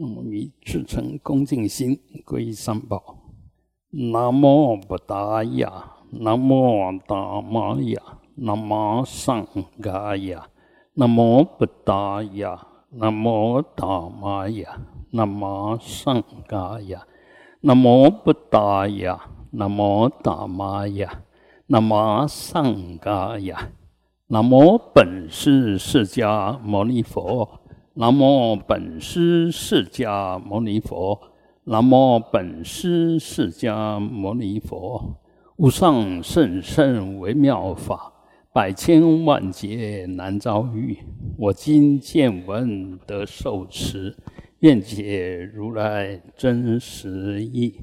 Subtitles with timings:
[0.00, 3.18] 那么以至诚恭敬心皈依三宝。
[3.90, 8.00] 南无布达雅，南无达玛雅，
[8.36, 9.44] 南无上
[9.82, 10.46] 伽雅，
[10.94, 14.78] 南无布达雅，南无达玛雅，
[15.10, 17.04] 南无上伽雅，
[17.62, 19.20] 南无布达雅，
[19.50, 21.22] 南无达玛雅，
[21.66, 23.70] 南无上伽雅，
[24.28, 27.58] 南无本师释迦牟尼佛。
[28.00, 31.20] 南无本师释迦牟尼佛，
[31.64, 35.16] 南无本师释迦牟尼佛，
[35.56, 38.12] 无上甚深微妙法，
[38.52, 40.96] 百千万劫难遭遇。
[41.36, 44.16] 我今见闻得受持，
[44.60, 47.80] 愿解如来真实义。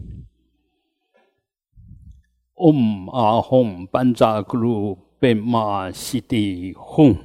[2.54, 7.18] 嗡阿吽班扎咕噜贝玛悉地吽。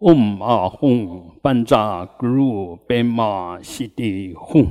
[0.00, 4.70] 嗡啊吽班扎咕噜贝玛悉地吽，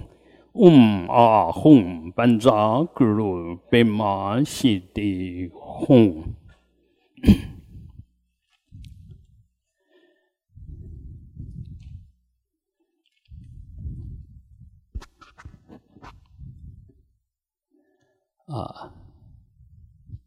[0.54, 6.24] 嗡啊吽班扎咕噜贝玛悉地吽。
[18.48, 18.92] 啊，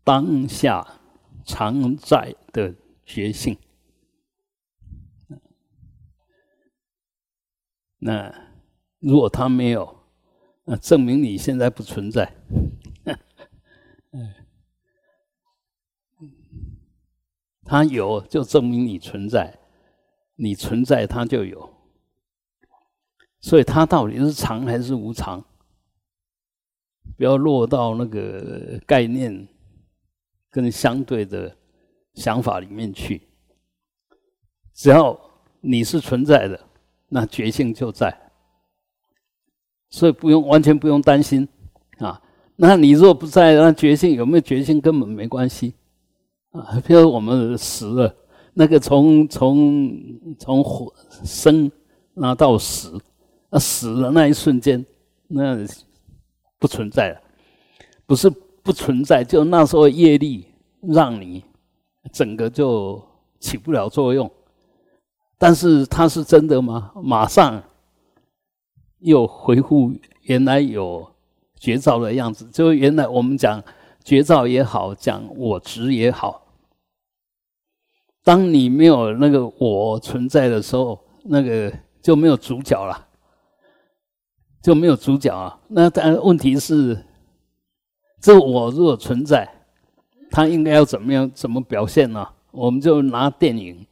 [0.05, 0.87] 当下
[1.45, 3.57] 常在的觉性。
[8.05, 8.35] 那
[8.99, 9.97] 如果他没有，
[10.65, 12.35] 那证明你现在不存在。
[14.11, 14.35] 嗯，
[17.65, 19.57] 他有就证明你存在，
[20.35, 21.73] 你存在他就有。
[23.41, 25.45] 所以他到底是常还是无常？
[27.17, 29.47] 不要落到那个概念
[30.51, 31.57] 跟相对的
[32.15, 33.29] 想法里面去。
[34.75, 35.17] 只要
[35.61, 36.69] 你是存在的。
[37.15, 38.19] 那觉性就在，
[39.91, 41.47] 所以不用完全不用担心
[41.99, 42.19] 啊。
[42.57, 45.75] 那你若不在，那觉性有没有觉性根本没关系
[46.53, 46.81] 啊。
[46.87, 48.17] 比如我们死了，
[48.55, 50.01] 那个从从
[50.39, 50.91] 从活
[51.23, 51.71] 生
[52.15, 52.99] 那到死，
[53.51, 54.83] 那死了那一瞬间，
[55.29, 55.59] 那
[56.59, 57.21] 不存在了，
[58.07, 58.31] 不是
[58.63, 60.47] 不存在，就那时候业力
[60.81, 61.45] 让你
[62.11, 63.03] 整个就
[63.39, 64.31] 起不了作用。
[65.43, 66.93] 但是它是真的吗？
[67.03, 67.61] 马上
[69.01, 71.05] 又恢复原来有
[71.59, 72.49] 绝招的样子。
[72.53, 73.61] 就原来我们讲
[74.05, 76.47] 绝招也好，讲我执也好，
[78.23, 83.09] 当你没有那个我存在的时候，那个就没有主角了，
[84.63, 85.59] 就没有主角啊。
[85.67, 87.05] 那但问题是，
[88.21, 89.53] 这我如果存在，
[90.31, 91.29] 它应该要怎么样？
[91.35, 92.29] 怎么表现呢？
[92.53, 93.85] 我们就拿电影。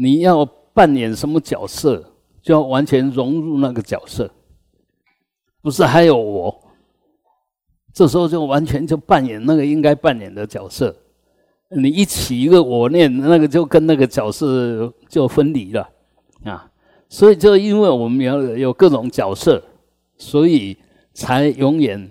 [0.00, 4.30] 你要扮演什么角色，就要完全融入那个角色，
[5.60, 6.56] 不是还有我？
[7.92, 10.94] 这时候就完全就扮演那个应该扮演的角色。
[11.70, 15.90] 你一起一个我念，那个就跟那个角色就分离了
[16.44, 16.70] 啊。
[17.08, 19.60] 所以就因为我们要有各种角色，
[20.16, 20.78] 所以
[21.12, 22.08] 才永远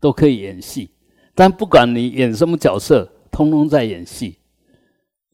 [0.00, 0.90] 都可以演戏。
[1.34, 4.38] 但不管你演什么角色，通通在演戏。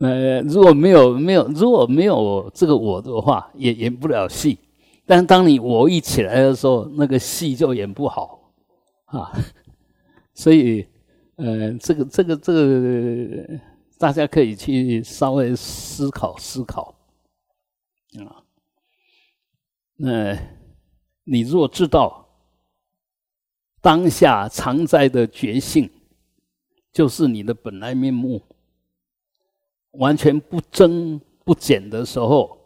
[0.02, 4.58] 呃，如果没有没有如果没有这个我的话，也演不了戏。
[5.06, 8.52] 但当你我一起来的时候，那个戏就演不好
[9.04, 9.30] 啊。
[10.34, 10.84] 所以，
[11.36, 13.60] 呃，这个这个这个，
[13.96, 16.92] 大家可以去稍微思考思考
[18.18, 18.42] 啊。
[19.98, 20.36] 那
[21.22, 22.26] 你若知道
[23.80, 25.88] 当下常在的觉性，
[26.92, 28.42] 就是你的本来面目。
[29.92, 32.58] 完全不增不减的时候，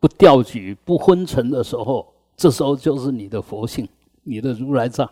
[0.00, 3.88] 不掉举不昏沉的时候，这时候就是你的佛性，
[4.22, 5.08] 你的如来藏。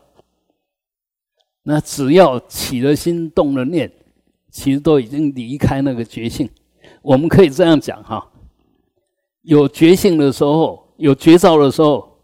[1.62, 3.90] 那只要起了心动了念，
[4.50, 6.48] 其实都已经离开那个觉性。
[7.00, 8.30] 我们可以这样讲哈：
[9.42, 12.18] 有觉性的时候，有觉照的时候，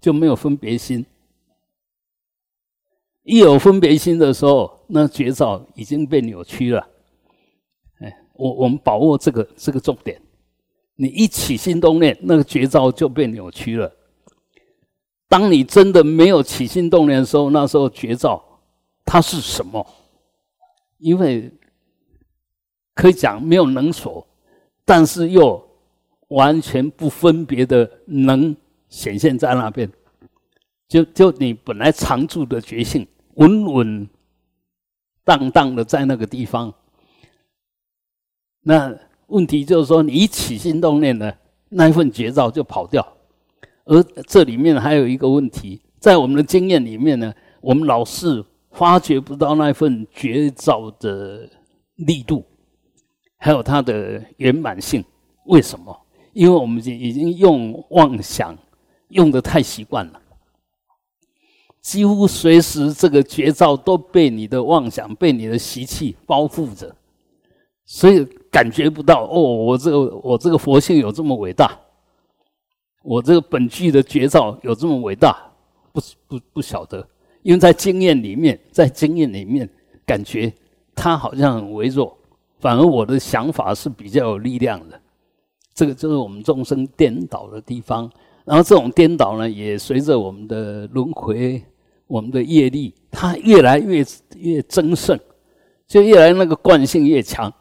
[0.00, 1.04] 就没有分别心；
[3.22, 6.88] 一有分别心的时候，那觉照已经被扭曲了。
[8.40, 10.18] 我我们把握这个这个重点，
[10.96, 13.92] 你一起心动念，那个绝招就被扭曲了。
[15.28, 18.42] 当你真的没有起心动念的时候，那时候绝招
[19.04, 19.86] 它是什么？
[20.96, 21.52] 因为
[22.94, 24.26] 可以讲没有能所，
[24.84, 25.62] 但是又
[26.28, 28.56] 完全不分别的能
[28.88, 29.90] 显现在那边，
[30.88, 34.08] 就就你本来常住的觉性，稳稳
[35.24, 36.74] 当当的在那个地方。
[38.62, 38.94] 那
[39.28, 41.32] 问题就是说，你一起心动念呢，
[41.70, 43.06] 那一份绝招就跑掉，
[43.84, 51.48] 而这里面还有一个问题，在我们的经验里面呢，我们老是发觉不到那份绝招的
[51.96, 52.44] 力度，
[53.38, 55.04] 还有它的圆满性。
[55.46, 55.98] 为什么？
[56.32, 58.56] 因为我们已经已经用妄想
[59.08, 60.20] 用的太习惯了，
[61.80, 66.94] 几乎随时这个绝招都被你的妄想、被你的习气包覆着，
[67.92, 71.76] 所以感觉不到哦，我这个我这个佛性有这么伟大。
[73.02, 75.36] 我这个本具的绝招有这么伟大？
[75.92, 77.04] 不不不晓得，
[77.42, 79.68] 因为在经验里面，在经验里面
[80.06, 80.52] 感觉
[80.94, 82.16] 它好像很微弱，
[82.60, 85.00] 反而我的想法是比较有力量的。
[85.74, 88.08] 这个就是我们众生颠倒的地方。
[88.44, 91.60] 然后这种颠倒呢，也随着我们的轮回、
[92.06, 94.06] 我们的业力，它越来越
[94.36, 95.18] 越增盛，
[95.88, 97.52] 就越来那个惯性越强，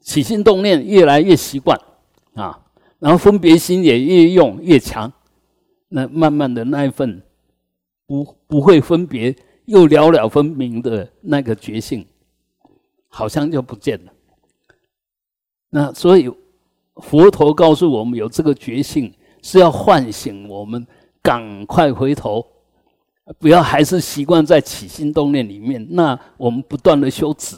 [0.00, 1.78] 起心动念越来越习惯
[2.34, 2.64] 啊。
[2.98, 5.12] 然后分别心也越用越强，
[5.88, 7.22] 那慢慢的那一份
[8.06, 9.36] 不不会分别
[9.66, 12.04] 又了了分明的那个觉性，
[13.06, 14.12] 好像就不见了。
[15.70, 16.28] 那所以
[16.96, 20.84] 佛陀告诉我们，有这个觉性是要唤醒我们，
[21.22, 22.44] 赶快回头，
[23.38, 25.86] 不要还是习惯在起心动念里面。
[25.90, 27.54] 那我们不断的修止，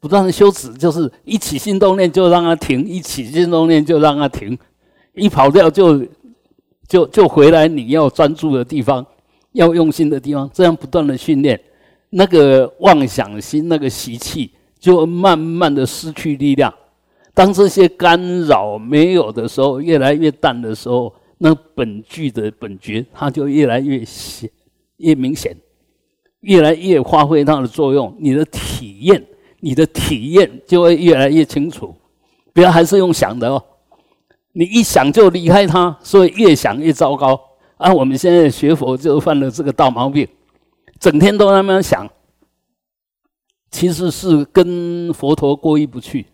[0.00, 4.56] 不断的修止，就是一起心动念就让它停，一起心动念就让它停。
[5.14, 6.04] 一跑掉就
[6.86, 9.04] 就就回来，你要专注的地方，
[9.52, 11.58] 要用心的地方，这样不断的训练，
[12.10, 16.72] 那个妄想心、那个习气就慢慢的失去力量。
[17.32, 24.48] 当这些干扰没有的时候，越来越淡的时候，那本具的本觉它就越来越显、
[24.98, 25.56] 越明显，
[26.40, 28.14] 越来越发挥它的作用。
[28.18, 29.22] 你的体验，
[29.60, 31.94] 你的体验就会越来越清楚。
[32.52, 33.62] 不要还是用想的哦。
[34.52, 37.38] 你一想就离开他，所以越想越糟糕。
[37.76, 40.26] 啊，我们现在学佛就犯了这个大毛病，
[40.98, 42.08] 整天都那么想，
[43.70, 46.24] 其实是跟佛陀过意不去。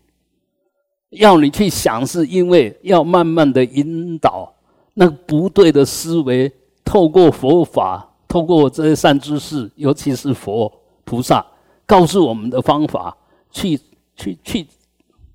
[1.10, 4.54] 要你去想，是因为要慢慢的引导
[4.94, 6.52] 那不对的思维，
[6.84, 10.72] 透过佛法，透过这些善知识，尤其是佛
[11.04, 11.44] 菩萨，
[11.92, 13.14] 告诉我们的方法，
[13.50, 13.78] 去
[14.16, 14.66] 去去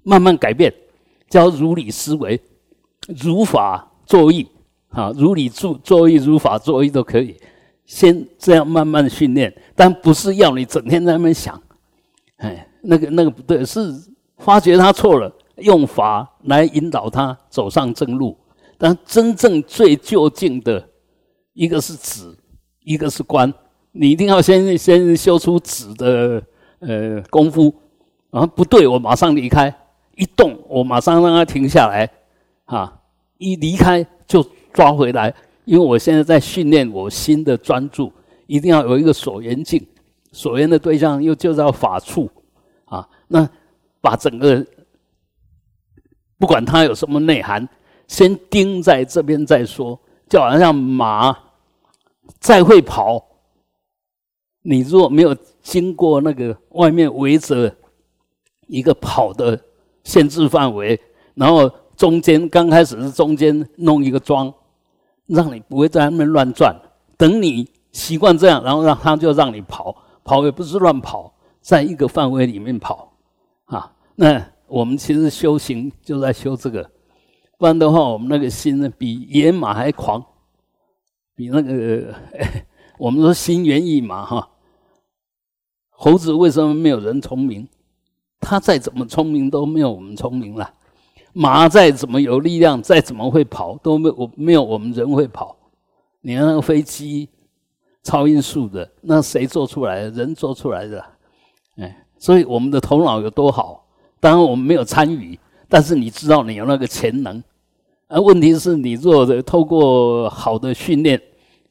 [0.01, 0.73] 慢慢改变，
[1.29, 2.41] 叫如理思维。
[3.23, 4.47] 如法作义，
[4.89, 7.37] 啊，如理作作义，如法作义都可以。
[7.85, 11.61] 先这样慢慢训练，但不是要你整天在那边想，
[12.37, 13.93] 哎，那个那个不对，是
[14.39, 18.35] 发觉他错了，用法来引导他走上正路。
[18.79, 20.89] 但真正最就近的，
[21.53, 22.35] 一个是止，
[22.83, 23.53] 一个是观。
[23.91, 26.43] 你一定要先先修出止的
[26.79, 27.73] 呃功夫，
[28.29, 29.73] 啊，不对，我马上离开，
[30.15, 32.09] 一动我马上让它停下来，
[32.65, 32.93] 啊。
[33.39, 34.43] 一离开就
[34.73, 35.31] 抓回来，
[35.63, 38.11] 因为我现在在训练我新的专注，
[38.47, 39.85] 一定要有一个所缘境，
[40.31, 42.27] 所缘的对象又就叫法处
[42.85, 43.07] 啊。
[43.27, 43.47] 那
[44.01, 44.65] 把整个
[46.39, 47.69] 不管它有什么内涵，
[48.07, 51.37] 先盯在这边再说，就好像马
[52.39, 53.23] 再会跑，
[54.69, 57.73] 你如果没有经过那个外面围着
[58.67, 59.59] 一个跑的
[60.03, 60.99] 限制范围，
[61.33, 61.71] 然后。
[61.97, 64.53] 中间刚开始是中间弄一个桩，
[65.25, 66.79] 让你不会在那边乱转。
[67.17, 73.11] 等你习惯这样，然后让他就让你跑，跑也不是乱跑，在一个范围里面跑
[73.65, 73.91] 啊。
[74.13, 76.87] 那我们其实修行就在修这个，
[77.57, 80.23] 不然的话，我们那个心呢比野马还狂，
[81.35, 82.13] 比那个
[82.99, 84.47] 我们说心猿意马哈。
[85.99, 87.67] 猴子为什么没有人聪明？
[88.39, 90.71] 它再怎么聪明都没有我们聪明了。
[91.33, 95.55] 马再怎么有力量，再怎么会跑，都没我没有我们人会跑。
[96.21, 97.27] 你看那个飞机，
[98.03, 100.11] 超音速的，那谁做出来的？
[100.11, 101.03] 人做出来的。
[101.77, 103.83] 哎，所以我们的头脑有多好？
[104.19, 105.37] 当然我们没有参与，
[105.67, 107.43] 但是你知道你有那个潜能。
[108.07, 111.19] 而问题是你做的透过好的训练，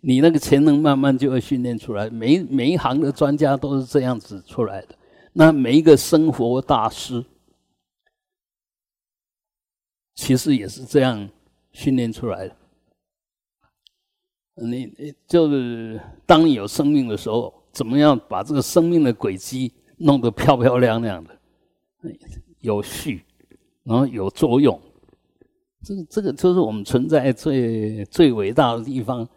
[0.09, 2.09] 你那个潜能慢慢就会训练出来。
[2.09, 4.95] 每每一行的专家都是这样子出来的。
[5.33, 7.25] 那每一个生活大师。
[10.15, 11.29] 其实也是这样
[11.73, 12.57] 训练出来的。
[14.55, 21.37] 你你就是当你有生命的时候，怎么样把这个生命的轨迹弄得漂漂亮亮的，
[22.61, 23.25] 有序，
[23.83, 24.81] 然后有作用。
[25.83, 29.29] 这个这个就是我们存在最最伟大的地方。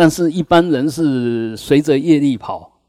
[0.00, 2.80] 但是，一般人是随着业力跑，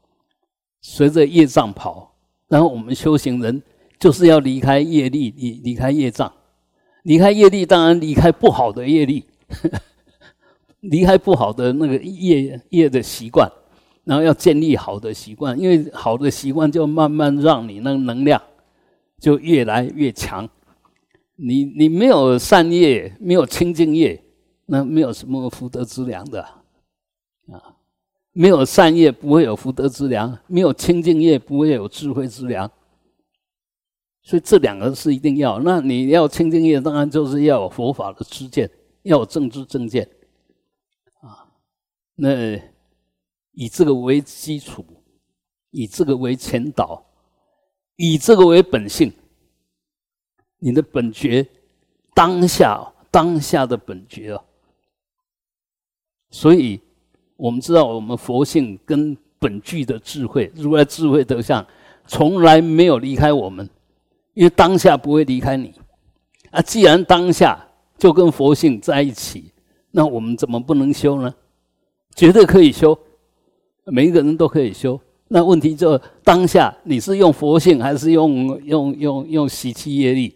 [0.80, 2.16] 随着业障跑。
[2.48, 3.62] 然后，我们修行人
[4.00, 6.32] 就是要离开业力，离离开业障。
[7.02, 9.26] 离开业力，当然离开不好的业力，
[10.80, 13.46] 离开不好的那个业业的习惯，
[14.04, 18.40] 然后要建立好的习惯，因为好的习惯就慢慢让你那个能量
[19.20, 20.48] 就越来越强。
[21.36, 24.24] 你你没有善业，没有清净业，
[24.64, 26.61] 那没有什么福德之粮的。
[28.34, 32.70] 没有善业，不会有福德之粮；没有清净业，不会有智慧之粮。
[34.22, 35.60] 所以这两个是一定要。
[35.60, 38.70] 那你要清净业，当然就是要有佛法的知见，
[39.02, 40.08] 要有正知正见
[41.20, 41.46] 啊。
[42.14, 42.56] 那
[43.52, 44.82] 以这个为基础，
[45.70, 47.04] 以这个为前导，
[47.96, 49.12] 以这个为本性，
[50.56, 51.46] 你的本觉
[52.14, 54.42] 当下当下的本觉啊。
[56.30, 56.80] 所以。
[57.42, 61.66] 我们知道，我们佛性跟本具的智慧，如来智慧德相，
[62.06, 63.68] 从来没有离开我们，
[64.34, 65.74] 因为当下不会离开你
[66.52, 66.62] 啊。
[66.62, 67.58] 既然当下
[67.98, 69.50] 就跟佛性在一起，
[69.90, 71.34] 那我们怎么不能修呢？
[72.14, 72.96] 绝对可以修，
[73.86, 75.00] 每一个人都可以修。
[75.26, 80.32] 那问题就当下你是用佛性还是用用用用习气业力？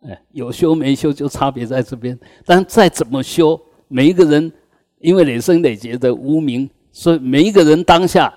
[0.00, 2.18] 哎，有修没修就差别在这边。
[2.44, 4.52] 但再怎么修，每一个人。
[4.98, 8.32] 因为累生累劫的无名，所以每一个人当下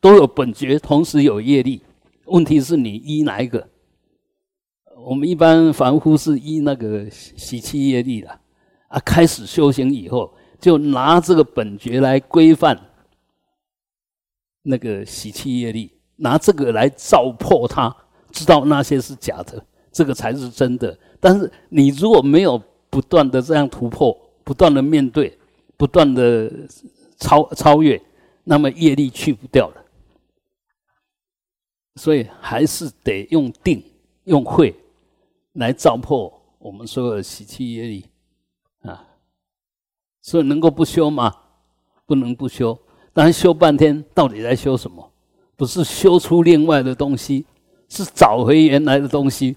[0.00, 1.80] 都有本觉，同时有业力。
[2.26, 3.68] 问题是你依哪一个？
[5.04, 8.28] 我们一般凡夫是依那个习气业力的
[8.88, 9.00] 啊。
[9.00, 12.78] 开始修行以后，就拿这个本觉来规范
[14.62, 17.94] 那个习气业力，拿这个来照破它，
[18.30, 20.96] 知道那些是假的，这个才是真的。
[21.18, 25.36] 但是你如果没有不断的这样突破，不断的面对。
[25.80, 26.52] 不断的
[27.16, 27.98] 超超越，
[28.44, 29.82] 那么业力去不掉了，
[31.94, 33.82] 所以还是得用定、
[34.24, 34.76] 用慧
[35.54, 38.04] 来照破我们所有的习气业力
[38.82, 39.08] 啊。
[40.20, 41.34] 所以能够不修吗？
[42.04, 42.78] 不能不修。
[43.14, 45.10] 但修半天，到底在修什么？
[45.56, 47.46] 不是修出另外的东西，
[47.88, 49.56] 是找回原来的东西，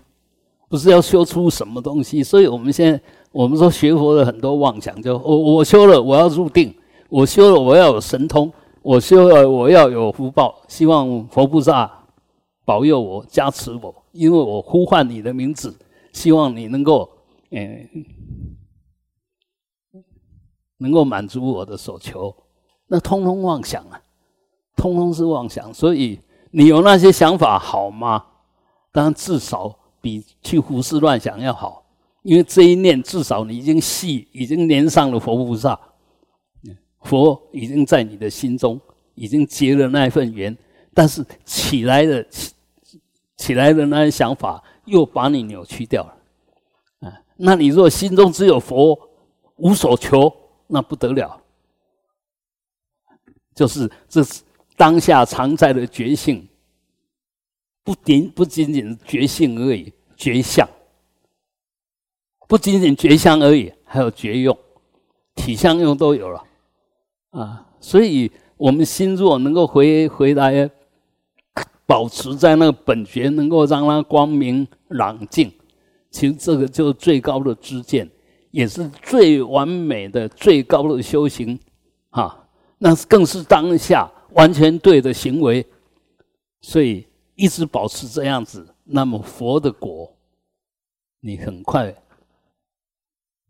[0.70, 2.24] 不是要修出什么东西。
[2.24, 3.02] 所以我们现在。
[3.34, 6.72] 我们说学佛的很多妄想，就我我修了，我要入定；
[7.10, 8.48] 我修了，我要有神通；
[8.84, 10.62] 我修了，我要有福报。
[10.68, 11.92] 希望佛菩萨
[12.64, 15.76] 保佑我、加持我，因为我呼唤你的名字，
[16.12, 17.10] 希望你能够，
[17.50, 17.90] 嗯，
[20.78, 22.32] 能够满足我的所求。
[22.86, 24.00] 那通通妄想啊，
[24.76, 25.74] 通通是妄想。
[25.74, 26.20] 所以
[26.52, 28.24] 你有那些想法好吗？
[28.92, 31.86] 当然，至少比去胡思乱想要好。
[32.24, 35.80] 因为这一念，至少你已经系，已经连上了佛菩萨，
[37.02, 38.80] 佛已经在你的心中，
[39.16, 40.56] 已经结了那一份缘。
[40.94, 42.54] 但是起来的起
[43.38, 47.10] 起来的那些想法，又把你扭曲掉了。
[47.10, 48.98] 啊，那你若心中只有佛，
[49.56, 50.32] 无所求，
[50.68, 51.42] 那不得了。
[53.54, 54.22] 就是这
[54.76, 56.48] 当下常在的觉性，
[57.84, 60.68] 不仅不仅仅觉性而已，觉相。
[62.48, 64.58] 不仅仅觉相而已，还有觉用、
[65.36, 66.44] 体相用都有了
[67.32, 67.68] 啊！
[67.80, 70.70] 所以，我们心若能够回回来，
[71.86, 75.52] 保持在那个本觉，能够让它光明朗净，
[76.12, 78.10] 其实这个就是最高的知见，
[78.52, 81.60] 也是最完美的、最高的修行
[82.12, 82.46] 啊！
[82.78, 85.66] 那更是当下完全对的行为。
[86.62, 90.16] 所以，一直保持这样子，那么佛的果，
[91.20, 91.96] 你很快。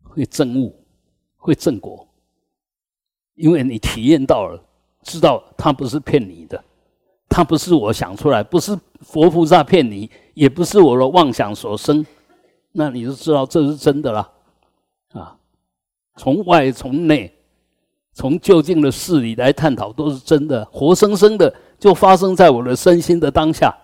[0.06, 0.86] 会证悟，
[1.38, 2.08] 会正果，
[3.34, 4.64] 因为你体验到了，
[5.02, 6.64] 知道他不是骗你的，
[7.28, 12.06] 他不是我想出来，不是佛菩萨骗你，也不是我的妄想所生，
[12.74, 14.32] 那你就知道这是真的了，
[15.14, 15.36] 啊，
[16.18, 17.36] 从外从内，
[18.14, 23.76] 从就近的事理来探讨，都是真的，活生生的就发生在我的身心的当下，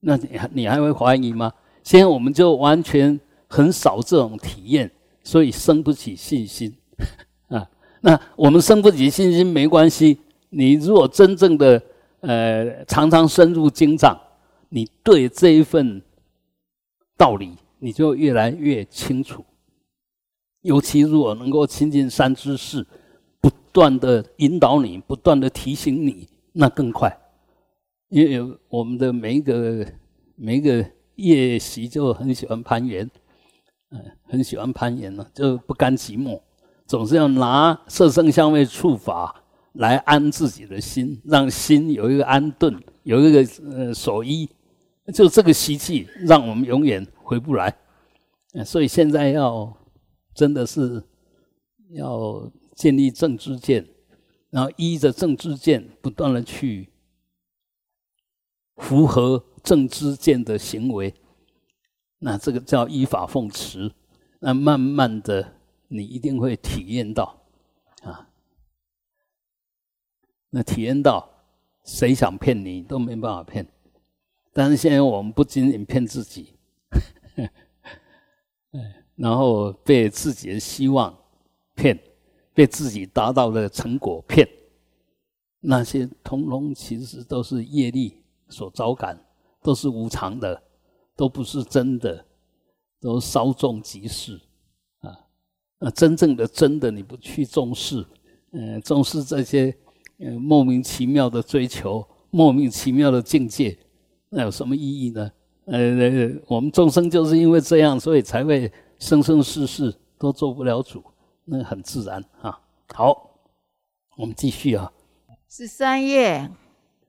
[0.00, 1.52] 那你你还会怀疑吗？
[1.82, 4.90] 现在我们就完全很少这种体验。
[5.24, 6.74] 所以生不起信心
[7.46, 7.64] 啊！
[8.00, 10.18] 那我们生不起信心没关系。
[10.50, 11.80] 你如果真正的
[12.22, 14.18] 呃常常深入经藏，
[14.68, 16.02] 你对这一份
[17.16, 19.44] 道理，你就越来越清楚。
[20.62, 22.84] 尤其如果能够亲近三知识，
[23.72, 27.18] 断的引导你，不断的提醒你，那更快。
[28.08, 29.86] 因为我们的每一个
[30.36, 33.10] 每一个夜习就很喜欢攀岩。
[33.90, 36.40] 嗯，很喜欢攀岩呢，就不甘寂寞，
[36.86, 39.42] 总是要拿色声香味触法
[39.74, 44.48] 来安自己的心，让心有一个安顿，有一个呃所依。
[45.12, 47.74] 就这个习气，让我们永远回不来。
[48.64, 49.76] 所以现在要
[50.34, 51.02] 真的是
[51.94, 52.50] 要
[52.82, 53.86] 建立正知见，
[54.50, 56.88] 然后依着正知见不断的去
[58.74, 61.14] 符合正知见的行为，
[62.18, 63.92] 那这个叫依法奉持。
[64.40, 67.44] 那慢慢的，你一定会体验到
[68.02, 68.28] 啊。
[70.50, 71.30] 那体验到，
[71.84, 73.64] 谁想骗你都没办法骗。
[74.52, 76.56] 但是现在我们不仅仅骗自己，
[79.14, 81.16] 然后被自己的希望
[81.76, 81.96] 骗，
[82.54, 84.48] 被自己达到的成果骗，
[85.60, 88.16] 那些通通其实都是业力
[88.48, 89.18] 所招感，
[89.62, 90.62] 都是无常的，
[91.16, 92.24] 都不是真的，
[93.00, 94.40] 都稍纵即逝
[95.00, 95.18] 啊！
[95.78, 98.04] 那真正的真的你不去重视，
[98.52, 99.74] 嗯，重视这些
[100.40, 103.76] 莫名其妙的追求，莫名其妙的境界。
[104.28, 105.30] 那有什么意义呢？
[105.66, 111.02] 呃，我们众生就是因为这样，所以才会生生世世都做不了主，
[111.44, 112.60] 那很自然啊。
[112.94, 113.30] 好，
[114.16, 114.92] 我们继续啊。
[115.48, 116.50] 十三页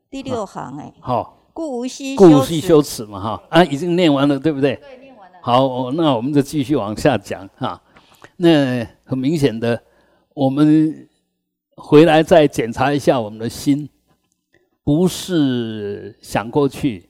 [0.09, 4.75] 第六行，哎，好，故无息，故无息修持嘛，哈啊，已经念完了，对不对？
[4.75, 5.37] 对，念完了。
[5.41, 7.81] 好，那我们就继续往下讲哈。
[8.37, 9.81] 那很明显的，
[10.33, 11.09] 我们
[11.75, 13.89] 回来再检查一下我们的心，
[14.83, 17.09] 不是想过去。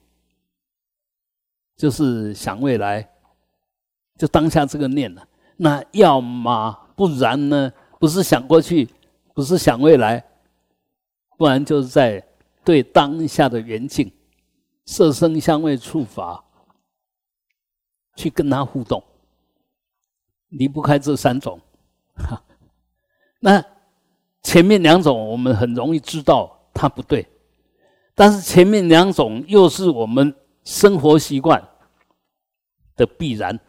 [1.76, 3.10] 就是想未来，
[4.16, 5.26] 就当下这个念了。
[5.56, 7.72] 那要么不然呢？
[7.98, 8.88] 不是想过去，
[9.32, 10.24] 不是想未来，
[11.36, 12.22] 不然就是在
[12.64, 14.12] 对当下的缘境、
[14.84, 16.44] 色声香味触法
[18.16, 19.02] 去跟他互动，
[20.48, 21.60] 离不开这三种。
[23.40, 23.64] 那
[24.42, 27.26] 前面两种我们很容易知道它不对，
[28.14, 30.34] 但是前面两种又是我们。
[30.66, 31.62] 生活习惯
[32.96, 33.60] 的必然，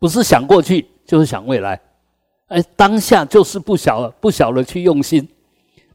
[0.00, 1.80] 不是想过去就是想未来，
[2.54, 5.28] 哎，当下就是不小了不小了去用心，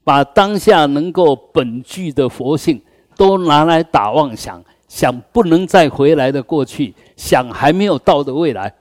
[0.04, 2.82] 把当下能够本具的佛性
[3.16, 8.74] 都拿来打妄想，想不能再回来的过去，想还没有到的未来，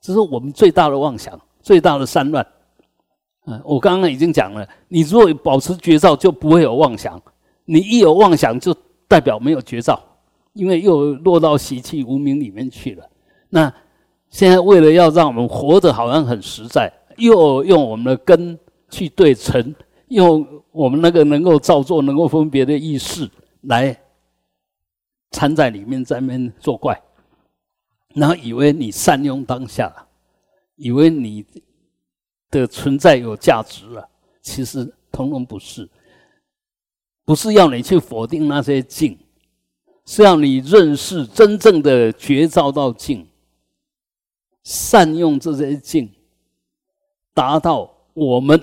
[0.00, 2.46] 这是我们最大的妄想，最大的散乱。
[3.46, 7.18] 嗯，我刚刚已经讲了，你如果保持觉照，就不会有妄想；
[7.64, 8.76] 你一有妄想，就
[9.08, 9.98] 代表没有觉照。
[10.52, 13.06] 因为又落到习气无名里面去了。
[13.50, 13.70] 那
[14.30, 18.58] 现在为了要让我们活得好像很实在，又用我们的根
[18.90, 19.74] 去对尘，
[20.08, 23.30] 用我们那个能够造作、能够分别的意识
[23.62, 23.98] 来
[25.30, 27.00] 掺在里面，在面作怪，
[28.14, 30.08] 然后以为你善用当下了，
[30.76, 31.44] 以为你
[32.50, 34.08] 的存在有价值了，
[34.42, 35.88] 其实通通不是，
[37.24, 39.18] 不是要你去否定那些境。
[40.08, 43.26] 是要你认识真正的觉照到境，
[44.62, 46.08] 善用这些境，
[47.36, 48.58] 达到我们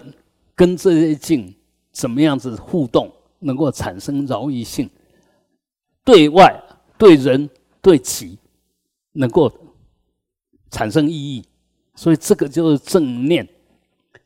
[0.56, 1.54] 跟这些境
[1.92, 4.90] 怎么样子互动，能够产生饶益性，
[6.04, 6.60] 对外、
[6.98, 7.48] 对人、
[7.80, 8.38] 对己，
[9.12, 9.52] 能够
[10.72, 11.46] 产生意义。
[11.94, 13.48] 所以这个就是正念，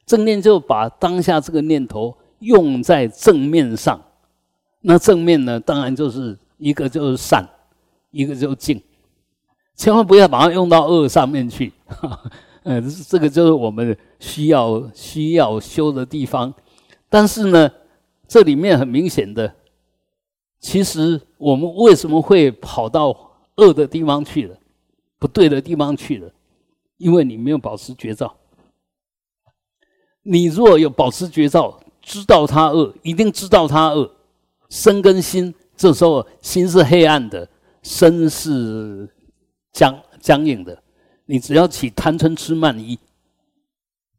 [0.05, 4.01] 正念就把当下这个念头用在正面上。
[4.79, 6.37] 那正面呢，当然就是。
[6.59, 7.47] 一个就是善，
[8.09, 8.81] 一个就是静，
[9.75, 11.71] 千万不要把它用到恶上面去。
[12.67, 16.53] 呃，这个就是我们需要需要修的地方。
[17.07, 17.71] 但是呢，
[18.27, 19.55] 这里面很明显的，
[20.59, 23.15] 其实我们为什么会跑到
[23.55, 24.57] 恶的地方去了，
[25.17, 26.29] 不对的地方去了？
[26.97, 28.35] 因为你没有保持觉照。
[30.23, 34.11] 你若有保持觉照，知道他恶，一定知道他恶，
[34.67, 35.55] 身跟心。
[35.77, 37.47] 这时候心是黑暗的，
[37.81, 39.07] 身是
[39.71, 40.83] 僵僵硬的。
[41.27, 42.97] 你只要起贪嗔痴慢疑，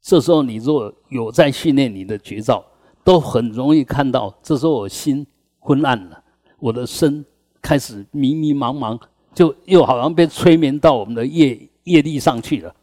[0.00, 2.64] 这时候你若有在训练你的觉照，
[3.02, 4.32] 都很容易看到。
[4.42, 5.26] 这时候我心
[5.58, 6.22] 昏暗了，
[6.58, 7.24] 我的身
[7.60, 9.00] 开始迷迷茫茫，
[9.34, 12.74] 就又好像被催眠到我们的业业力上去了。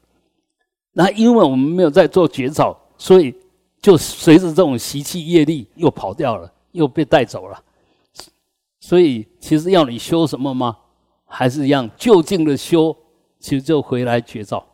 [0.94, 3.34] 那因为我们没有在做觉照，所以
[3.80, 7.62] 就随着这种习气业力又跑掉了，又被带走了。
[8.80, 10.78] 所以，其实要你修什么吗？
[11.26, 12.96] 还是一样，就近的修，
[13.46, 14.66] 其实就回来觉照。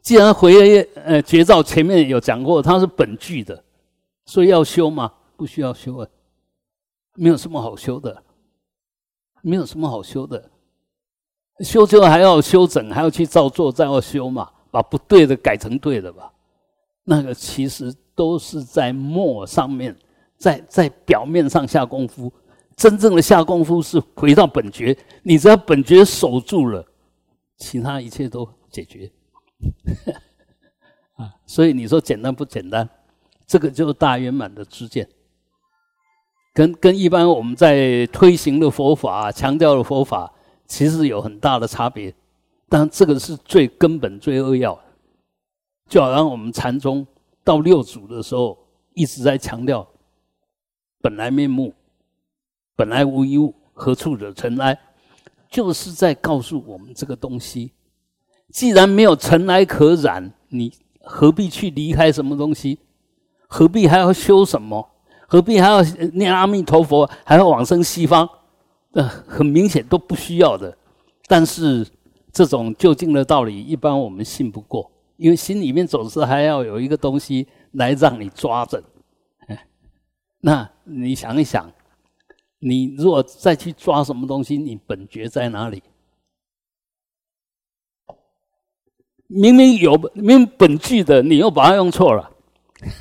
[0.00, 3.62] 既然回来呃觉照，前面有讲过，它是本具的，
[4.24, 5.12] 所以要修吗？
[5.36, 6.08] 不需要修啊，
[7.16, 8.22] 没有什么好修的，
[9.42, 10.50] 没有什么好修的。
[11.60, 16.32] 修就还要修整，还要去照做，再要修嘛，把不对的改成对的吧。
[17.04, 19.94] 那个其实都是在墨上面。
[20.38, 22.32] 在在表面上下功夫，
[22.78, 24.96] 真正的下功夫是回到本觉。
[25.24, 26.82] 你只要本觉守住了，
[27.56, 29.10] 其他一切都解决。
[31.18, 32.88] 啊，所以你说简单不简单？
[33.44, 35.08] 这个就是大圆满的知见，
[36.54, 40.32] 跟跟一般我们在推行的佛法、强调的佛法，
[40.66, 42.14] 其实有很大的差别。
[42.68, 44.82] 但这个是最根本、最扼要的，
[45.88, 47.04] 就好像我们禅宗
[47.42, 48.56] 到六祖的时候，
[48.94, 49.88] 一直在强调
[51.00, 51.74] 本来面目，
[52.78, 54.78] 本来无一物，何处惹尘埃，
[55.50, 57.72] 就是在告诉我们这个东西。
[58.52, 62.78] 既然没有尘埃可染，你何必去离开什么东西？
[63.48, 64.88] 何必还要修什么？
[65.26, 68.30] 何必还要念阿弥陀佛，还要往生西方？
[68.92, 70.78] 那很明显都不需要的。
[71.26, 71.84] 但是。
[72.30, 78.80] 这种究竟的道理，一般我们信不过，因为心里面总是还要有一个东西来让你抓着。
[80.42, 81.68] 那你想一想，
[82.60, 85.82] 你如果再去抓什么东西，你本觉在哪里？
[89.26, 92.30] 明明有明明本具的，你又把它用错了，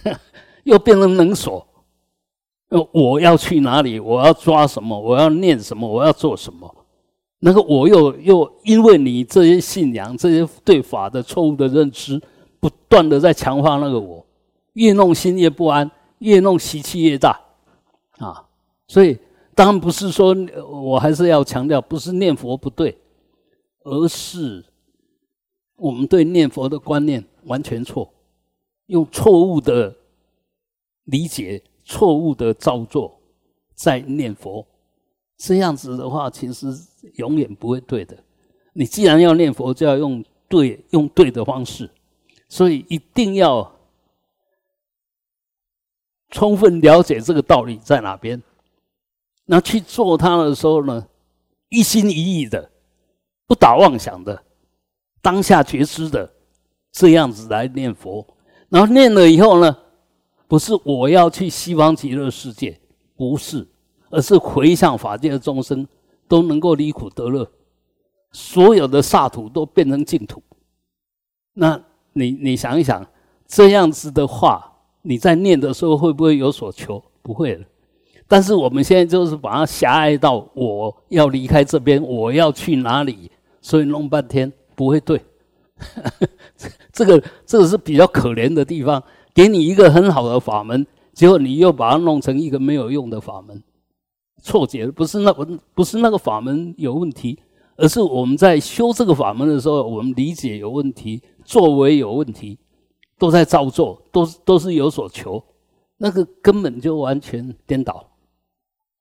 [0.65, 1.65] 又变成能所。
[2.91, 3.98] 我要去哪里？
[4.00, 5.00] 我要抓什么？
[5.00, 5.88] 我要念什么？
[5.88, 6.86] 我要做什么？
[7.39, 12.22] 那个我又又因为你这些信仰、这些对法的错误的认知，
[12.60, 14.26] 不断的在强化那个我，
[14.74, 17.39] 越弄心越不安，越弄习气越大，
[18.17, 18.43] 啊！
[18.88, 19.17] 所以
[19.58, 20.36] 当然不是说
[20.70, 22.96] 我还是要强调，不是念佛不对，
[23.84, 24.63] 而是
[25.78, 28.13] 我们对念佛的观念完全错，
[28.86, 29.96] 用错误的
[31.06, 33.20] 理解、错误的造作
[33.74, 34.63] 在念佛。
[35.38, 36.67] 这样子的话，其实
[37.15, 38.15] 永远不会对的。
[38.74, 41.89] 你既然要念佛，就要用对、用对的方式，
[42.48, 43.76] 所以一定要
[46.30, 48.39] 充分了解这个道理在哪边。
[49.48, 51.08] 那去做它的时候呢，
[51.70, 52.70] 一心一意的，
[53.48, 54.44] 不打妄想的，
[55.24, 56.32] 当下觉知的，
[56.92, 58.24] 这样子来念佛。
[58.70, 59.76] 然后念了以后呢，
[60.48, 62.80] 不是我要去西方极乐世界，
[63.16, 63.68] 不是。
[64.10, 65.86] 而是回向法界的众生
[66.30, 67.46] 都能够离苦得乐，
[68.32, 70.42] 所有的刹土都变成净土。
[71.52, 71.78] 那
[72.14, 73.06] 你你想一想，
[73.46, 77.04] 这样子的话，你在念的时候会不会有所求？
[77.22, 77.66] 不会了。
[78.28, 85.22] 但是我们现在就是把它狭隘到我要离开这边，我要去哪里，所以弄半天不会对。
[86.92, 89.02] 这个这个是比较可怜的地方，
[89.34, 93.63] 给你一个很好的法门，结果你又把它弄成一个没有用的法门。
[94.42, 97.40] 错解不是那不不是那个法门有问题，
[97.76, 102.58] 而是我们在修这个法门的时候，我们理解有问题，作为有问题，
[103.18, 105.44] 都在造作，都都是有所求，
[105.98, 108.06] 那个根本就完全颠倒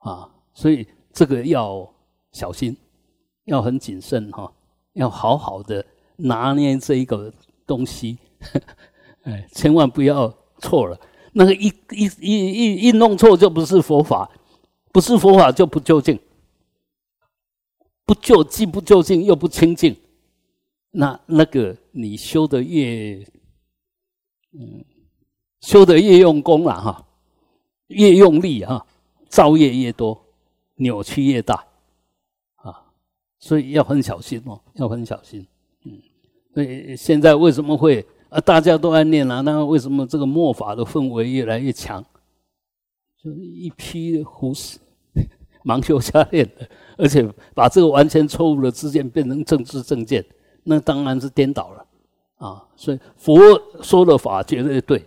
[0.07, 0.31] 啊！
[0.55, 1.89] 所以这个要
[2.33, 2.77] 小心，
[3.45, 4.53] 要很谨慎哈，
[4.95, 5.85] 要好好的
[6.17, 7.33] 拿捏这一个
[7.67, 8.19] 东西，
[9.25, 10.99] 哎，千万不要错了。
[11.33, 14.31] 那个一一一一一弄错，就不是佛法。
[14.93, 16.19] 不是佛法就不究竟，
[18.07, 19.95] 不就既不究竟又不清净，
[20.93, 23.23] 那那个你修的越，
[24.59, 24.83] 嗯，
[25.61, 27.07] 修的越用功了哈，
[27.89, 28.87] 越用力哈，
[29.29, 30.21] 造业越多，
[30.77, 31.65] 扭曲越大，
[32.57, 32.83] 啊，
[33.39, 35.47] 所以要很小心哦，要很小心，
[35.85, 36.01] 嗯，
[36.55, 39.41] 所以现在为什么会啊大家都爱念啊？
[39.41, 42.05] 那为什么这个末法的氛围越来越强？
[43.23, 44.79] 就是一批胡适。
[45.67, 50.25] 盲修瞎练的，而且把这个完全错误的知见变成政治政见，
[50.63, 51.85] 那当然是颠倒了
[52.37, 52.65] 啊！
[52.77, 53.37] 所以佛
[53.83, 55.05] 说的法绝对对，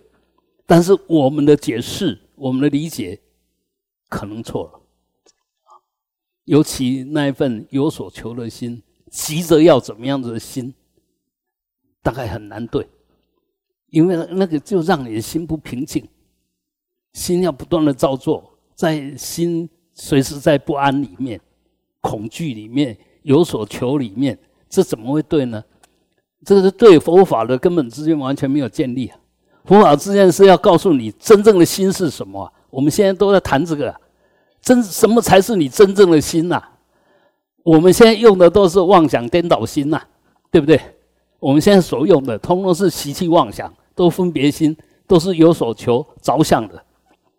[0.66, 3.18] 但是我们的解释、我们的理解
[4.10, 4.82] 可能错了
[6.44, 10.74] 尤其那一份有所求的心，急着要怎么样子的心，
[12.02, 12.90] 大概很难对，
[13.88, 16.06] 因为那个就让你的心不平静，
[17.14, 19.70] 心要不断的造作，在心。
[20.02, 21.42] 随时在不安里面、
[22.00, 25.62] 恐惧里面、有所求里面，这怎么会对呢？
[26.46, 29.20] 这是对佛法的根本之间完全没有建立啊！
[29.66, 32.50] 佛法之间是要告诉你真正的心是什么。
[32.70, 33.96] 我们现在都在谈这个，
[34.62, 36.62] 真什么才是你真正的心呐？
[37.64, 40.02] 我们现在用的都是妄想颠倒心呐，
[40.52, 40.80] 对不对？
[41.40, 44.76] 我们现在所用的通通是习气妄想，都分别心，
[45.08, 46.84] 都是有所求着相的。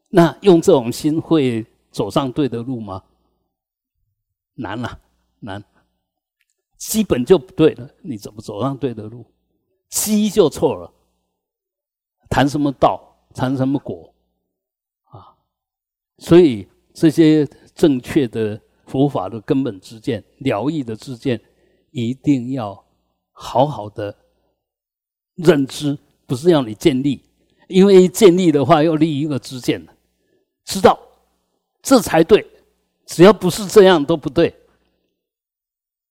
[0.08, 1.66] 那用这种心会？
[1.92, 3.02] 走上对的路吗？
[4.54, 4.96] 难了，
[5.40, 5.60] 难，
[6.76, 7.90] 基本就不对了。
[8.00, 9.26] 你怎么走上对的路？
[9.88, 10.88] 基就错了。
[12.28, 13.02] 谈什么道，
[13.34, 14.09] 谈什么果？
[16.20, 21.40] 所以这些正确的佛法的根本之见、疗愈的之见，
[21.90, 22.84] 一定要
[23.32, 24.14] 好好的
[25.36, 27.24] 认知，不是要你建立，
[27.68, 29.84] 因为建立的话要立一个之见
[30.64, 31.00] 知道
[31.80, 32.46] 这才对，
[33.06, 34.54] 只要不是这样都不对。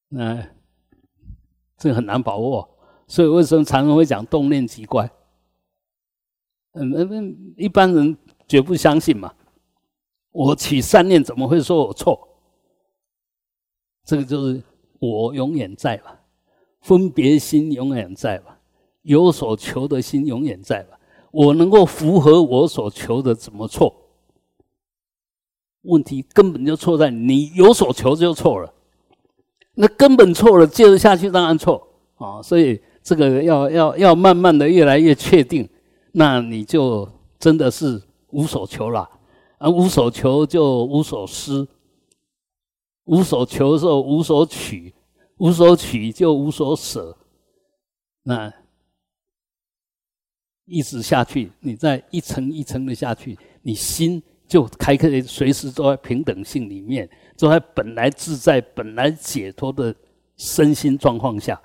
[0.07, 0.43] 那
[1.77, 2.67] 这很难把握，
[3.07, 5.07] 所以为什么常常会讲动念即乖？
[6.73, 8.17] 嗯嗯，一般人
[8.47, 9.35] 绝不相信嘛。
[10.31, 12.27] 我起善念，怎么会说我错？
[14.05, 14.61] 这个就是
[14.99, 16.19] 我永远在吧，
[16.81, 18.59] 分别心永远在吧，
[19.01, 20.99] 有所求的心永远在吧。
[21.31, 23.95] 我能够符合我所求的，怎么错？
[25.83, 28.73] 问题根本就错在你有所求就错了，
[29.75, 31.87] 那根本错了，接着下去当然错
[32.17, 32.41] 啊。
[32.41, 35.69] 所以这个要要要慢慢的越来越确定，
[36.11, 37.07] 那你就
[37.39, 39.09] 真的是无所求了。
[39.59, 41.67] 啊，无所求就无所失，
[43.03, 44.93] 无所求的时候无所取，
[45.37, 47.15] 无所取就无所舍。
[48.23, 48.51] 那
[50.65, 59.93] 一直下去，你在一层一层的下去，你心就开始随时都在平等性里面，都在本来自在、本来解脱的
[60.37, 61.61] 身心状况下。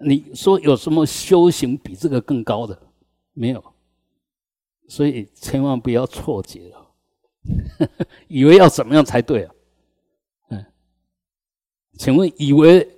[0.00, 2.78] 你说有什么修行比这个更高的？
[3.32, 3.64] 没有。
[4.88, 6.77] 所以千万不要错解了。
[8.28, 9.54] 以为要怎么样才对啊？
[10.50, 10.66] 嗯，
[11.98, 12.88] 请问以为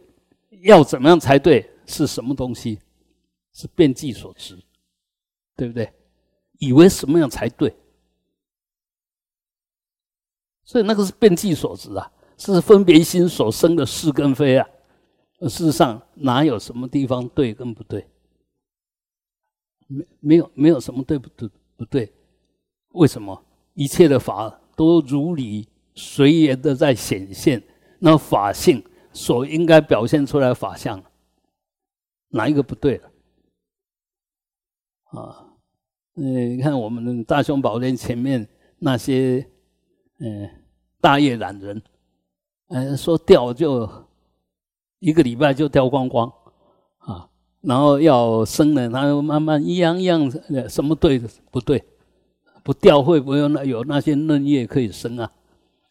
[0.62, 2.80] 要怎么样才对是什么东西？
[3.52, 4.56] 是变计所致，
[5.56, 5.92] 对不对？
[6.58, 7.74] 以为什么样才对？
[10.64, 14.68] 所以那个是变计所致啊，是分别心所生的是跟非啊。
[15.42, 18.06] 事实上哪有什么地方对跟不对？
[19.88, 22.12] 没没有没有什么对不对不对？
[22.90, 23.44] 为什么？
[23.80, 27.62] 一切的法都如理随缘的在显现，
[28.00, 31.02] 那法性所应该表现出来法相，
[32.28, 33.10] 哪一个不对了？
[35.04, 35.46] 啊，
[36.16, 38.46] 嗯，你看我们大雄宝殿前面
[38.80, 39.48] 那些，
[40.18, 40.50] 嗯，
[41.00, 41.82] 大业懒人，
[42.68, 43.88] 嗯，说掉就
[44.98, 46.30] 一个礼拜就掉光光，
[46.98, 47.30] 啊，
[47.62, 50.30] 然后要生了，然后慢慢一样一样，
[50.68, 51.18] 什么对
[51.50, 51.82] 不对？
[52.70, 55.28] 不掉会不会那有那些嫩叶可以生啊？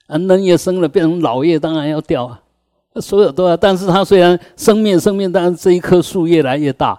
[0.08, 2.42] 啊，嫩叶生了变成老叶，当然要掉啊。
[3.02, 6.98] 所有都要，但是它虽然生命生命，但是这一棵树越来越大，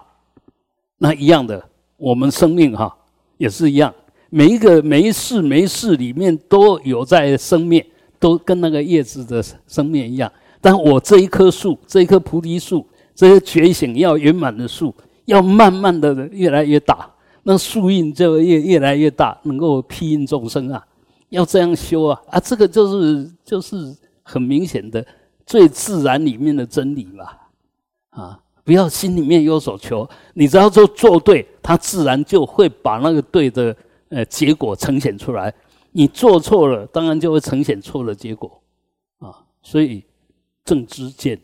[0.99, 1.65] 那一样的，
[1.97, 2.95] 我们生命哈
[3.39, 3.91] 也是一样，
[4.29, 7.83] 每一个每一世每一世里面都有在生灭，
[8.19, 10.31] 都跟那个叶子的生灭一样。
[10.61, 14.93] 但我这一棵树，这一棵菩提树，这些觉醒要圆满的树，
[15.25, 17.09] 要慢慢的越来越大。
[17.43, 20.85] 那树荫就越越来越大，能够庇荫众生啊！
[21.29, 22.21] 要这样修啊！
[22.29, 25.05] 啊，这个就是就是很明显的
[25.45, 27.25] 最自然里面的真理嘛！
[28.11, 33.75] 啊，不要心里面有所求，你只要做做对，它自然就会把那个对的
[34.09, 35.53] 呃结果呈现出来。
[35.91, 38.61] 你做错了，当然就会呈现错的结果
[39.19, 39.43] 啊！
[39.63, 40.03] 所以
[40.63, 41.41] 正知见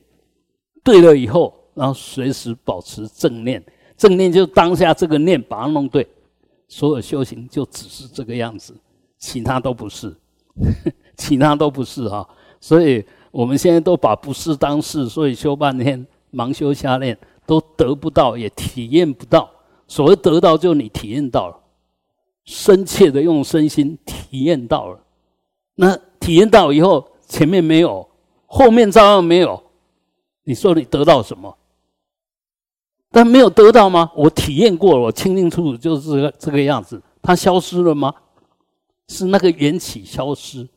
[0.84, 3.64] 对了以后，然后随时保持正念。
[3.98, 6.08] 正念就当下这个念把它弄对，
[6.68, 8.76] 所有修行就只是这个样子，
[9.18, 10.16] 其他都不是，
[11.18, 12.28] 其他都不是哈。
[12.62, 19.50] 所以我们现在都把不是当是，所以修半天盲修瞎练，都得不到，也体验不到。
[19.88, 21.58] 所谓得到，就你体验到了，
[22.46, 25.00] 深切的用身心体验到了。
[25.76, 28.08] 那体验到以后，前面没有，
[28.46, 29.64] 后面照样没有。
[30.44, 31.57] 你说你得到什么？
[33.18, 34.12] 但没有得到吗？
[34.14, 37.02] 我体验过了，我清清楚楚就是这个这个样子。
[37.20, 38.14] 它消失了吗？
[39.08, 40.68] 是那个缘起消失，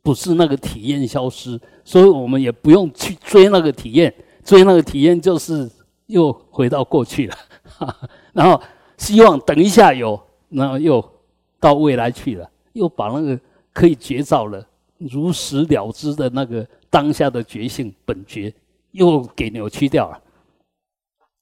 [0.00, 1.60] 不是那个体验消失。
[1.84, 5.70] 所以我们也不用去追那个体验，追那个体验就是
[6.06, 7.36] 又回到过去了。
[8.32, 8.58] 然后
[8.96, 11.06] 希望等一下有，然后又
[11.60, 13.38] 到未来去了，又把那个
[13.74, 18.50] 可以觉照了、如实了知的那个当下的觉性本觉，
[18.92, 20.18] 又给扭曲掉了。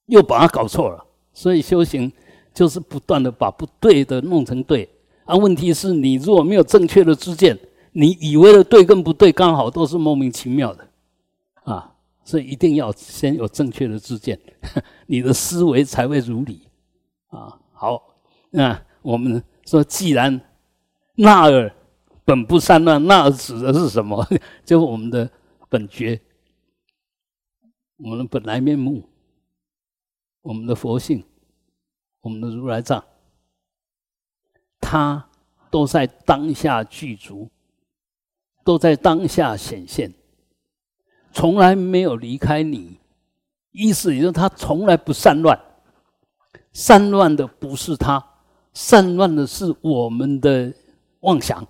[0.09, 2.13] 又把它搞错了，所以修行
[2.53, 4.89] 就是不断的把不对的弄成对。
[5.25, 7.59] 啊，问题是你如果没有正确的知见，
[7.93, 10.89] 你以为的对跟不对刚好都是莫名其妙的，
[11.65, 11.95] 啊，
[12.25, 14.39] 所以一定要先有正确的知见，
[15.07, 16.63] 你的思维才会如理。
[17.29, 18.03] 啊，好，
[18.51, 20.41] 那我们说，既然
[21.15, 21.73] 那儿
[22.25, 24.27] 本不善乱，那指的是什么？
[24.65, 25.31] 就我们的
[25.69, 26.21] 本觉，
[27.99, 29.08] 我们的本来面目。
[30.49, 31.23] 我们的佛性，
[32.23, 33.05] 我们的如来藏，
[34.81, 35.29] 它
[35.71, 37.51] 都在当下具足，
[38.65, 40.11] 都在当下显现，
[41.35, 42.99] 从来没有离开你。
[43.73, 45.61] 意思也就是它从来不散乱，
[46.73, 48.25] 散乱的不是他，
[48.73, 50.73] 散乱的是我们的
[51.21, 51.63] 妄想、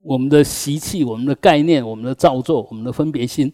[0.00, 3.52] 我们的习气、我们的概念、我们的造作、我们的分别心，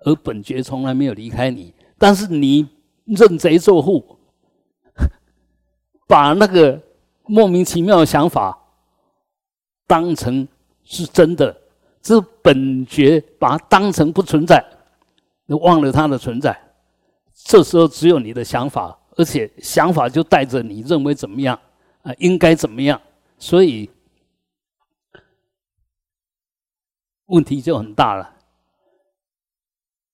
[0.00, 1.72] 而本觉从来没有离开你。
[1.96, 2.68] 但是你
[3.14, 4.18] 认贼作父，
[6.06, 6.80] 把那个
[7.24, 8.58] 莫名其妙的想法
[9.86, 10.46] 当成
[10.84, 11.56] 是真的，
[12.00, 14.64] 这本觉把它当成不存在，
[15.46, 16.58] 你忘了它的存在。
[17.32, 21.58] 这时候只有你的想法，而且想法就带着你认为怎么样
[22.02, 23.00] 啊，应该怎么样，
[23.38, 23.90] 所以
[27.26, 28.36] 问题就很大了。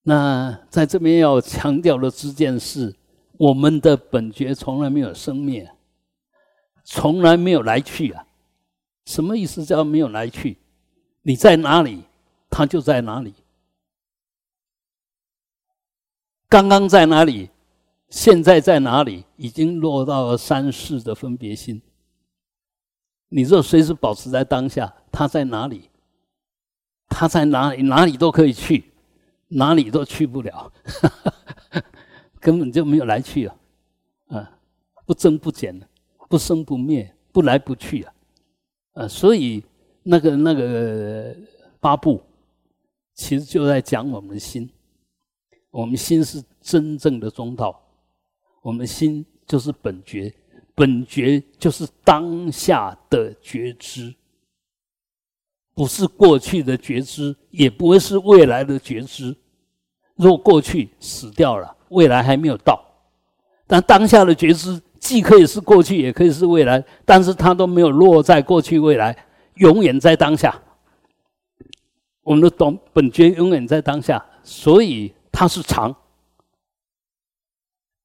[0.08, 2.94] 那在这边要强调的这件事，
[3.38, 5.68] 我们的本觉从来没有生灭，
[6.84, 8.24] 从来没有来去啊。
[9.04, 10.58] 什么意思叫没有来去？
[11.22, 12.04] 你在哪里，
[12.48, 13.34] 它就在哪里。
[16.48, 17.50] 刚刚在哪里？
[18.08, 19.24] 现在在哪里？
[19.34, 21.82] 已经落到了三世的分别心。
[23.28, 25.90] 你若随时保持在当下，他在哪里？
[27.08, 27.82] 他在哪里？
[27.82, 28.92] 哪里都可以去，
[29.48, 30.72] 哪里都去不了，
[32.40, 33.56] 根本就没有来去啊！
[34.28, 34.58] 啊，
[35.06, 35.80] 不增不减，
[36.28, 38.14] 不生不灭，不来不去啊！
[38.94, 39.62] 啊，所以
[40.02, 41.36] 那个那个
[41.78, 42.20] 八部，
[43.14, 44.68] 其实就在讲我们心。
[45.70, 47.78] 我们心是真正的中道，
[48.62, 50.32] 我们心就是本觉，
[50.74, 54.14] 本觉就是当下的觉知，
[55.76, 59.36] 不是过去的觉知，也不会是未来的觉知。
[60.16, 62.84] 若过去死掉了，未来还没有到，
[63.68, 69.16] 但当下的觉知既可以是过去，也可以是未来，但是它都没有落在过去未来，
[69.54, 70.60] 永远在当下。
[72.24, 75.12] 我们的懂本觉永远在当下，所以。
[75.38, 75.94] 它是常，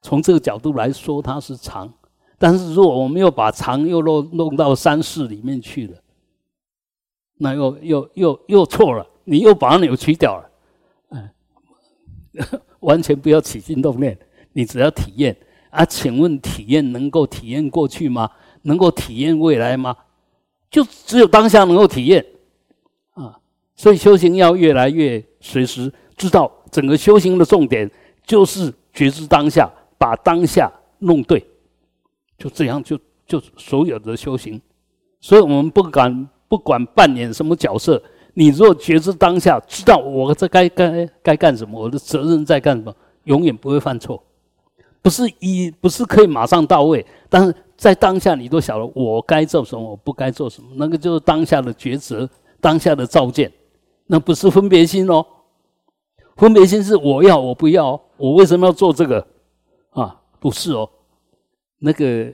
[0.02, 1.90] 从这个角度来说，它是常。
[2.38, 5.98] 但是如果我们又把常又弄弄到三世里面去了，
[7.42, 9.06] 那又又又又错了。
[9.24, 10.50] 你又把它扭曲掉了，
[11.10, 11.30] 嗯，
[12.82, 14.18] 完全不要起心动念，
[14.54, 15.36] 你只要体验。
[15.70, 18.30] 啊，请问体验能够体验过去吗？
[18.64, 19.96] 能够体验未来吗？
[20.70, 22.26] 就只有当下能够体验
[23.14, 23.38] 啊。
[23.76, 26.52] 所以修行要越来越随时知道。
[26.72, 27.90] 整个修行的重点
[28.26, 31.46] 就是觉知当下，把当下弄对，
[32.38, 34.60] 就这样就就所有的修行。
[35.20, 44.22] 所以我们不敢不管扮演什么角色，你若觉知当下，知道我这该该该干什么，我的责任在干什么，永远不会犯错。
[45.02, 53.50] 不是一不是可以马上到位，但是在当下你都晓得我该做什么，我不该做什么，那个就是当下的抉择，当下的照见，
[54.08, 55.26] 那不是分别心哦。
[56.36, 59.26] 分别心是我要我不要，我为什么要做这个？
[59.92, 60.90] 啊，不是哦，
[61.80, 62.34] 那个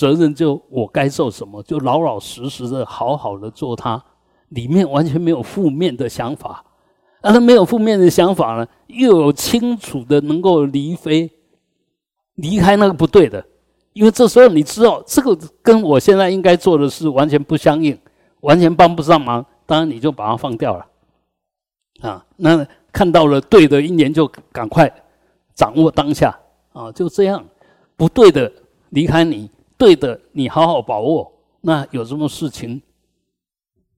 [0.00, 4.02] 责任就我该做什么，就老老实实的好好的做它，
[4.48, 6.64] 里面完全没有负面的想法，
[7.20, 11.30] 啊，他没有负面的想法呢，又有清楚的能够离非，
[12.36, 13.44] 离开那个不对的，
[13.92, 17.98] 因为这时候你知道这个跟我现在应该做的事完全不相应，
[18.40, 20.86] 完全帮不上忙，当然你就把它放掉了，
[22.08, 22.66] 啊，那。
[22.92, 24.92] 看到了对的一年，就赶快
[25.54, 26.36] 掌握当下
[26.72, 26.90] 啊！
[26.90, 27.46] 就这样，
[27.96, 28.52] 不对的
[28.88, 29.48] 离开你，
[29.80, 31.32] 对的你好好把握。
[31.62, 32.82] 那有什么事情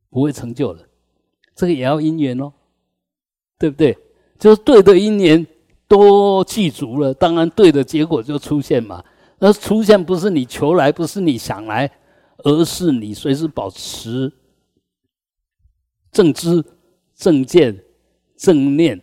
[0.09, 0.89] 不会成就的？
[1.57, 2.53] 这个也要因缘哦，
[3.59, 3.99] 对不对？
[4.39, 5.45] 就是对的因缘
[5.89, 9.05] 都记足了，当然对的结果就出现嘛。
[9.41, 11.91] 那出现不是你求来，不是你想来，
[12.39, 14.33] 而是你随时保持
[16.13, 16.65] 正知
[17.17, 17.85] 正见。
[18.35, 19.01] 正念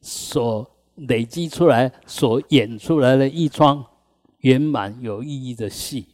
[0.00, 3.86] 所累积出来、所演出来的一桩
[4.38, 6.08] 圆满有意义的戏，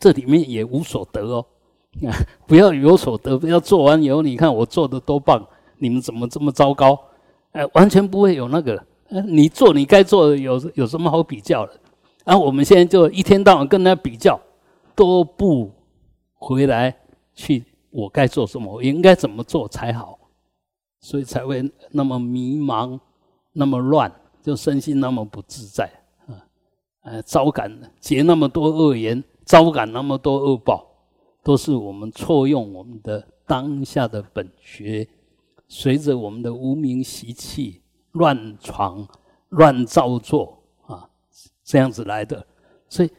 [0.00, 1.46] 这里面也无所得哦。
[2.08, 2.10] 啊
[2.48, 5.46] 不要有所得，不要做完以后，你看我做的多棒，
[5.78, 6.98] 你们怎么这么糟糕？
[7.52, 8.84] 哎，完全不会有那个。
[9.26, 11.80] 你做你该做的，有有什么好比较的？
[12.24, 14.40] 然后我们现在就一天到晚跟他比较，
[14.94, 15.70] 都不
[16.34, 16.96] 回来
[17.34, 18.72] 去，我该做什么？
[18.72, 20.16] 我应该怎么做才好？
[21.00, 23.00] 所以才会那么迷茫，
[23.52, 24.12] 那么乱，
[24.42, 25.90] 就身心那么不自在
[26.28, 26.38] 啊！
[27.02, 30.86] 呃，招感结那么多恶缘，招感那么多恶报，
[31.42, 35.08] 都是我们错用我们的当下的本觉，
[35.66, 37.82] 随着我们的无名习气
[38.12, 39.08] 乱闯、
[39.48, 41.10] 乱造作啊，
[41.64, 42.46] 这样子来的。
[42.88, 43.10] 所以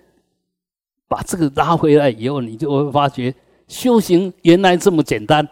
[1.06, 3.36] 把这个拉回来以后，你就会发觉
[3.68, 5.46] 修行原来这么简单。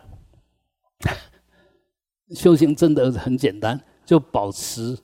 [2.33, 4.97] 修行真的很简单，就保持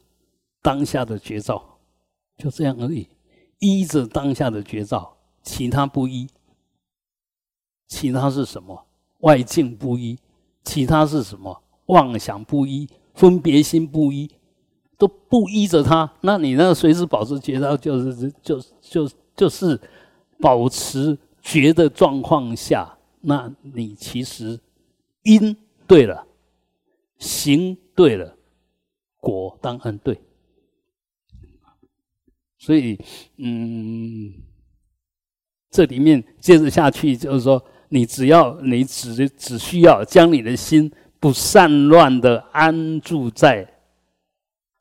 [0.62, 1.62] 当下的绝招，
[2.38, 3.10] 就这样而已。
[3.60, 5.15] 依着当下的觉照，
[5.46, 6.28] 其他不依。
[7.88, 8.86] 其他是什么？
[9.20, 10.18] 外境不依。
[10.64, 11.62] 其他是什么？
[11.86, 14.30] 妄想不依，分别心不依，
[14.98, 16.12] 都不依着他。
[16.22, 19.80] 那你那随时保持觉照，就是就就就是
[20.40, 24.60] 保持觉的状况下，那你其实
[25.22, 26.26] 因对了，
[27.20, 28.36] 行对了，
[29.18, 30.20] 果当然对。
[32.58, 33.00] 所以，
[33.38, 34.34] 嗯，
[35.76, 43.68] 这里面接着下去就是说，你只要你只只需要将你的心不散乱的安住在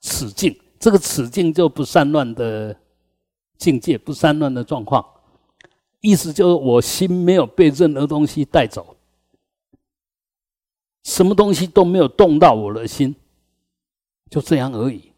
[0.00, 2.76] 此境，这个此境就不散乱的
[3.58, 5.04] 境界，不散乱的状况，
[6.00, 8.96] 意思就是我心没有被任何东西带走，
[11.02, 13.12] 什么东西都没有动到我的心，
[14.30, 15.10] 就这样而已。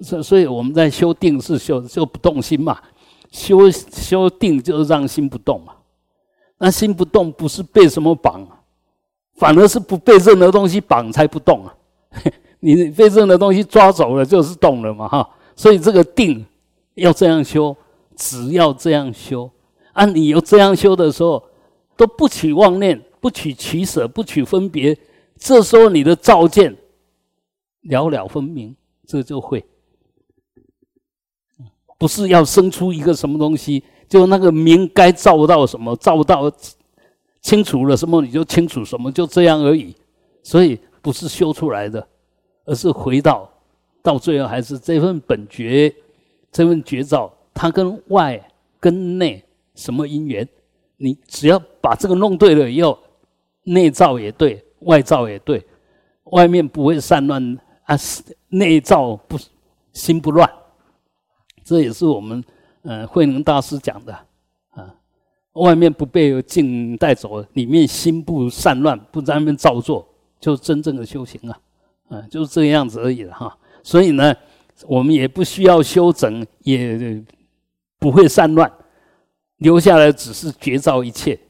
[0.00, 2.82] 所所以我们在修定是修就不动心嘛，
[3.34, 5.74] 修修定就是让心不动嘛。
[6.56, 8.46] 那心不动不是被什么绑，
[9.34, 11.74] 反而是不被任何东西绑才不动啊。
[12.60, 15.28] 你被任何东西抓走了就是动了嘛哈。
[15.56, 16.46] 所以这个定
[16.94, 17.76] 要这样修，
[18.16, 19.50] 只要这样修，
[19.92, 21.42] 啊，你有这样修的时候，
[21.96, 24.96] 都不取妄念，不取取舍，不取分别，
[25.36, 26.74] 这时候你的照见
[27.82, 28.74] 了了分明，
[29.06, 29.64] 这就会。
[32.04, 36.52] 不是要生出一个什么东西，就那个明该照到什么，照到
[37.40, 39.96] 清楚了什么，你就清楚什么，就这样而已。
[40.42, 42.06] 所以不是修出来的，
[42.66, 43.50] 而是回到
[44.02, 45.90] 到最后还是这份本觉，
[46.52, 48.38] 这份觉照，它跟外
[48.78, 49.42] 跟内
[49.74, 50.46] 什么因缘？
[50.98, 52.98] 你只要把这个弄对了以后，
[53.62, 55.66] 内照也对，外照也对，
[56.24, 57.96] 外面不会散乱啊，
[58.50, 59.38] 内照不
[59.94, 60.46] 心不乱。
[61.64, 62.44] 这也是我们，
[62.82, 64.12] 呃，慧能大师讲的，
[64.72, 64.94] 啊，
[65.54, 70.06] 外面不被境带走，里面心不散乱，不在那边造作，
[70.38, 71.58] 就真正的修行啊，
[72.10, 73.56] 啊，就是这个样子而已了哈。
[73.82, 74.36] 所以呢，
[74.86, 77.24] 我们也不需要修整，也
[77.98, 78.70] 不会散乱，
[79.56, 81.40] 留下来只是觉照一切，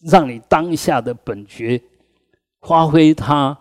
[0.00, 1.80] 让你当下的本觉
[2.62, 3.56] 发挥它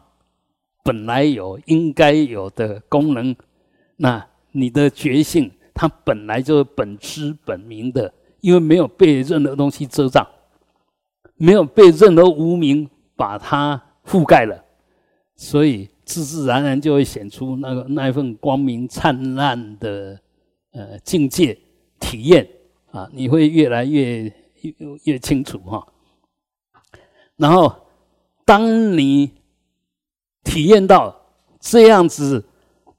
[0.83, 3.35] 本来有应该有的功能，
[3.97, 4.30] 那。
[4.53, 10.27] 你的觉性，它本来就是本知本明的，因为没有被任何东西遮障，
[11.35, 14.61] 没有被任何无名把它覆盖了，
[15.35, 20.19] 所以自自然然就会显出那个那一份光明灿烂的
[20.71, 21.57] 呃境界
[21.99, 22.47] 体验
[22.91, 24.73] 啊，你会越来越越
[25.05, 25.87] 越清楚哈。
[27.37, 27.73] 然后，
[28.45, 29.31] 当你
[30.43, 31.15] 体验到
[31.59, 32.45] 这样子。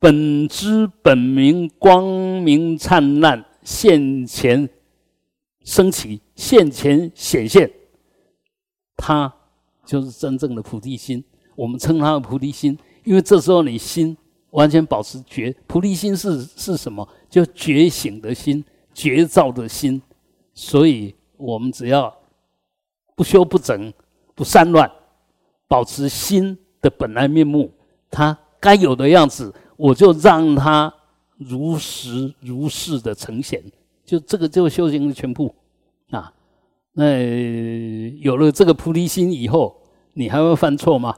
[0.02, 2.02] 本知本明，光
[2.42, 4.68] 明灿烂，现前
[5.62, 7.70] 升起，现前显现，
[8.96, 9.32] 它
[9.86, 11.22] 就是真正的菩提心。
[11.54, 14.16] 我们称它为菩提心，因为这时候你心
[14.50, 15.54] 完全保持觉。
[15.68, 17.08] 菩提心是是什么？
[17.30, 20.02] 就觉醒的心，觉照的心。
[20.52, 22.12] 所以我们只要
[23.14, 23.92] 不修不整，
[24.34, 24.90] 不散乱，
[25.68, 27.72] 保持心的本来面目，
[28.10, 29.54] 它该有的样子。
[29.76, 30.92] 我就让它
[31.38, 33.62] 如实如是的呈现，
[34.04, 35.54] 就这个就修行的全部
[36.10, 36.32] 啊。
[36.92, 37.04] 那
[38.20, 39.76] 有了这个菩提心以后，
[40.12, 41.14] 你还会犯错吗？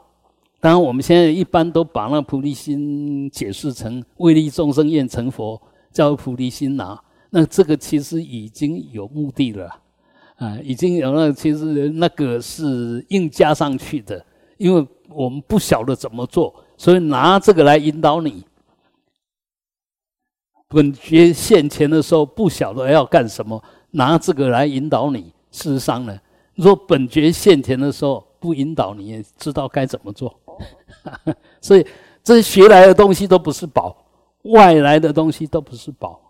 [0.61, 5.61] 当然，我们现在一般都把那菩提心解释成为利众生愿成佛，
[5.93, 6.99] 叫菩提心呐。
[7.29, 9.69] 那这个其实已经有目的了
[10.37, 11.31] 啊，已经有了。
[11.31, 14.25] 其实那个是硬加上去的，
[14.57, 18.45] 因为我们不晓得怎么做，所以拿这个来引导你。
[20.69, 23.63] 本觉现前的时候，不晓得要干什么，
[23.93, 25.33] 拿这个来引导你。
[25.53, 26.19] 事实上呢，
[26.55, 30.35] 若本觉现前的时候不引导你，也知道该怎么做。
[31.61, 31.87] 所以
[32.25, 33.97] 这些学来的东西都不是宝，
[34.43, 36.21] 外来的东西都不是宝。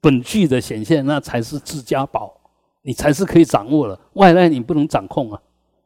[0.00, 2.38] 本具的显现，那才是自家宝，
[2.82, 3.98] 你才是可以掌握的。
[4.14, 5.40] 外来你不能掌控啊，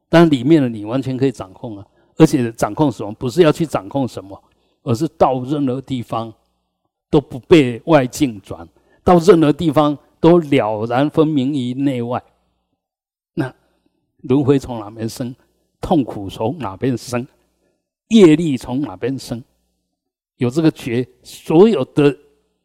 [0.09, 1.87] 但里面的你完全可以掌控啊。
[2.23, 3.13] 而且掌控什么？
[3.13, 4.43] 不是要去掌控什么，
[4.83, 6.33] 而是到任何地方。
[7.13, 8.67] 都不被外境转，
[9.05, 12.25] 到任何地方都了然分明于内外。
[13.35, 13.55] 那
[14.23, 15.37] 轮回从哪边生？
[15.79, 17.27] 痛苦从哪边生？
[18.09, 19.45] 业力从哪边生？
[20.37, 22.17] 有这个觉，所有的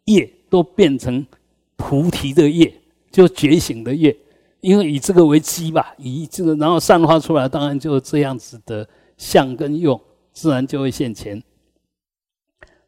[0.05, 1.27] 业都变成
[1.75, 2.73] 菩提的业，
[3.11, 4.17] 就觉醒的业。
[4.61, 8.87] 因为以这个为基吧，以这个然后散发出来，当然就这样子的
[9.17, 9.99] 相跟用，
[10.31, 11.43] 自然就会现前。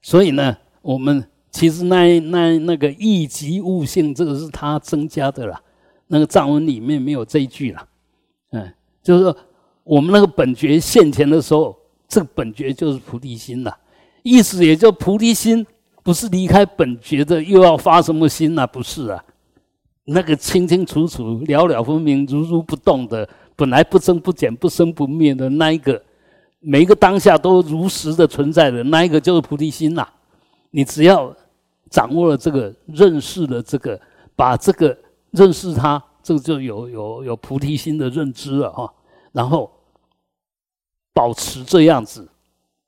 [0.01, 1.27] 所以呢，我们。
[1.51, 5.59] 其实那那那个异极悟性，这个是他增加的啦。
[6.05, 7.87] 那个藏文里面没有这一句啦。
[8.51, 8.71] 嗯，
[9.01, 9.35] 就是说
[9.83, 11.75] 我们那个本觉现前的时候，
[12.07, 13.75] 这个本觉就是菩提心啦。
[14.21, 15.65] 意思也就菩提心
[16.03, 18.67] 不是离开本觉的，又要发什么心呐？
[18.67, 19.25] 不是啊，
[20.05, 25.99] 那个清清楚楚、了了分明、如如不动的，本来不增不减、不生不灭的那一个，
[26.59, 30.07] 每一个当下都如实的存在的那一个，就是菩提心呐。
[30.71, 31.35] 你只要
[31.89, 33.99] 掌握了这个，认识了这个，
[34.35, 34.97] 把这个
[35.31, 38.93] 认识它，这个就有有有菩提心的认知了哈。
[39.31, 39.71] 然后
[41.13, 42.27] 保持这样子。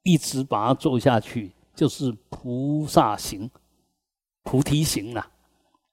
[0.03, 3.47] 一直把它做下去，就是菩萨行、
[4.41, 5.28] 菩提行了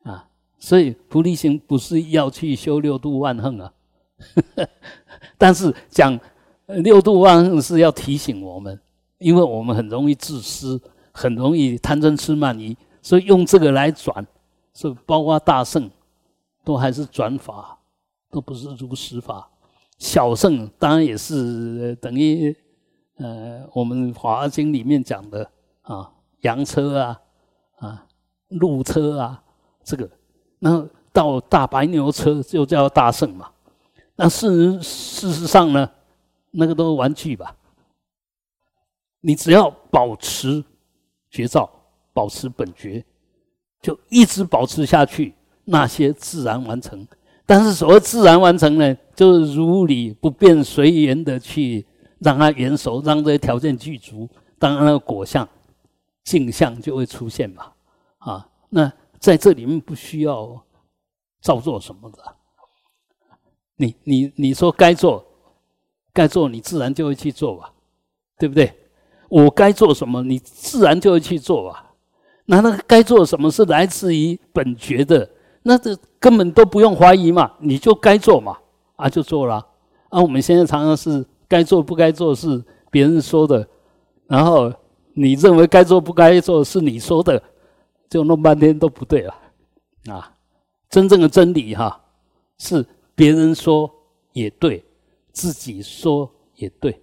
[0.02, 0.26] 啊！
[0.58, 3.70] 所以菩提行不是要去修六度万恨啊，
[5.36, 6.18] 但是讲
[6.68, 8.80] 六度万是要提醒我们，
[9.18, 10.80] 因为我们很容易自私，
[11.12, 14.26] 很容易贪嗔痴慢疑，所以用这个来转，
[14.72, 15.90] 所以包括大圣
[16.64, 17.78] 都还是转法，
[18.30, 19.48] 都不是如实法。
[19.98, 22.56] 小圣当然也是等于。
[23.20, 25.50] 呃，我们《华经》里面讲的
[25.82, 26.08] 啊，
[26.42, 27.20] 羊车啊，
[27.78, 28.06] 啊，
[28.46, 29.42] 鹿车啊，
[29.82, 30.08] 这个，
[30.60, 33.48] 那到大白牛车就叫大圣嘛。
[34.14, 35.90] 那事实事实上呢，
[36.50, 37.56] 那个都是玩具吧。
[39.20, 40.64] 你只要保持
[41.30, 41.68] 绝招，
[42.12, 43.04] 保持本觉，
[43.82, 45.34] 就一直保持下去，
[45.64, 47.06] 那些自然完成。
[47.46, 51.86] 但是所谓自然完成呢，就是如理不变随缘的去。
[52.20, 54.28] 让它圆熟，让这些条件具足，
[54.58, 55.48] 当然那个果相、
[56.24, 57.72] 镜像就会出现嘛。
[58.18, 60.60] 啊，那在这里面不需要
[61.40, 62.18] 照做什么的。
[63.76, 65.24] 你你你说该做，
[66.18, 67.72] 该做，你自然就会去做吧，
[68.38, 68.72] 对不对？
[69.28, 71.92] 我该做什么，你自然就会去做吧。
[72.46, 75.30] 那那个该做什么是来自于本觉的，
[75.62, 78.58] 那这根本都不用怀疑嘛，你就该做嘛，
[78.96, 79.64] 啊，就做了。
[80.08, 81.24] 啊，我们现在常常是。
[81.50, 83.66] 该做不该做是别人说的，
[84.26, 84.70] 然后
[85.14, 87.42] 你认为该做不该做是你说的，
[88.10, 89.34] 就弄半天都不对了
[90.08, 90.30] 啊！
[90.90, 91.98] 真正的真理哈，
[92.58, 93.90] 是别人说
[94.34, 94.84] 也对，
[95.38, 97.00] 自己说也对。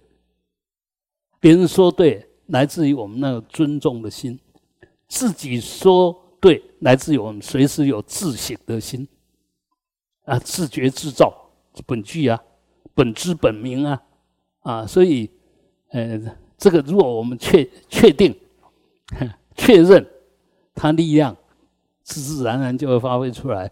[1.40, 4.36] 别人说对，来自于我们那个尊重的心；
[5.08, 9.08] 自己说对，来自于我们随时有自省的心
[10.26, 11.32] 啊，自觉自照
[11.86, 12.38] 本具啊，
[12.94, 14.02] 本知本明啊。
[14.60, 15.30] 啊，所以，
[15.92, 16.20] 呃，
[16.58, 18.38] 这个如果我们确确定、
[19.56, 20.06] 确认，
[20.74, 21.34] 它力量
[22.02, 23.70] 自自然然就会发挥出来，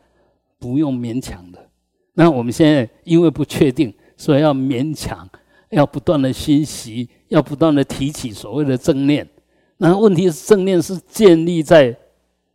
[0.59, 1.71] 不用勉强的。
[2.15, 5.29] 那我们现在因为不确定，所以要勉强，
[5.71, 9.29] 要不断的学习，要不断的提起所谓的正念。
[9.77, 11.97] 那问题是正念是建立在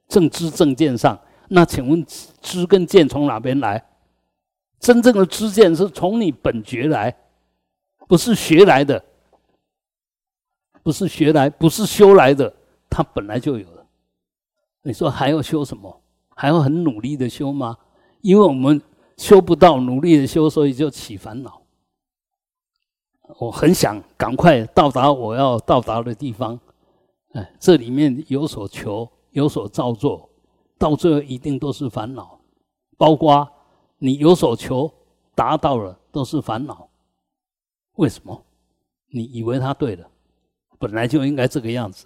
[0.07, 2.05] 正知正见上，那请问
[2.41, 3.84] 知跟见从哪边来？
[4.80, 7.16] 真正的知见是从你本觉来。
[8.07, 9.03] 不是学来的，
[10.82, 12.51] 不是学来，不是修来的，
[12.89, 13.86] 它本来就有了。
[14.82, 16.01] 你说还要修什么？
[16.34, 17.78] 还要很努力的修吗？
[18.22, 18.82] 因为我们
[19.20, 21.61] 修不到，努力的修，所以就起烦恼。
[23.38, 26.57] 我很想赶快到达我要到达的地方，
[27.34, 30.30] 哎，这里面有所求，有所造作，
[30.78, 32.39] 到最后一定都是烦恼。
[32.97, 33.45] 包括
[33.97, 34.89] 你有所求，
[35.36, 36.89] 达到了都是烦恼。
[37.97, 38.41] 为什么？
[39.11, 40.09] 你以为他对了，
[40.80, 42.05] 本来就应该这个样子，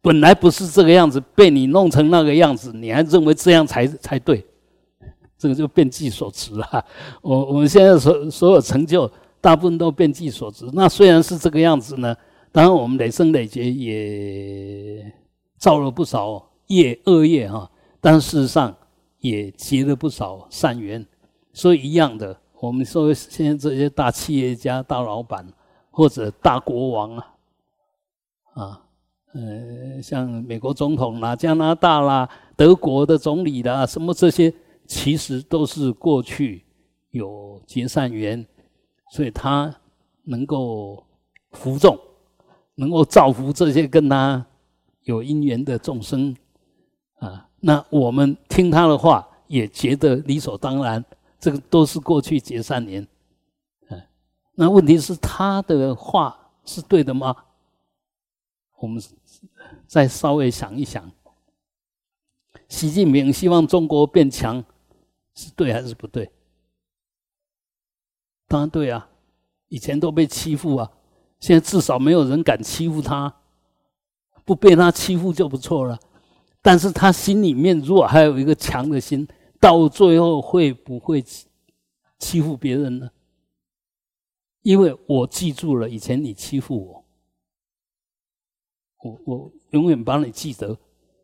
[0.00, 4.46] 本来不是这个样子，被你弄成那个样子，你还认为这样才才对？
[5.36, 6.84] 这个就变计所持了。
[7.22, 9.10] 我我们现在所所有成就，
[9.40, 10.68] 大部分都变计所持。
[10.72, 12.16] 那虽然是这个样子呢，
[12.52, 15.12] 当然我们累生累劫也
[15.58, 17.70] 造了不少业恶业哈，
[18.00, 18.74] 但事实上
[19.18, 21.04] 也结了不少善缘，
[21.52, 22.36] 所以一样的。
[22.60, 25.46] 我们说现在这些大企业家、大老板
[25.90, 27.26] 或者大国王啊，
[28.54, 28.80] 啊，
[29.34, 32.26] 呃，像美国总统啦、加拿大啦、
[32.56, 34.50] 德国的总理啦，什么这些，
[34.86, 36.64] 其实都是过去
[37.10, 38.46] 有结善缘，
[39.12, 39.74] 所以他
[40.22, 41.06] 能够
[41.52, 41.98] 服众，
[42.74, 44.44] 能够造福这些跟他
[45.02, 46.36] 有因缘的众生
[47.20, 47.48] 啊。
[47.60, 51.04] 那我们听他的话，也觉得理所当然。
[51.40, 53.06] 这个都是过去结善缘，
[53.90, 54.02] 嗯，
[54.54, 57.36] 那问题是他的话是对的吗？
[58.78, 59.02] 我们
[59.86, 61.12] 再稍微想一想，
[62.66, 64.64] 习近平希望中国变强，
[65.34, 66.30] 是对还是不对？
[68.46, 69.08] 当然对啊，
[69.68, 70.92] 以前都被欺负啊，
[71.40, 73.34] 现在至少没有人敢欺负他，
[74.44, 75.98] 不被他欺负就不错了。
[76.62, 79.26] 但是他心里面如果还有一个强的心，
[79.60, 81.46] 到最后会不会欺
[82.18, 83.10] 欺负别人呢？
[84.62, 87.04] 因为我记住了以前你欺负我，
[89.02, 90.78] 我我永远把你记得，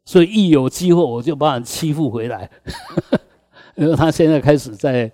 [0.04, 2.50] 所以一有机会我就把你欺负回来。
[3.77, 5.11] 因为他现在开始在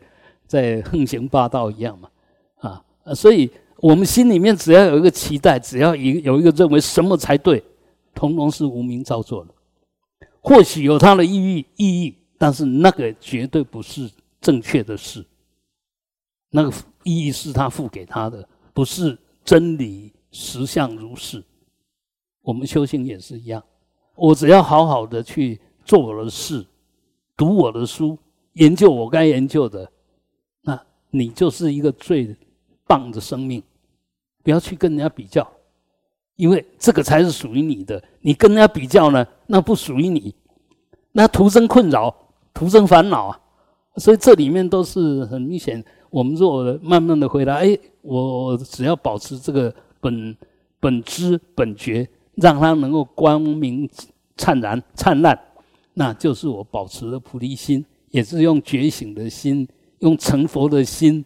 [0.47, 2.09] 在横行霸道一样嘛，
[2.59, 2.83] 啊，
[3.15, 7.63] 所以我们心里面只要有一个期待，只要一有一个认为什么才对，
[8.15, 9.55] 通通是无名造作的。
[10.41, 15.25] 或许有它的意义意义，但是那个绝对不是正确的事。
[16.51, 21.43] 那个意义是他付给他的，不是真理实相如是。
[22.43, 23.63] 我们修行也是一样，
[24.15, 26.65] 我只要好好的去做我的事，
[27.37, 28.17] 读我的书。
[28.57, 29.91] 研究我该研究的，
[30.63, 30.79] 那
[31.11, 32.35] 你就是一个最
[32.87, 33.63] 棒的生命。
[34.43, 35.47] 不要去跟人家比较，
[36.37, 38.03] 因为这个才是属于你的。
[38.21, 40.35] 你跟人家比较呢，那不属于你，
[41.13, 42.15] 那徒生困扰，
[42.55, 43.41] 徒生烦恼啊。
[43.97, 45.85] 所以这里面都是很明显。
[46.11, 50.37] 我们若慢慢的回答，哎，我只要保持这个本
[50.79, 53.89] 本知本觉，让它能够光明
[54.37, 55.39] 灿然灿烂，
[55.95, 57.85] 那就是我保持的菩提心。
[58.17, 61.23] 也是用觉醒的心，用成佛的心，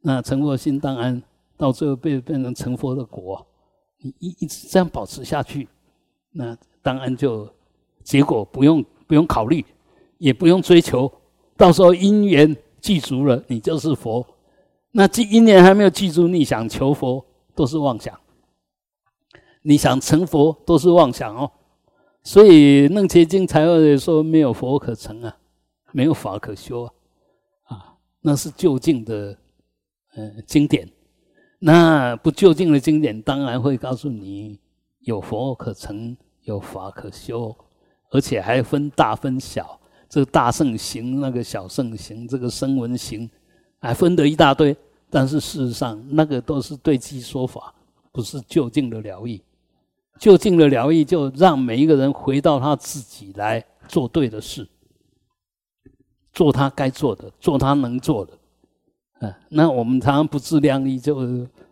[0.00, 1.22] 那成佛心当然
[1.56, 3.46] 到最后变变成成佛的果，
[4.00, 5.68] 你一一直这样保持下去，
[6.32, 7.48] 那当然就
[8.02, 9.64] 结果不用不用考虑，
[10.18, 11.08] 也不用追求，
[11.56, 14.26] 到时候因缘记足了，你就是佛。
[14.90, 17.24] 那记因缘还没有记住，你想求佛
[17.54, 18.18] 都是妄想，
[19.62, 21.52] 你想成佛都是妄想哦。
[22.24, 25.36] 所以楞伽经才会说没有佛可成啊。
[25.96, 26.92] 没有法可修啊，
[27.74, 29.34] 啊，那是就近的，
[30.14, 30.86] 呃，经典。
[31.58, 34.60] 那不就近的经典，当然会告诉你
[35.00, 37.56] 有佛可成，有法可修，
[38.10, 39.80] 而且还分大分小。
[40.06, 43.30] 这个大圣行，那个小圣行，这个声闻行，
[43.78, 44.76] 还分得一大堆。
[45.08, 47.74] 但是事实上，那个都是对机说法，
[48.12, 49.40] 不是就近的疗愈。
[50.20, 54.68] 就近的疗愈，就让每一个人回到他自己来做对的事。
[56.36, 61.16] 做他该做的，做他能做的，啊，那我们常常不自量力，就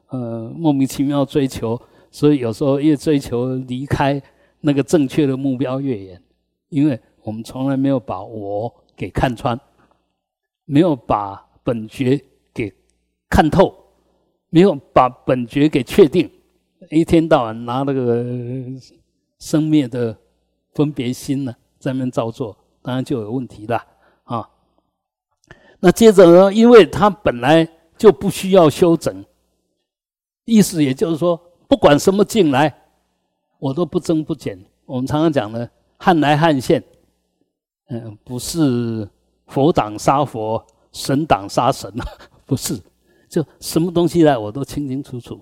[0.09, 1.79] 呃莫名其妙追求，
[2.11, 4.21] 所以有时候越追求离开
[4.63, 6.23] 那个正确的目标越远，
[6.71, 9.61] 因为我们从来没有把我给看穿，
[10.65, 12.19] 没有把本觉
[12.55, 12.73] 给
[13.29, 13.75] 看透，
[14.49, 16.31] 没有把本觉给确定，
[16.91, 18.25] 一天到晚拿那个
[19.39, 20.17] 生灭的
[20.73, 23.79] 分别心呢在那造作，当然就有问题了。
[25.85, 26.51] 那接着呢？
[26.51, 27.69] 因为他本来
[27.99, 29.23] 就不需要修整，
[30.47, 32.75] 意思也就是说，不管什么进来，
[33.59, 34.59] 我都不增不减。
[34.87, 35.69] 我们常常讲的
[36.01, 36.83] “汉来汉现”，
[37.91, 39.07] 嗯，不是
[39.49, 42.05] 佛挡杀佛，神挡杀神啊，
[42.47, 42.81] 不是，
[43.29, 45.39] 就什么东西来我都清清楚楚。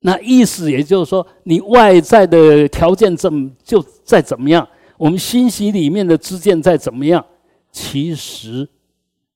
[0.00, 4.68] 那意思也就是说，你外在的条件怎就再怎么样，
[4.98, 7.24] 我们心息里面的知见再怎么样，
[7.70, 8.68] 其实。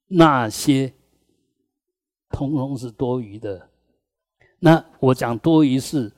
[0.08, 0.92] 那些
[2.30, 3.68] 通通是多余的。
[4.58, 6.12] 那我讲多余是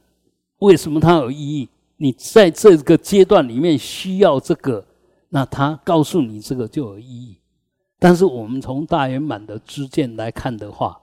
[0.59, 1.69] 为什么它有意义？
[1.97, 4.87] 你在这个阶段里面需要这个，
[5.31, 7.41] 那他告诉你这个就有意义。
[7.99, 11.01] 但是我们从大圆满的知见来看的话，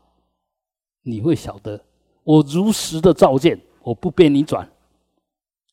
[1.02, 1.84] 你会晓得，
[2.24, 4.70] 我如实的照见，我不被你转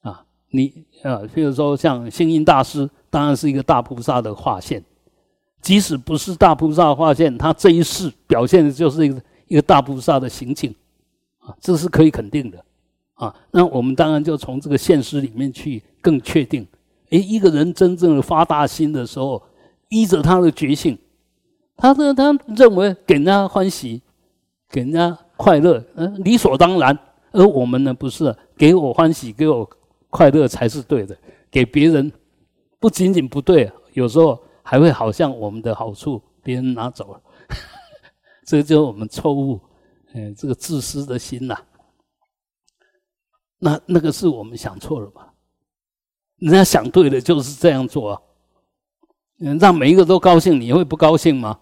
[0.01, 0.27] 啊。
[0.51, 4.85] 你啊，譬如说像星云大师，当然是一个大菩萨的化现。
[5.63, 10.75] 即使不是大菩萨化现，他这一世表现的就是一个一个大菩萨的行径，
[11.39, 12.63] 啊，这是可以肯定的，
[13.15, 16.67] 啊，那我们当然就从这个现实里面去更确定，
[17.11, 19.41] 诶，一个人真正发大心的时候，
[19.89, 20.99] 依着他的觉性，
[21.77, 24.03] 他的他认为给人家欢喜，
[24.69, 26.99] 给人家快乐，嗯，理所当然，
[27.31, 29.71] 而我们呢，不是给我欢喜，给我
[30.11, 31.17] 快乐才是对的，
[31.53, 32.11] 给别人
[32.81, 34.37] 不仅仅不对，有时候。
[34.63, 37.21] 还会好像我们的好处别人拿走了，
[38.47, 39.61] 这就是我们错误，
[40.15, 41.57] 嗯，这个自私的心呐。
[43.59, 45.33] 那那个是我们想错了吧？
[46.39, 48.23] 人家想对的就是这样做啊，
[49.39, 51.61] 嗯，让每一个都高兴，你会不高兴吗？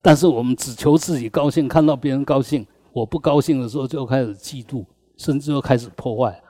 [0.00, 4.84] 但是我们只求自己高兴，看到别人高兴，我不高兴的时候就开始嫉妒，
[5.16, 6.42] 甚至又开始破坏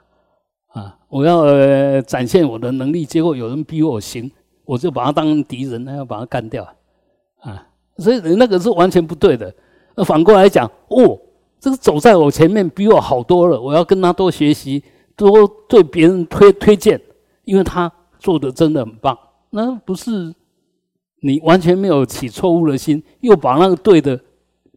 [0.67, 0.99] 啊！
[1.07, 4.29] 我要呃展现我的能力，结果有人比我行。
[4.65, 6.67] 我就把他当敌人，那要把他干掉，
[7.41, 9.53] 啊，所以那个是完全不对的。
[9.95, 11.17] 那反过来讲，哦，
[11.59, 14.83] 这个走在我前面比我好多了，我要跟他多学习，
[15.15, 16.99] 多对别人推推荐，
[17.43, 19.17] 因为他做的真的很棒。
[19.51, 20.33] 那不是
[21.21, 24.19] 你完全没有起错误的心，又把那个对的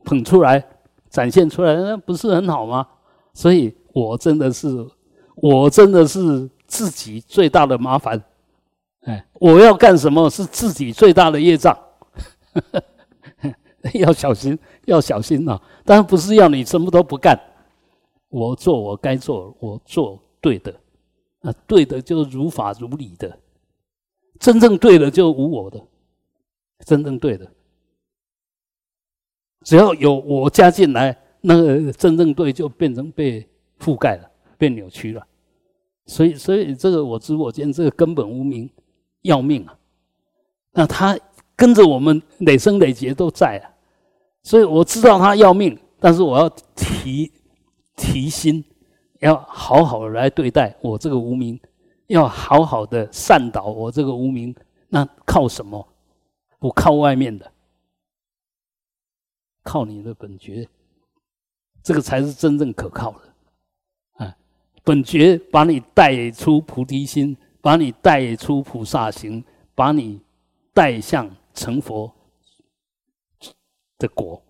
[0.05, 0.65] 捧出来、
[1.09, 2.87] 展现出来，那不是很好吗？
[3.35, 4.87] 所以我真的是，
[5.37, 8.23] 我真的是自己最大的麻烦。
[9.09, 11.75] 哎，我要干什么是自己最大的业障，
[13.95, 15.59] 要小心，要小心呐！
[15.83, 17.41] 当然不是要你什么都不干，
[18.29, 20.79] 我做我该做，我做对的，
[21.41, 23.39] 啊，对的就如法如理的，
[24.39, 25.83] 真正对的就无我的，
[26.85, 27.51] 真正对的，
[29.65, 33.49] 只要有我加进来，那个真正对就变成被
[33.81, 35.27] 覆盖了，被扭曲了。
[36.05, 38.69] 所以，所以这个我知我见，这个根本无名。
[39.23, 39.79] 要命啊！
[40.73, 41.19] 那他
[41.57, 43.67] 跟着我们累生累劫都在啊，
[44.43, 47.33] 所以我知道他要命，但是我要提
[47.97, 48.65] 提心，
[49.21, 51.59] 要好好的来对待我这个无名，
[52.07, 54.55] 要好好的善导我这个无名。
[54.89, 55.87] 那靠什么？
[56.61, 57.53] 不靠外面的，
[59.63, 60.69] 靠你的本觉，
[61.83, 64.37] 这个才是真正可靠的啊！
[64.85, 67.37] 本觉把你带出菩提心。
[67.69, 69.45] 把你带出菩萨行，
[69.75, 70.19] 把你
[70.73, 72.11] 带向成佛
[73.99, 74.43] 的果，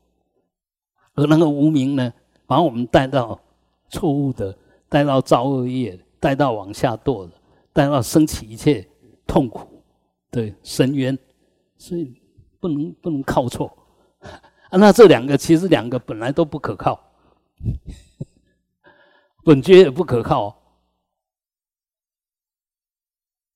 [1.14, 2.12] 而那个无名呢，
[2.47, 3.37] 把我们带到
[3.89, 4.57] 错误的，
[4.89, 7.33] 带到造恶业，带到往下堕的，
[7.73, 8.89] 带到升起一切
[9.27, 9.83] 痛苦
[10.31, 11.19] 的深渊，
[11.77, 12.23] 所以
[12.61, 13.77] 不能不能靠错。
[14.71, 16.97] 那这两个其实两个本来都不可靠，
[19.43, 20.58] 本觉也不可靠。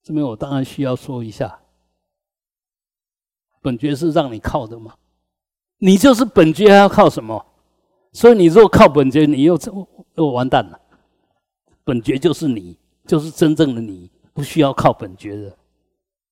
[0.03, 1.59] 这边我当然需要说一下，
[3.61, 4.95] 本觉是让你靠的吗？
[5.77, 7.45] 你就是本觉，还要靠什么？
[8.11, 9.57] 所以你如果靠本觉，你又
[10.15, 10.79] 又完蛋了。
[11.83, 15.57] 本觉就是你，就是真正的你，不需要靠本觉的，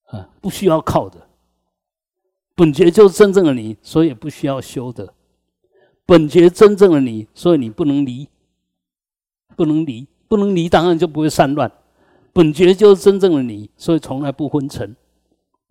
[0.06, 1.26] 啊，不需要靠的。
[2.54, 5.12] 本觉就是真正的你，所以不需要修的。
[6.04, 8.28] 本觉真正的你，所以你不能离，
[9.56, 11.70] 不能离，不能离，当然就不会散乱。
[12.32, 14.96] 本觉就是真正的你，所以从来不昏沉，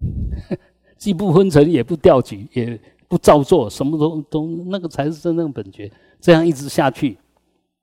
[0.95, 5.91] 既不昏沉，也不掉举，也不造作，什么都都那个才是真正本觉。
[6.19, 7.17] 这样一直下去，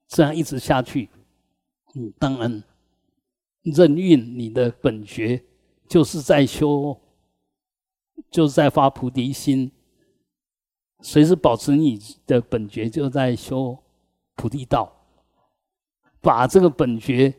[0.06, 1.08] 这样一直下去，
[1.96, 2.62] 嗯，当然
[3.64, 5.42] 任运你的本觉
[5.88, 6.96] 就是在修，
[8.30, 9.72] 就是在发菩提心，
[11.00, 11.98] 随时保持你
[12.28, 13.76] 的本觉，就在修
[14.36, 14.92] 菩提道，
[16.20, 17.34] 把这个本觉。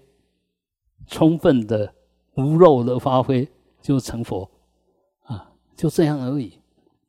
[1.10, 1.94] 充分的
[2.36, 3.46] 无漏的发挥，
[3.82, 4.50] 就成佛
[5.24, 6.54] 啊，就这样而已。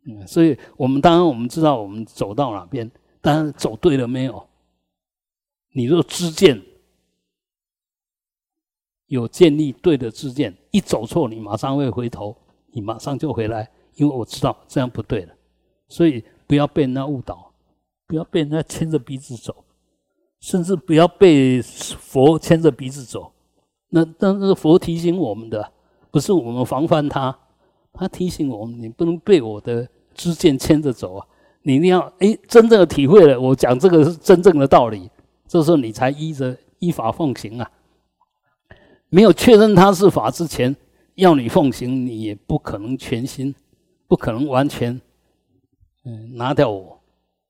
[0.07, 2.91] 嗯，所以我们当然我们知道我们走到哪边，
[3.21, 4.49] 当然走对了没有？
[5.73, 6.61] 你若知见
[9.07, 12.35] 有建立对的知见，一走错，你马上会回头，
[12.73, 15.35] 你马上就回来，因为我知道这样不对了。
[15.87, 17.53] 所以不要被人家误导，
[18.07, 19.65] 不要被人家牵着鼻子走，
[20.41, 23.33] 甚至不要被佛牵着鼻子走。
[23.93, 25.73] 那但是佛提醒我们的，
[26.13, 27.37] 不是我们防范他，
[27.93, 31.27] 他提醒我们，你不能被我的知见牵着走啊！
[31.63, 35.11] 你一定要哎，真正的体会了，我讲这个是真正的道理，
[35.49, 37.69] 这时候你才依着依法奉行啊。
[39.09, 40.75] 没有确认他是法之前，
[41.17, 43.53] 要你奉行，你也不可能全心，
[44.07, 45.01] 不可能完全
[46.05, 47.01] 嗯拿掉我。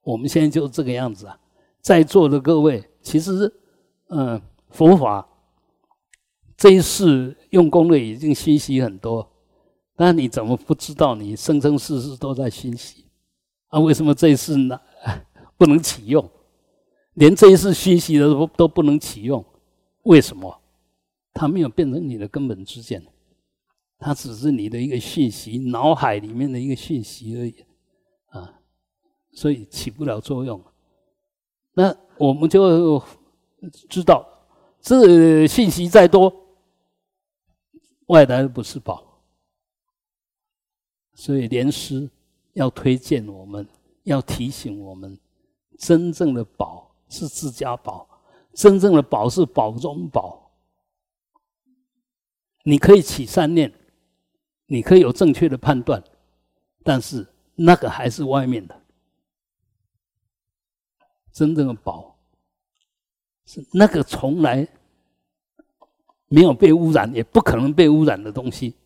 [0.03, 1.39] 我们现在就这个样子啊，
[1.83, 3.53] 在座的各位，其实
[4.09, 5.27] 嗯佛法。
[6.61, 9.27] 这一世用功的已经熏习很多，
[9.97, 13.07] 但你怎么不知道你生生世世都在熏习？
[13.69, 14.79] 啊，为什么这一世呢
[15.57, 16.29] 不能启用？
[17.15, 19.43] 连这一世熏习的都都不能启用？
[20.03, 20.55] 为什么？
[21.33, 23.03] 它没有变成你的根本之见，
[23.99, 27.55] 它只是你的一个讯息，脑海里面的一个讯息而已
[28.33, 28.61] 啊，
[29.33, 30.63] 所以起不了作用。
[31.73, 33.03] 那我们就
[33.89, 34.23] 知道，
[34.83, 36.31] 这信息再多。
[38.11, 39.23] 外来的不是宝，
[41.15, 42.11] 所以莲师
[42.55, 43.65] 要推荐我们，
[44.03, 45.17] 要提醒我们，
[45.79, 48.09] 真正的宝是自家宝，
[48.53, 50.51] 真正的宝是宝中宝。
[52.65, 53.73] 你可以起善念，
[54.67, 56.03] 你可以有正确的判断，
[56.83, 58.83] 但是那个还是外面的。
[61.31, 62.19] 真正的宝
[63.47, 64.67] 是那个从来。
[66.33, 68.77] 没有被污染，也不可能被污染的东西，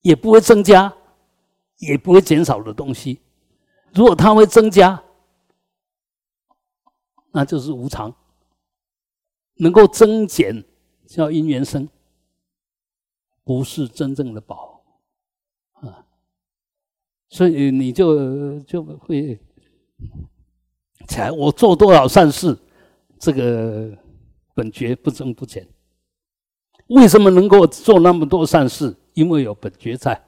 [0.00, 0.90] 也不会增加，
[1.76, 3.20] 也不会减少的东西。
[3.92, 5.04] 如果它会增加，
[7.32, 8.14] 那就是无常。
[9.58, 10.64] 能够增减
[11.06, 11.86] 叫因缘生，
[13.44, 14.82] 不是真正的宝
[15.72, 16.06] 啊。
[17.28, 19.38] 所以你就就会
[21.08, 22.58] 起来，我做多少善事，
[23.18, 23.94] 这个
[24.54, 25.66] 本觉不增不减。
[26.88, 28.94] 为什么能够做那么多善事？
[29.14, 30.22] 因为有本觉在，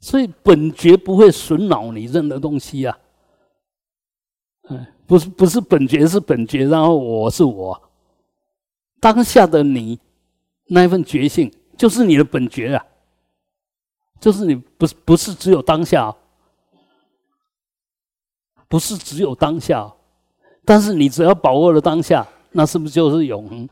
[0.00, 2.98] 所以本觉不会损恼你任何东西呀。
[4.68, 7.80] 嗯，不是不是本觉是本觉，然后我是我，
[9.00, 9.98] 当下的你
[10.68, 12.84] 那一份觉性就是你的本觉啊。
[14.18, 16.16] 就是你不是不是只有当下，
[18.66, 19.92] 不是只有当下，
[20.64, 23.68] 但是你只要把握了当下，那是不是就是永恒？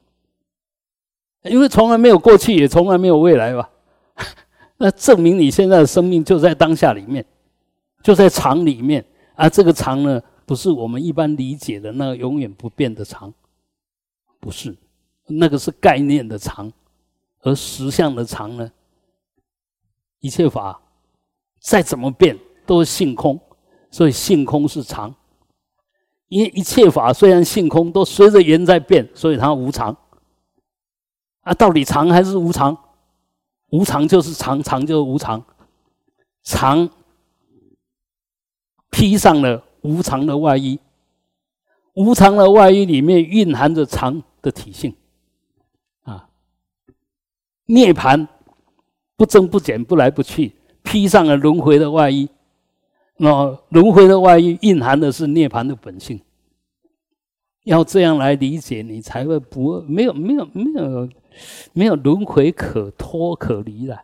[1.45, 3.68] 因为从来没有过去，也从来没有未来吧？
[4.78, 7.24] 那证明你现在的生命就在当下里面，
[8.03, 9.05] 就在常里面。
[9.34, 13.32] 而这个常呢，不是我们一般理解的那个永远不变的常，
[14.40, 14.76] 不是，
[15.26, 16.72] 那个是概念的常，
[17.42, 18.70] 而实相的常呢？
[20.20, 20.80] 一切法
[21.61, 23.38] 再怎么变都是性空，
[23.90, 25.14] 所以性空是常。
[26.28, 29.95] 因为一切法虽然性空，都随着缘在变，所以它无常。
[31.45, 32.76] 啊，到底常还是无常？
[33.70, 35.45] 无常就是常，常就是无常。
[36.42, 36.90] 常
[38.90, 40.78] 披上了无常的外衣，
[41.95, 44.95] 无常的外衣里面蕴含着常的体性。
[46.03, 46.28] 啊，
[47.66, 48.28] 涅盘。
[49.16, 52.28] 不增不减，不来不去，披上了轮回的外衣。
[53.16, 56.20] 那轮回的外衣蕴含的是涅槃的本性。
[57.62, 61.09] 要这样来理解，你才会不没有没有没有没有
[61.72, 64.01] 没有轮回可脱可离了，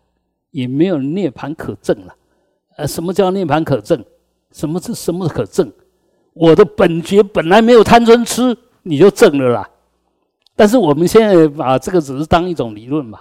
[0.51, 2.15] 也没有涅槃可证了。
[2.77, 4.05] 呃，什么叫涅槃可证？
[4.53, 5.73] 什么是什么可证？
[6.33, 9.69] 我的本觉本来没有贪嗔痴，你就证了啦。
[10.57, 13.21] 但是我们现在把这个只是当一种理论嘛。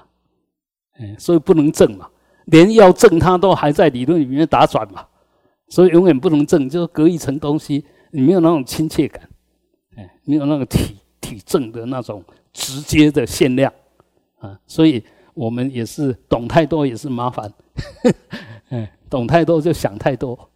[0.94, 2.10] 哎，所以不能证嘛，
[2.46, 5.06] 连要证它都还在理论里面打转嘛，
[5.70, 9.30] 所以永远不能证，就是隔一层东西，你没有那种亲切感，
[9.96, 13.72] 哎，没有那个体体证的那种直接的限量
[14.40, 17.52] 啊，所以我们也是懂太多也是麻烦，
[18.70, 20.50] 嗯，懂太多就想太多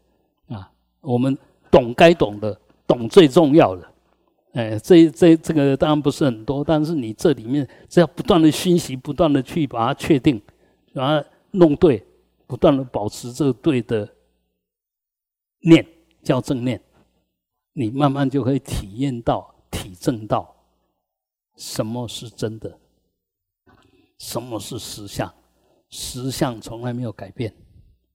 [0.48, 0.72] 啊，
[1.02, 1.38] 我们
[1.72, 3.92] 懂该懂的，懂最重要的。
[4.54, 10.40] 哎，这这这个当然不是很多，但是你这里面只要不断的熏习，不断的去把它确定，
[10.94, 12.06] 把它弄对，
[12.46, 14.08] 不断的保持这个对的
[15.62, 15.84] 念，
[16.22, 16.80] 叫正念，
[17.74, 20.56] 你慢慢就可以体验到、体证到
[21.58, 22.78] 什么是真的，
[24.18, 25.34] 什么是实相，
[25.90, 27.54] 实相从来没有改变，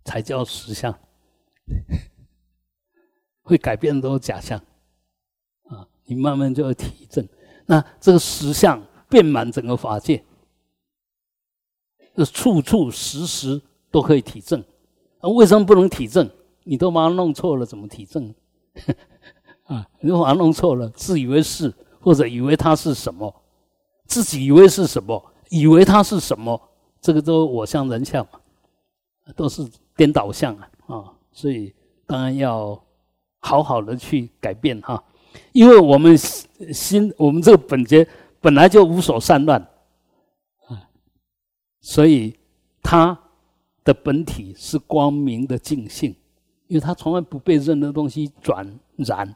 [0.04, 0.92] 才叫实相，
[3.42, 4.58] 会改变的都是假象。
[5.64, 7.28] 啊你慢慢就要体证，
[7.66, 10.24] 那这个实相遍满整个法界，
[12.16, 14.64] 是处处时时都可以体证。
[15.20, 16.30] 那为什么不能体证？
[16.64, 18.34] 你都把它弄错了，怎么体证？
[19.64, 23.42] 啊，你把它弄错了，自以为是，或者以为它是什么，
[24.06, 26.60] 自己以为是什么，以为它是什么，
[27.00, 28.40] 这个都我相人相嘛，
[29.36, 31.12] 都是颠倒相啊啊！
[31.32, 31.74] 所以
[32.06, 32.80] 当然要
[33.40, 35.02] 好好的去改变哈。
[35.52, 38.06] 因为我们心，我们这个本觉
[38.40, 39.60] 本来就无所散乱，
[40.66, 40.88] 啊，
[41.80, 42.36] 所以
[42.82, 43.18] 它
[43.84, 46.14] 的本体是光明的净性，
[46.66, 49.34] 因为它从来不被任何东西转染。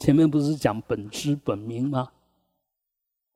[0.00, 2.10] 前面不是讲本知本明吗？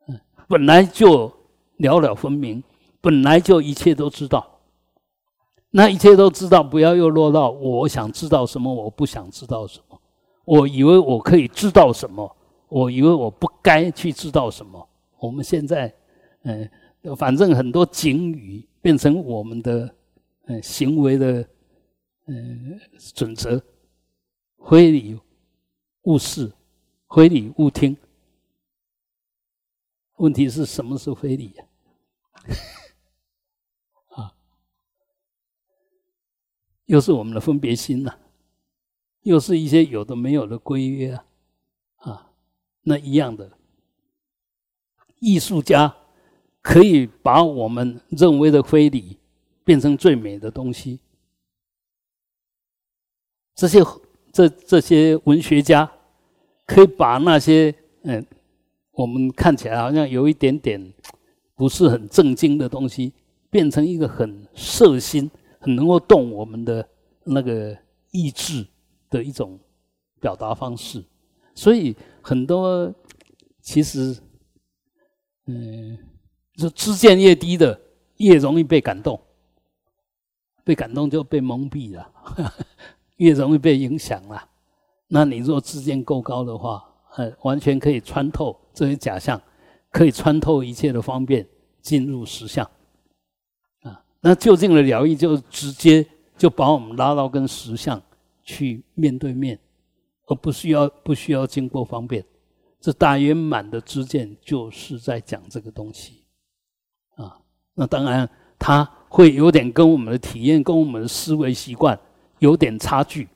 [0.08, 1.32] 嗯，本来就
[1.78, 2.62] 了了分明，
[3.00, 4.60] 本来就一切都知道。
[5.70, 10.00] 那一切都知道，不要又落到我想知道什么，我不想知道什么。
[10.44, 12.36] 我以为我可以知道什么，
[12.68, 14.88] 我以为我不该去知道什么。
[15.18, 15.94] 我们现在，
[16.44, 16.70] 嗯，
[17.16, 19.94] 反正很多警语变成我们的，
[20.46, 21.46] 嗯，行为的，
[22.26, 22.80] 嗯，
[23.14, 23.62] 准则。
[24.68, 25.18] 非礼
[26.02, 26.50] 勿视，
[27.14, 27.96] 非礼勿听。
[30.16, 31.64] 问题是什么是非礼呀？
[31.64, 31.67] 啊，
[34.16, 34.34] 啊
[36.86, 38.18] 又是我们的分别心呐。
[39.22, 41.24] 又是一些有的没有的规约啊，
[41.96, 42.30] 啊，
[42.82, 43.52] 那一样的
[45.18, 45.94] 艺术家
[46.62, 49.18] 可以把我们认为的非礼
[49.64, 51.00] 变成最美的东西。
[53.54, 53.80] 这些
[54.32, 55.90] 这这些文学家
[56.64, 57.74] 可以把那些
[58.04, 58.24] 嗯，
[58.92, 60.94] 我们看起来好像有一点点
[61.58, 63.12] 不是很正经的东西，
[63.50, 65.30] 变成一个很摄心、
[65.60, 66.88] 很能够动我们的
[67.24, 67.76] 那个
[68.12, 68.66] 意志。
[69.10, 69.58] 的一种
[70.20, 71.02] 表达方式，
[71.54, 72.92] 所以很多
[73.62, 74.14] 其实，
[75.46, 75.96] 嗯，
[76.58, 77.80] 是知见越低的，
[78.18, 79.18] 越容易被感动，
[80.62, 82.12] 被感动就被蒙蔽了，
[83.16, 84.46] 越容易被影响了。
[85.06, 86.84] 那你若知见够高的话，
[87.16, 89.40] 呃，完全可以穿透这些假象，
[89.90, 91.46] 可以穿透一切的方便，
[91.80, 92.64] 进入实相。
[93.82, 98.00] 啊，那就近的疗愈就直接就把我们拉到跟实相
[98.42, 99.58] 去面对面，
[100.26, 102.24] 而不需要不需要经过方便。
[102.80, 106.24] 这大圆满的知见就是在讲这个东西。
[107.16, 107.40] 啊，
[107.74, 108.28] 那当然
[108.58, 111.98] 它会有点跟我们的体验、跟我们的思维习惯
[112.38, 113.28] 有点差距。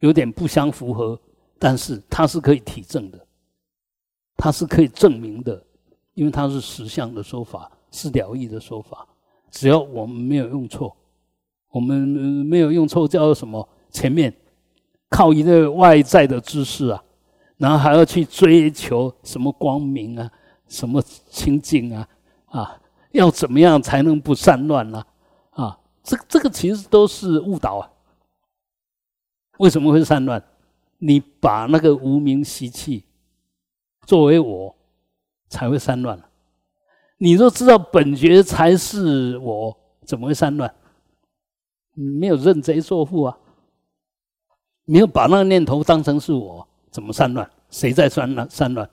[0.00, 1.20] 有点不相符合，
[1.58, 3.26] 但是它是可以体证的，
[4.36, 5.60] 它是可以证明的，
[6.18, 9.06] 因为它是实相的说法，是了义的说法。
[9.52, 10.96] 只要我们没有用错，
[11.70, 13.66] 我们没有用错，叫什么？
[13.92, 14.34] 前面
[15.08, 17.00] 靠一个外在的知识啊，
[17.56, 20.28] 然后还要去追求什么光明啊，
[20.66, 21.00] 什么
[21.30, 22.08] 清净啊，
[22.46, 22.80] 啊，
[23.12, 25.06] 要怎么样才能不散乱呢？
[25.50, 27.88] 啊，这这个其实都是误导啊。
[29.58, 30.42] 为什么会散乱？
[30.98, 33.04] 你把那个无名习气
[34.04, 34.74] 作为我，
[35.48, 36.22] 才会散乱
[37.16, 40.72] 你若知道本觉才是我，怎么会散乱？
[41.94, 43.36] 没有认贼作父啊！
[44.84, 47.50] 没有把那个念头当成是我，怎么散乱？
[47.70, 48.48] 谁在散乱？
[48.48, 48.88] 散乱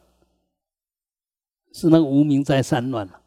[1.72, 3.22] 是那个无名在散乱了。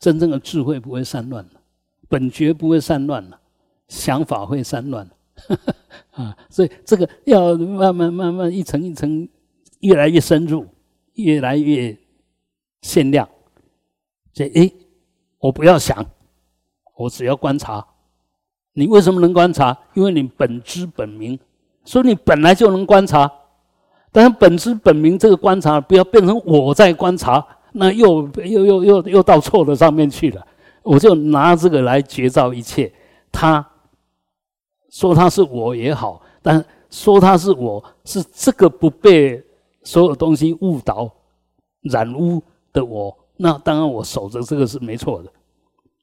[0.00, 1.60] 真正的智慧不会散乱了，
[2.08, 3.40] 本觉不会散乱了，
[3.86, 5.08] 想法会散乱。
[6.10, 9.28] 啊，所以这个要慢慢慢慢一层一层，
[9.80, 10.66] 越来越深入，
[11.18, 11.96] 越来越
[12.82, 13.28] 限量。
[14.32, 14.72] 这诶，
[15.38, 16.04] 我不要想，
[16.96, 17.86] 我只要观察。
[18.72, 19.76] 你为什么能观察？
[19.94, 21.38] 因为你本知本明，
[21.84, 23.30] 所以你本来就能观察。
[24.10, 30.46] 但是本知本明这个观察，不要变成我在观察，那又又又又又到错的上面去了。
[30.82, 32.92] 我就拿这个来觉照一切，
[33.30, 33.64] 他。
[34.90, 39.36] 说他是我也好，但说他是我是这个不被
[39.88, 41.10] 所有东西误导、
[41.80, 42.42] 染污
[42.74, 45.32] 的我，那当然我守着这个是没错的，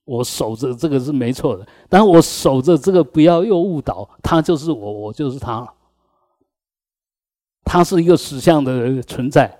[0.06, 1.64] 我守着这个是没错的。
[1.88, 5.72] 但我守着这个不要又误导，他就是我，我就是他。
[7.64, 9.56] 他是一个实相的存在，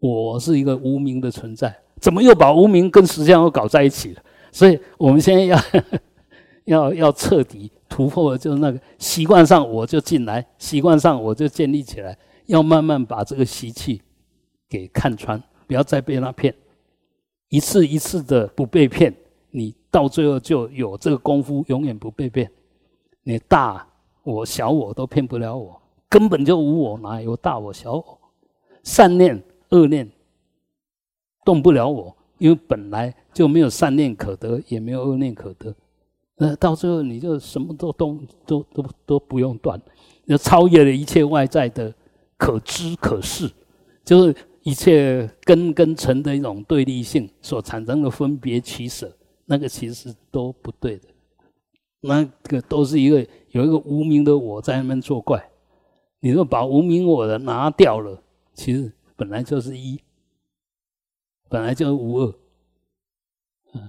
[0.00, 4.22] 我是一个无名的存在，怎么又把无名跟实相又搞在一起了？
[4.50, 5.56] 所以我们现在要
[6.66, 7.70] 要要彻底。
[7.88, 12.18] 突破就是那个习惯上，我就进来；习惯上，我就建立起来。
[12.46, 14.02] 要慢慢把这个习气
[14.68, 16.54] 给看穿，不要再被他骗。
[17.48, 19.14] 一次一次的不被骗，
[19.50, 22.50] 你到最后就有这个功夫，永远不被骗。
[23.22, 23.86] 你大
[24.22, 28.18] 我小我都骗不了我，根本就无我，哪有大我小我？
[28.82, 30.10] 善念恶念
[31.44, 35.74] 动不了我，因为本来就没有善念可得，也没有恶念可得。
[36.36, 39.80] 那到最后，你就什么都都都都都不用断，
[40.26, 41.94] 就超越了一切外在的
[42.42, 43.48] 可知可视，
[44.04, 44.34] 就是
[44.64, 51.08] 一切根跟尘的一种对立性所产生的分别取舍，那个其实都不对的，
[52.00, 55.48] 那个都是一个有一个无名的我在那边作怪。
[56.18, 58.20] 你若把无名我的拿掉了，
[58.54, 60.00] 其实本来就是一，
[61.48, 62.34] 本来就是无二。
[63.74, 63.88] 嗯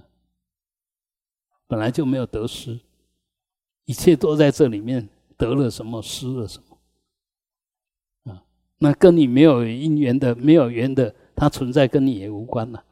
[1.66, 2.78] 本来就没有得失，
[3.84, 6.73] 一切都在这里面得了什么，失了什么，
[8.78, 12.84] 那跟你没有因缘的、没有缘的，它存在跟你也无关了。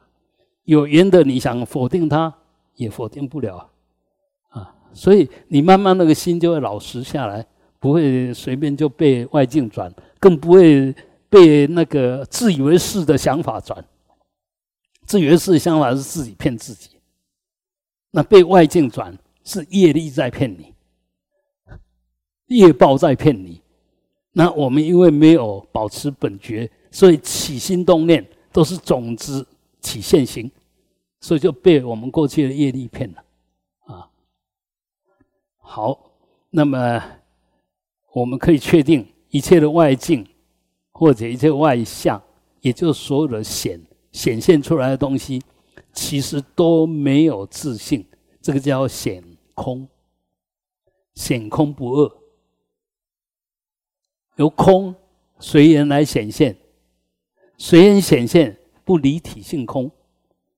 [0.63, 2.33] 有缘的，你想否定它，
[2.75, 3.69] 也否定不了，
[4.49, 7.45] 啊，所以你慢慢那个心就会老实下来，
[7.79, 10.95] 不会随便就被外境转，更不会
[11.29, 13.83] 被那个自以为是的想法转。
[15.05, 16.91] 自以为是的想法是自己骗自己。
[18.11, 20.73] 那被外境转是业力在骗你，
[22.45, 23.62] 业报在骗你。
[24.33, 29.47] 那我们因为没有保持本觉，所以起心动念都是种子
[29.79, 30.51] 起现行，
[31.21, 33.23] 所以就被我们过去的业力骗了。
[33.85, 34.09] 啊，
[35.59, 36.11] 好，
[36.49, 37.01] 那么
[38.11, 40.27] 我们可以确定，一切的外境
[40.91, 42.21] 或者一切外相，
[42.61, 43.79] 也就是所有的显
[44.11, 45.41] 显现出来的东西。
[45.91, 48.03] 其实都没有自信，
[48.41, 49.23] 这个叫显
[49.53, 49.87] 空，
[51.13, 52.11] 显空不二，
[54.35, 54.95] 由空
[55.39, 56.57] 随缘来显现，
[57.57, 59.91] 随缘显现不离体性空，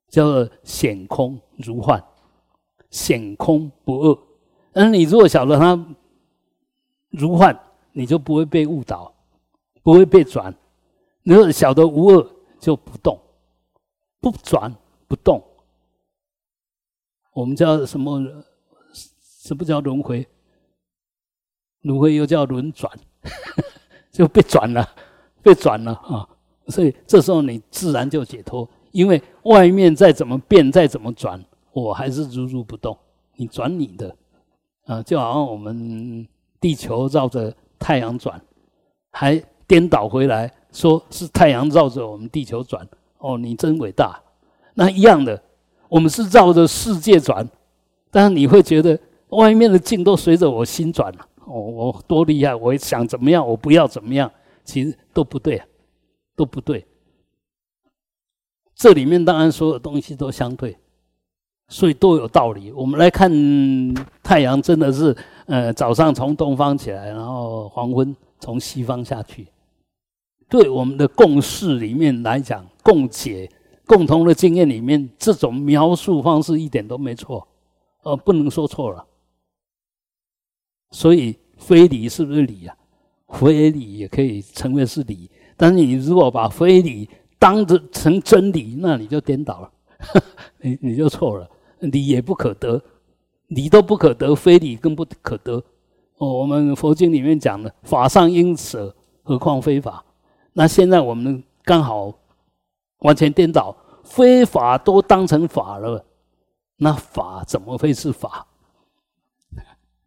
[0.08, 2.04] 叫做显空如幻，
[2.90, 4.20] 显空不二。
[4.74, 5.96] 而你如果晓得它
[7.10, 7.58] 如幻，
[7.94, 9.14] 你就不会被误导，
[9.84, 10.54] 不会被转；
[11.24, 13.20] 如果晓得无二，就不动。
[14.22, 14.76] 不转
[15.08, 15.40] 不动。
[17.32, 18.20] 我们叫什么？
[19.44, 20.28] 什么叫轮回？
[21.82, 22.92] 轮回又叫轮转，
[24.12, 24.88] 就被转了，
[25.44, 26.28] 被转了啊！
[26.68, 32.98] 所以这时候你自然就解脱，因为外面再怎么变，再怎么转，我还是如如不动。
[33.36, 34.16] 你转你的，
[34.86, 36.26] 啊，就好像我们
[36.60, 38.42] 地球绕着太阳转，
[39.12, 42.88] 还颠倒回来说是太阳绕着我们地球转。
[43.18, 44.22] 哦，你真伟大！
[44.76, 45.42] 那一样的，
[45.90, 47.48] 我们是绕着世界转，
[48.10, 48.98] 但是你会觉得
[49.30, 51.28] 外面的境都随着我心转了。
[51.48, 52.54] 我多厉害！
[52.56, 54.32] 我想怎么样，我不要怎么样，
[54.64, 55.62] 其实都不对，
[56.36, 56.86] 都不对。
[58.76, 60.78] 这里面当然所有东西都相对。
[61.68, 62.72] 所以都有道理。
[62.72, 63.28] 我们来看
[64.22, 65.18] 太阳，真的是，
[65.48, 69.48] 呃，早上从东方起来，然后黄昏从西方下去。
[70.48, 73.50] 对我们的共识里面来讲，共解、
[73.88, 77.48] 共同的经验里面，这种描述方式一点都没错，
[78.04, 79.04] 呃，不能说错了。
[80.92, 82.76] 所以非理是不是理啊？
[83.30, 89.72] 非理也可以称为是理，但是你如果把非理当着成真理，那你就颠倒了，
[90.62, 91.50] 你你就错了。
[91.80, 92.82] 理也不可得，
[93.48, 95.62] 理都不可得，非理更不可得。
[96.18, 100.04] 哦，我们佛经里面讲的，法上应舍，何况非法？
[100.54, 102.14] 那现在我们刚好
[103.00, 106.06] 完全颠倒，非法都当成法了，
[106.78, 108.48] 那法怎么会是法？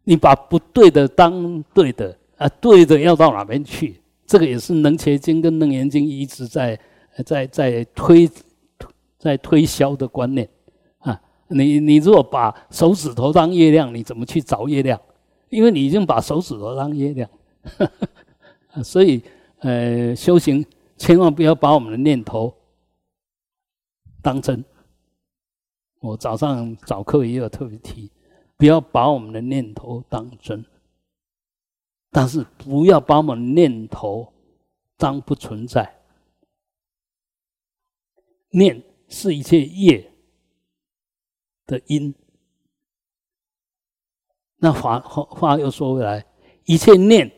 [0.09, 4.01] 你把不对的当对的啊，对的要到哪边去？
[4.25, 6.79] 这个也是《能切经》跟《楞严经》一直在
[7.23, 8.27] 在在推
[9.19, 10.49] 在推销的观念
[10.97, 11.21] 啊。
[11.49, 14.99] 你你如果把手指头当月亮，你怎么去找月亮？
[15.49, 17.29] 因为你已经把手指头当月亮，
[18.83, 19.21] 所以
[19.59, 20.65] 呃，修行
[20.97, 22.51] 千万不要把我们的念头
[24.23, 24.65] 当真。
[25.99, 28.09] 我早上早课也有特别提，
[28.59, 30.63] 不要把我们的念头当真，
[32.11, 34.33] 但是不要把我们念头
[34.97, 35.97] 当不存在。
[38.49, 40.05] 念是一切业。
[41.65, 42.11] 的因，
[44.57, 46.25] 那话话话又说回来，
[46.65, 47.31] 一切念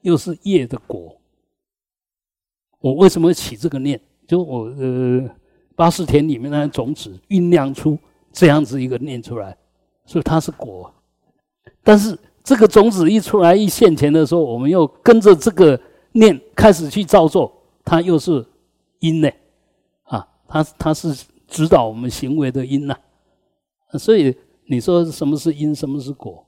[0.00, 1.16] 又是业的果。
[2.80, 4.00] 我为什么起这个念？
[4.26, 5.32] 就我呃，
[5.76, 7.96] 八识田里面那种子酝酿出
[8.32, 9.56] 这样子一个念出来，
[10.08, 10.92] 所以它是果。
[11.84, 15.78] 但是这个种子一出来一现前的时候，我们又跟着这个
[16.12, 17.52] 念开始去造作，
[17.84, 18.44] 它又是
[19.00, 19.30] 因呢？
[20.04, 22.98] 啊，它它是指导我们行为的因呐。
[23.98, 24.34] 所以
[24.64, 26.46] 你说什么是因，什么是果？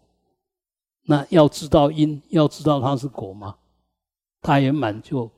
[1.02, 3.56] 那要知道因，要知道它是果吗？
[4.42, 5.30] 他也满就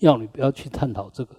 [0.00, 1.36] 要你不要去探讨这个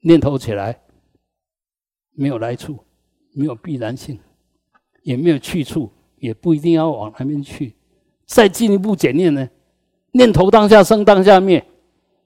[0.00, 0.80] 念头起来，
[2.12, 2.83] 没有来处，
[3.34, 4.18] 没有必然性，
[5.02, 7.74] 也没有去处，也不一定要往那边去。
[8.24, 9.46] 再进一步检验呢？
[10.12, 11.62] 念头当下生，当下灭，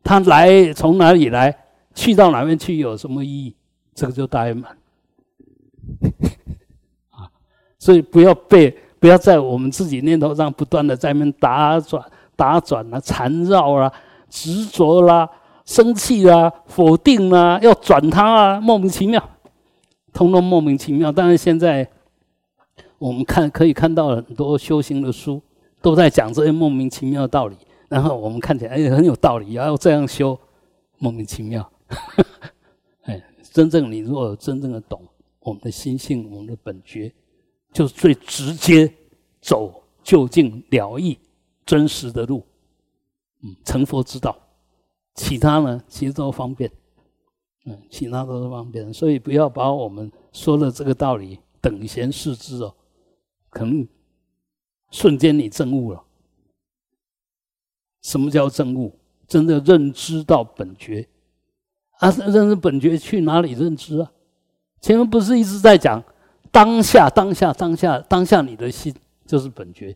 [0.04, 1.56] 它来从哪里来，
[1.94, 3.56] 去到哪边去，有什么意义？
[3.94, 4.76] 这个就大圆满。
[7.10, 7.26] 啊，
[7.78, 8.70] 所以不要被
[9.00, 12.04] 不要在我们自己念头上不断的在那打转
[12.36, 13.92] 打转啊、缠绕啦、
[14.28, 15.28] 执着啦、
[15.64, 19.22] 生气啦、否定啦，要转它啊，莫名其妙，
[20.12, 21.10] 通通莫名其妙。
[21.12, 21.88] 但是现在
[22.98, 25.40] 我们看可以看到很多修行的书
[25.80, 27.56] 都在讲这些莫名其妙的道理，
[27.88, 30.38] 然后我们看起来哎很有道理，要这样修，
[30.98, 31.70] 莫名其妙。
[33.04, 33.22] 哎，
[33.52, 35.00] 真正你如果真正的懂。
[35.40, 37.10] 我们的心性，我们的本觉，
[37.72, 38.92] 就是最直接
[39.40, 41.18] 走就近了义
[41.64, 42.44] 真实的路，
[43.42, 44.36] 嗯，成佛之道。
[45.14, 46.70] 其他呢，其实都方便，
[47.90, 48.92] 其他都是方便。
[48.92, 52.74] 所以不要把我们说的这个道理等闲视之哦，
[53.50, 53.86] 可能
[54.90, 56.04] 瞬间你证悟了。
[58.02, 58.94] 什么叫证悟？
[59.26, 61.06] 真的认知到本觉
[61.98, 62.10] 啊？
[62.10, 64.10] 认知本觉去哪里认知啊？
[64.80, 66.02] 前面不是一直在讲
[66.50, 68.94] 当下、当下、当下、当下，你的心
[69.26, 69.94] 就是本觉，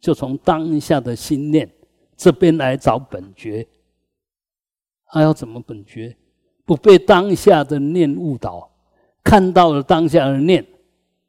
[0.00, 1.70] 就从当下的心念
[2.16, 3.68] 这边来找本觉。
[5.14, 6.16] 还要怎么本觉？
[6.64, 8.68] 不被当下的念误导，
[9.22, 10.66] 看到了当下的念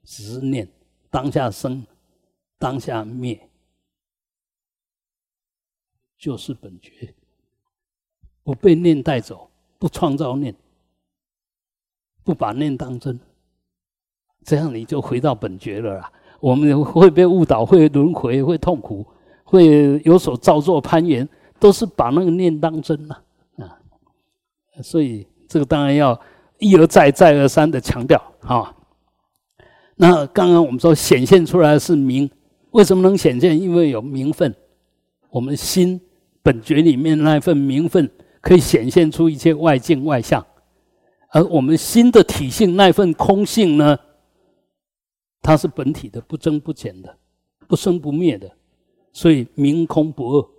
[0.03, 0.67] 只是念，
[1.11, 1.85] 当下生，
[2.57, 3.47] 当下灭，
[6.17, 7.13] 就是本觉，
[8.43, 10.55] 不被念带走，不创造念。
[12.23, 13.19] 不把念当真，
[14.43, 16.11] 这样你就回到本觉了啦。
[16.39, 19.05] 我们会被误导，会轮回，会痛苦，
[19.43, 21.29] 会有所造作攀缘，
[21.59, 23.24] 都是把那个念当真了。
[24.81, 26.19] 所以这个当然要
[26.59, 28.75] 一而再、再而三的强调啊。
[29.95, 32.29] 那刚刚我们说显现出来是名，
[32.71, 33.57] 为什么能显现？
[33.59, 34.53] 因为有名分，
[35.29, 36.01] 我们心
[36.43, 38.11] 本觉里面那份名分
[38.41, 40.45] 可以显现出一切外境外相，
[41.29, 43.97] 而我们心的体性那份空性呢，
[45.41, 47.17] 它是本体的，不增不减的，
[47.67, 48.51] 不生不灭的，
[49.13, 50.54] 所以明空不二。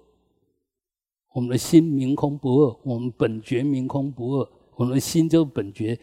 [1.37, 5.99] 我们的心明空不二，我们本觉明空不二，我们的心就本觉，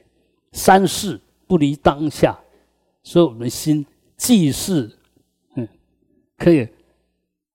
[0.51, 2.39] 三世不离当下。
[3.01, 3.84] 所以，我们的心
[4.15, 4.95] 既是
[5.55, 5.68] 嗯，
[6.38, 6.68] 可以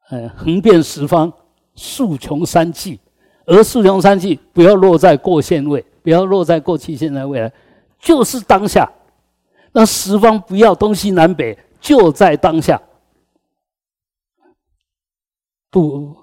[0.08, 1.32] 呃横遍十方，
[1.76, 2.98] 数穷三际，
[3.46, 7.52] 而数穷三际不要落在过现位，不要落在过去、现在、未来，
[8.00, 8.92] 就是当下。
[9.70, 12.82] 那十方不要东西南北，就在当下，
[15.70, 16.16] 不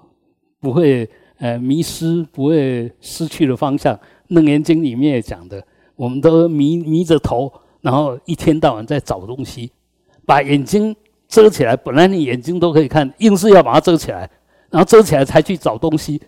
[0.60, 1.08] 不会
[1.38, 3.98] 呃迷失，不会失去了方向。
[4.28, 5.62] 楞严经里面也讲的，
[5.94, 7.52] 我们都迷迷着头。
[7.82, 9.70] 然后一天到晚在找东西，
[10.24, 10.96] 把眼睛
[11.28, 11.76] 遮起来。
[11.76, 14.28] 本来你眼睛都可以看，硬是要把它遮起来，
[14.70, 16.20] 然后遮起来才去找东西。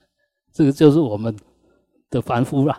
[0.52, 1.34] 这个就是我们
[2.10, 2.76] 的凡夫了。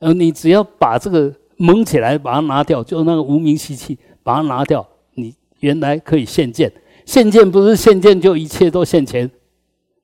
[0.00, 4.84] 呃，你只要把这个蒙起来，把它拿掉，就那个无名习气，把它拿掉，
[5.14, 6.72] 你原来可以现见。
[7.04, 9.30] 现见不是现见就一切都现前，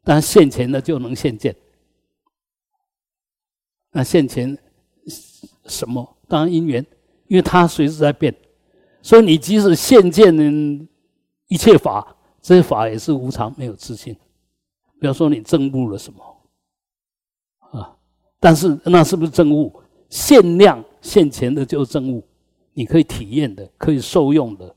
[0.07, 1.55] 那现前的就能现见。
[3.91, 4.57] 那现前
[5.67, 6.17] 什么？
[6.27, 6.85] 当然因缘。
[7.29, 8.33] 因为它随时在变，
[9.03, 10.89] 所以你即使现见
[11.49, 14.15] 一切法，这些法也是无常，没有自信。
[15.01, 16.23] 比方说你证悟了什么
[17.73, 17.97] 啊？
[18.39, 19.75] 但是那是不是证悟？
[20.09, 22.23] 限量现前的就是证悟，
[22.75, 24.73] 你可以体验的，可以受用的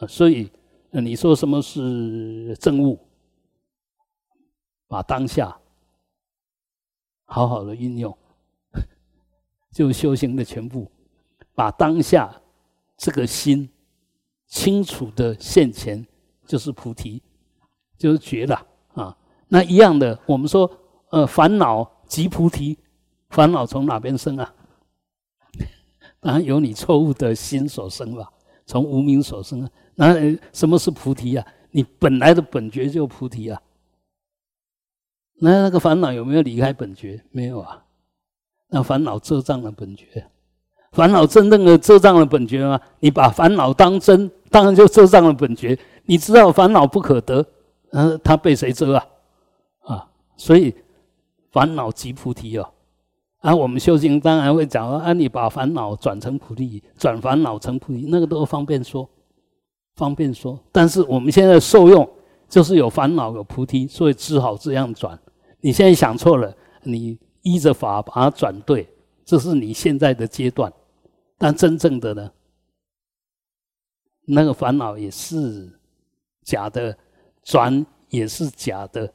[0.00, 0.06] 啊。
[0.06, 0.50] 所以
[0.90, 2.98] 你说什么是证悟？
[4.94, 5.58] 把当下
[7.24, 8.16] 好好的运用，
[9.72, 10.88] 就修行的全部。
[11.52, 12.32] 把当下
[12.96, 13.68] 这个心
[14.46, 16.06] 清楚的现前，
[16.46, 17.20] 就是菩提，
[17.98, 19.18] 就是觉了啊。
[19.48, 20.70] 那一样的，我们说，
[21.10, 22.78] 呃，烦恼即菩提，
[23.30, 24.54] 烦恼从哪边生啊？
[26.22, 28.32] 当然由你错误的心所生吧，
[28.64, 29.70] 从无名所生啊。
[29.96, 30.14] 那
[30.52, 31.44] 什么是菩提啊？
[31.72, 33.60] 你本来的本觉就菩提啊。
[35.40, 37.22] 那那个烦恼有没有离开本觉？
[37.30, 37.84] 没有啊。
[38.68, 40.26] 那烦恼遮障了本觉。
[40.92, 42.80] 烦恼真正的遮障了本觉吗？
[43.00, 45.76] 你把烦恼当真，当然就遮障了本觉。
[46.04, 47.44] 你知道烦恼不可得，
[47.90, 49.06] 嗯，它被谁遮啊？
[49.80, 50.72] 啊，所以
[51.50, 52.68] 烦恼即菩提哦。
[53.40, 59.08] 啊，我们修行当然会讲啊，你把烦恼转成菩提，转烦恼成菩提，那个都方便说，
[59.96, 60.58] 方便说。
[60.70, 62.08] 但是我们现在受用
[62.48, 65.18] 就是有烦恼有菩提，所以只好这样转。
[65.64, 68.86] 你现在想错了，你依着法把它转对，
[69.24, 70.70] 这是你现在的阶段。
[71.38, 72.30] 但真正的呢，
[74.26, 75.80] 那个烦恼也是
[76.42, 76.94] 假的，
[77.42, 79.10] 转也是假的。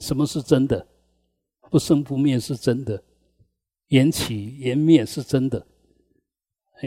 [0.00, 0.84] 什么是真的？
[1.70, 3.00] 不生不灭是真的，
[3.90, 5.64] 缘起缘灭是真的。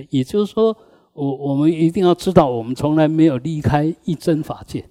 [0.10, 0.76] 也就是说，
[1.14, 4.90] 我我们一定要知道，我们从来没有离开一真法界，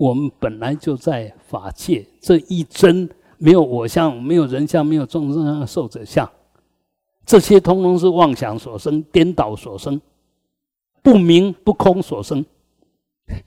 [0.00, 3.06] 我们本来就在法界这一真，
[3.36, 6.26] 没有我相，没有人相，没有众生相、寿者相。
[7.26, 10.00] 这些通通是妄想所生、颠倒所生、
[11.02, 12.42] 不明不空所生，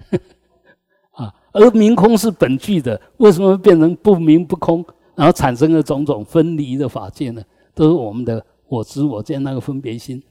[1.17, 4.85] 啊，而明空是本具的，为什么变成不明不空，
[5.15, 7.43] 然后产生了种种分离的法界呢？
[7.73, 10.21] 都是我们的我执我见那个分别心，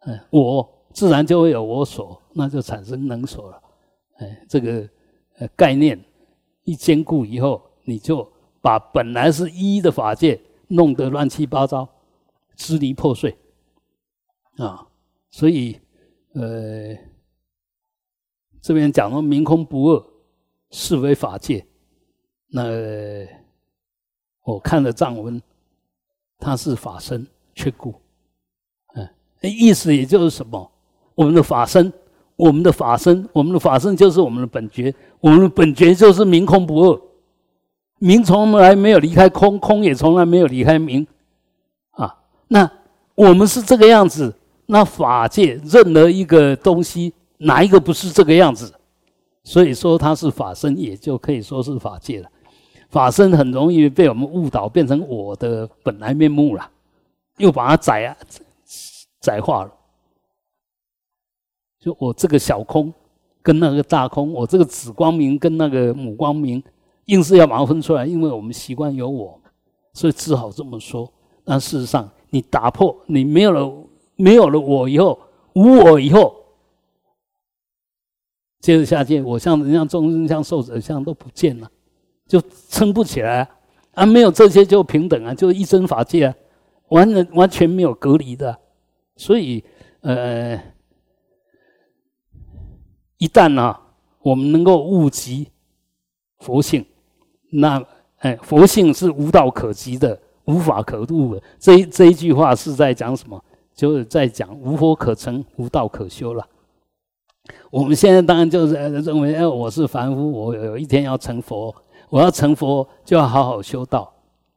[0.00, 3.62] 哎，我自然就会有我所，那就产生能所了，
[4.18, 4.84] 哎，这个
[5.40, 5.98] 呃概念
[6.62, 8.26] 一坚固以后，你就
[8.60, 11.88] 把本来是一的法界弄得乱七八糟。
[12.56, 13.34] 支离破碎
[14.58, 14.86] 啊，
[15.30, 15.80] 所以
[16.34, 16.94] 呃，
[18.60, 20.06] 这边讲到明空不二，
[20.70, 21.66] 是为法界。
[22.48, 22.62] 那
[24.44, 25.40] 我看了藏文，
[26.38, 27.94] 它是法身却故，
[28.94, 29.08] 嗯，
[29.40, 30.70] 那意思也就是什么？
[31.14, 31.90] 我们的法身，
[32.40, 37.00] 我们的法身，我们的法身就是我们的本觉，我们的本觉就是明空不二，
[37.98, 41.06] 明从来没有离开空，空也从来没有离开明。
[41.90, 42.16] 啊
[42.48, 42.70] 那
[43.14, 44.34] 我们是这个样子，
[44.64, 48.72] 那法界任何一个东西，哪一个不是这个样子？
[49.44, 52.28] 所以说它是法身，也就可以说是法界了。
[52.88, 56.66] 法身很容易被我们误导，变成我的本来面目了，
[57.36, 58.16] 又把它窄啊
[59.20, 59.70] 窄化了。
[61.80, 62.92] 就我这个小空
[63.42, 66.62] 跟那个大空，我这个子光明跟那个母光明，
[67.06, 69.40] 硬是要把它分出来，因为我们习惯有我。
[69.92, 71.10] 所以只好这么说。
[71.42, 73.72] 但事实上，你打破你没有了
[74.14, 75.18] 没有了我以后，
[75.54, 76.36] 无我以后，
[78.60, 81.70] 接着下界，我像人像众生像寿者像都不见了，
[82.28, 83.48] 就撑不起来
[83.94, 84.04] 啊！
[84.04, 86.34] 没有这些就平等啊，就一真法界啊，
[86.90, 88.56] 完全完全没有隔离的。
[89.16, 89.64] 所以，
[90.02, 90.62] 呃，
[93.20, 93.76] 一旦呢，
[94.22, 95.46] 我们能够悟及
[96.38, 96.82] 佛性，
[97.50, 97.84] 那
[98.20, 101.42] 哎，佛性是无道可及的，无法可悟的。
[101.58, 103.38] 这一这一句话是在讲什么？
[103.74, 106.46] 就是在讲无佛可成，无道可修了。
[107.70, 111.74] 我们现在当然就是认为，哎，我是凡夫，我有一天要成佛，
[112.08, 114.10] 我要成佛就要好好修道，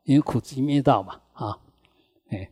[0.03, 1.57] 因为苦集灭道嘛，啊。
[2.29, 2.49] 哎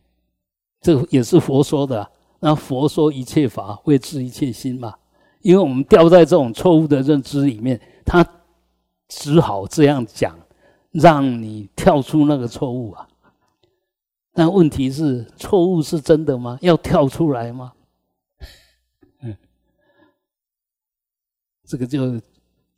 [0.82, 2.06] 这也是佛说的。
[2.40, 4.94] 那佛说一切法为治一切心嘛，
[5.42, 8.26] 因为我们掉在这种错误的认知里面，他
[9.08, 10.38] 只好这样讲，
[10.90, 13.08] 让你跳出那个错误啊。
[14.32, 16.58] 但问题是，错误是真的吗？
[16.62, 17.72] 要跳出来吗？
[19.20, 19.36] 嗯，
[21.64, 22.20] 这个就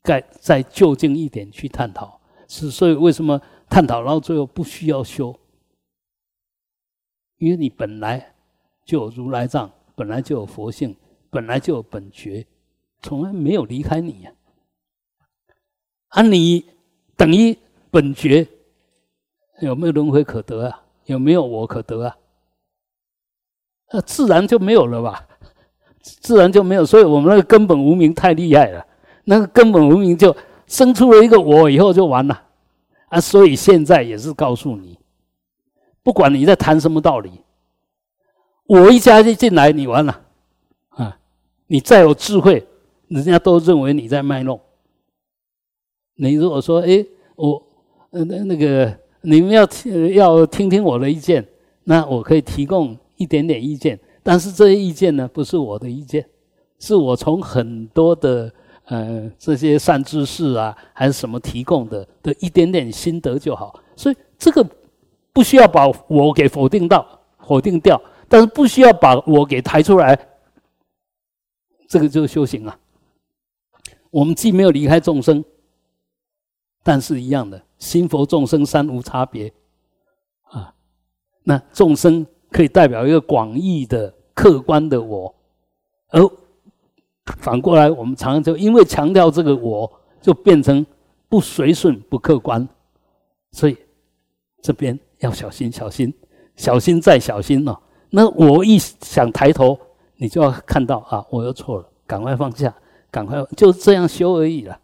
[0.03, 2.21] 该再就近一点去探讨。
[2.49, 5.39] 是，所以为什么探讨到最后不需要修？
[7.39, 8.35] 因为你本来
[8.85, 10.97] 就有如来藏，本来就有佛性，
[11.31, 12.47] 本来就有本觉，
[13.05, 14.33] 从来没有离开你呀。
[16.09, 16.65] 啊，你
[17.17, 17.57] 等于
[17.91, 18.49] 本觉
[19.61, 20.81] 有没有轮回可得啊？
[21.05, 22.17] 有没有我可得啊？
[23.93, 25.29] 那自然就没有了吧？
[26.01, 26.87] 自然就没有。
[26.87, 28.87] 所以我们那个根本无名太厉害了，
[29.25, 30.35] 那个根本无名就
[30.67, 32.43] 生出了一个我以后就完了
[33.09, 33.21] 啊。
[33.21, 34.99] 所以现在也是告诉你。
[36.03, 37.43] 不管你在谈什么道理，
[38.65, 40.23] 我一加进进来，你完了
[40.89, 41.19] 啊！
[41.67, 42.67] 你再有智慧，
[43.15, 44.61] 人家都认为你在卖弄。
[46.17, 47.05] 你如果说，哎，
[47.37, 47.63] 我
[48.11, 51.47] 呃那那个你们要听要听听我的意见，
[51.85, 56.25] 那我可以提供一点点意见，但是这些意见呢，不是我的意见，
[56.79, 58.53] 是我从很多的
[58.87, 63.81] 呃这些善知识啊，还是什么提供的的一点点心得就好。
[63.97, 64.67] 所以这个。
[65.35, 67.05] 不需要把我给否定到
[67.41, 70.17] 否定掉，但是不需要把我给抬出来，
[71.89, 72.79] 这个就是修行啊。
[74.15, 75.45] 我们既没有离开众生，
[76.85, 79.53] 但是一样的，心佛众生三无差别
[80.45, 80.73] 啊。
[81.43, 85.35] 那众生可以代表一个广义的客观的我，
[86.11, 86.31] 而
[87.25, 90.87] 反过来，我们常常就因为强调这个我，就变成
[91.29, 92.69] 不随顺、不客观，
[93.51, 93.77] 所以
[94.63, 94.97] 这边。
[95.21, 96.13] 要小心，小心，
[96.55, 97.75] 小心再小心哦。
[98.11, 99.79] 那我一想抬头，
[100.17, 102.75] 你就要看到啊，我又错了，赶快放下，
[103.15, 104.77] 赶快就这样修而已了。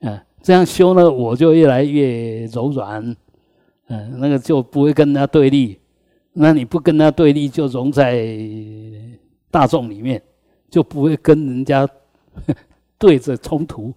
[0.00, 3.14] 嗯，这样修呢，我就越来越柔软。
[3.88, 5.78] 嗯，那个就不会跟他对立。
[6.32, 8.26] 那你不跟他对立，就融在
[9.50, 10.22] 大众里面，
[10.70, 11.86] 就不会跟人家
[12.98, 13.92] 对着冲突、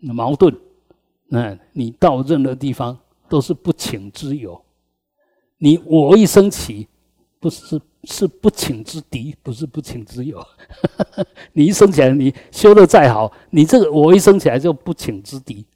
[0.00, 0.54] 矛盾。
[1.26, 2.98] 那你到任何地方
[3.28, 4.58] 都是不请之友。
[5.58, 6.88] 你我一生起，
[7.38, 7.78] 不是
[8.10, 10.42] 是不请之敌，不是不请之友。
[11.52, 15.66] 你一生起来，你修的再好，你这个我一生起来就不请之敌，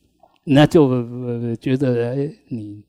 [0.44, 2.16] 那就觉得
[2.48, 2.82] 你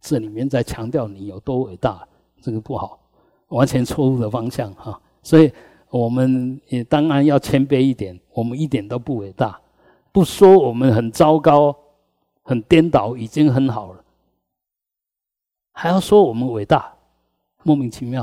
[0.00, 2.08] 这里面在强调你有多伟大，
[2.40, 2.98] 这个不好，
[3.48, 4.98] 完全错误的方向哈。
[5.22, 5.52] 所以
[5.90, 9.60] 我们也当然要谦卑一点，我们一点都不伟大，
[10.10, 11.76] 不说我们很糟糕、
[12.42, 14.02] 很颠倒，已经很好了。
[15.72, 16.95] 还要说我们伟大，
[17.66, 18.22] 莫名其妙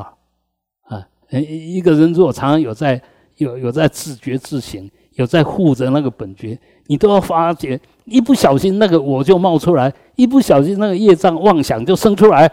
[0.83, 1.05] 啊！
[1.29, 3.01] 一个人如果常常有在
[3.35, 6.57] 有有在自觉自省，有在护着那个本觉，
[6.87, 12.49] 你都要发觉，一不小心那个我就冒出来，一不小心那个业障妄想就生出来。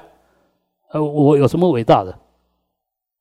[0.91, 2.19] 呃，我有什么伟大的？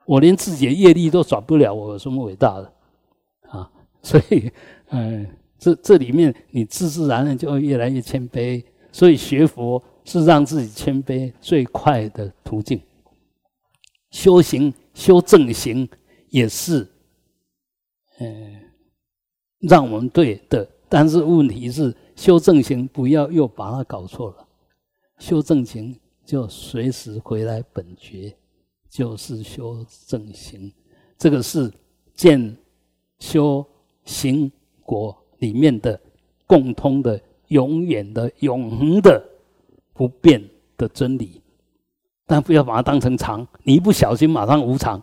[0.07, 2.73] 我连自己的业力都转不了，我有什么伟大的？
[3.49, 3.69] 啊！
[4.01, 4.51] 所以，
[4.89, 5.27] 嗯，
[5.59, 8.63] 这这里面你自自然然就会越来越谦卑。
[8.91, 9.79] 所以学佛。
[10.05, 12.81] 是让自己谦卑最快的途径。
[14.11, 15.88] 修行修正行
[16.30, 16.88] 也是，
[18.19, 18.61] 嗯，
[19.60, 20.69] 让我们对的。
[20.88, 24.48] 但是问题是，修正行不要又把它搞错了。
[25.19, 25.95] 修正行
[26.26, 28.36] 就随时回来本觉，
[28.90, 30.72] 就是修正行。
[31.18, 31.72] 这个是
[32.14, 32.57] 见
[33.19, 33.65] 修
[34.06, 34.52] 行
[34.84, 35.99] 果里面的
[36.48, 39.23] 共通的、永远的、永恒的。
[39.91, 40.41] 不变
[40.77, 41.41] 的真理，
[42.30, 43.45] 但不要把它当成常。
[43.64, 45.01] 你一不小心，马上无常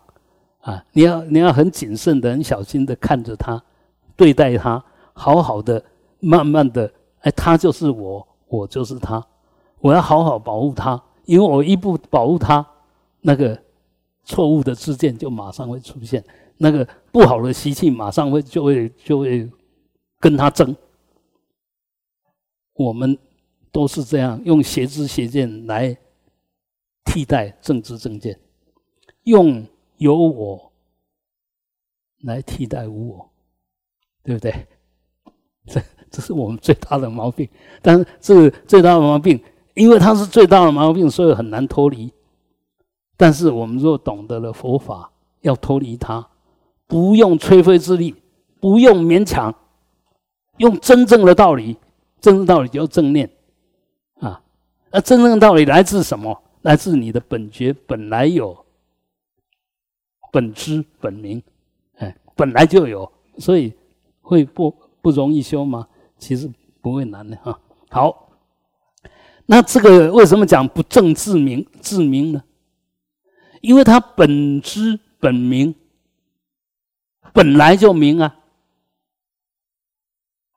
[0.60, 0.80] 啊！
[0.92, 3.60] 你要你要很谨慎的、很小心的看着它，
[4.14, 4.80] 对待它，
[5.12, 5.84] 好好的、
[6.20, 6.88] 慢慢的。
[7.22, 9.20] 哎，它就是我，我就是它。
[9.80, 12.64] 我要好好保护它，因为我一不保护他，
[13.22, 13.60] 那个
[14.22, 16.24] 错误的知见就马上会出现，
[16.58, 19.50] 那个不好的习气马上会就会就会
[20.20, 20.74] 跟他争。
[22.74, 23.18] 我们
[23.72, 25.96] 都是这样用邪知邪见来
[27.06, 28.38] 替代政治正见，
[29.22, 29.66] 用
[29.96, 30.70] 有我
[32.22, 33.30] 来替代无我，
[34.22, 34.52] 对不对？
[35.66, 35.80] 这
[36.10, 37.48] 这是我们最大的毛病。
[37.80, 39.42] 但是这个最大的毛病，
[39.74, 42.12] 因为它是最大的毛病，所以很难脱离。
[43.16, 45.10] 但是我们若懂得了佛法，
[45.40, 46.28] 要脱离它，
[46.86, 48.14] 不用吹灰之力，
[48.60, 49.54] 不用勉强，
[50.58, 51.78] 用真正的道理。
[52.18, 53.30] 真正道理叫正念
[54.20, 54.42] 啊，
[54.90, 56.42] 那真正的道理来自什么？
[56.66, 58.66] 来自你的本觉本来有，
[60.32, 61.40] 本知本明，
[61.98, 63.72] 哎，本来就有，所以
[64.20, 65.86] 会不不容易修吗？
[66.18, 66.50] 其实
[66.82, 67.60] 不会难的哈。
[67.88, 68.32] 好，
[69.46, 72.42] 那这个为什么讲不正自明自明呢？
[73.60, 75.72] 因为它本知本明，
[77.32, 78.40] 本来就明啊。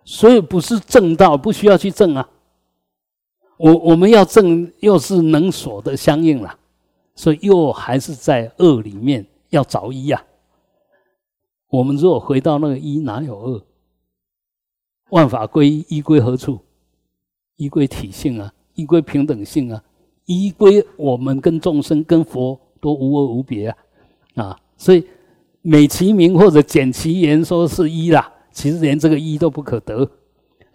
[0.04, 2.28] 所以不是正道，不需要去正啊。
[3.60, 6.58] 我我们要正，又是能所的相应了，
[7.14, 10.24] 所以又还是在恶里面要找一呀。
[11.68, 13.66] 我们如果回到那个一，哪有恶？
[15.10, 16.58] 万法归一，一归何处？
[17.58, 19.84] 一归体性啊，一归平等性啊，
[20.24, 23.78] 一归我们跟众生跟佛都无二无别啊
[24.36, 24.60] 啊！
[24.78, 25.06] 所以
[25.62, 28.34] 美其名或者简其言，说是一啦。
[28.54, 30.10] 其实连这个一都不可得。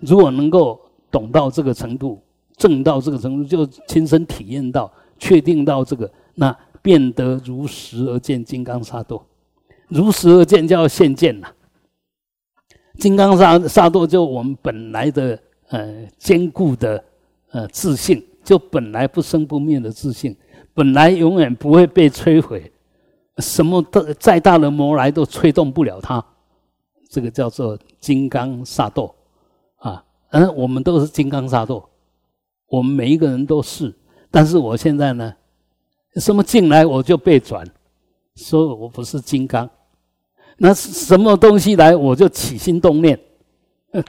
[0.01, 0.79] 如果能够
[1.11, 2.21] 懂到这个程度，
[2.57, 9.23] 证到这个程度，就亲身体验到、确定到这个，那变得如实而见金刚萨埵。
[9.89, 11.49] 如实而见叫现见呐。
[12.99, 17.03] 金刚萨萨埵就我们本来的呃坚固的
[17.51, 20.37] 呃自信，就本来不生不灭的自信，
[20.73, 22.73] 本来永远不会被摧毁，
[23.39, 26.25] 什么的再大的魔来都吹动不了它。
[27.11, 29.13] 这个叫做金刚萨埵
[29.77, 31.85] 啊，嗯，我们都是金刚萨埵，
[32.77, 33.95] 我们每一个人都是。
[34.31, 35.33] 但是我现在呢，
[36.17, 37.65] 什么进来我就被转，
[38.35, 39.69] 说我不是金刚。
[40.57, 43.19] 那什么东西来我就起心动念，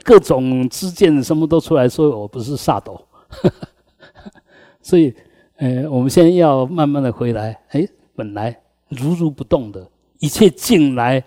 [0.02, 3.00] 各种之见什么都出来，说我不是萨埵。
[4.82, 5.14] 所以，
[5.56, 8.56] 呃，我们现在要慢慢的回来，哎，本来
[8.88, 9.88] 如如不动的
[10.18, 11.22] 一切进来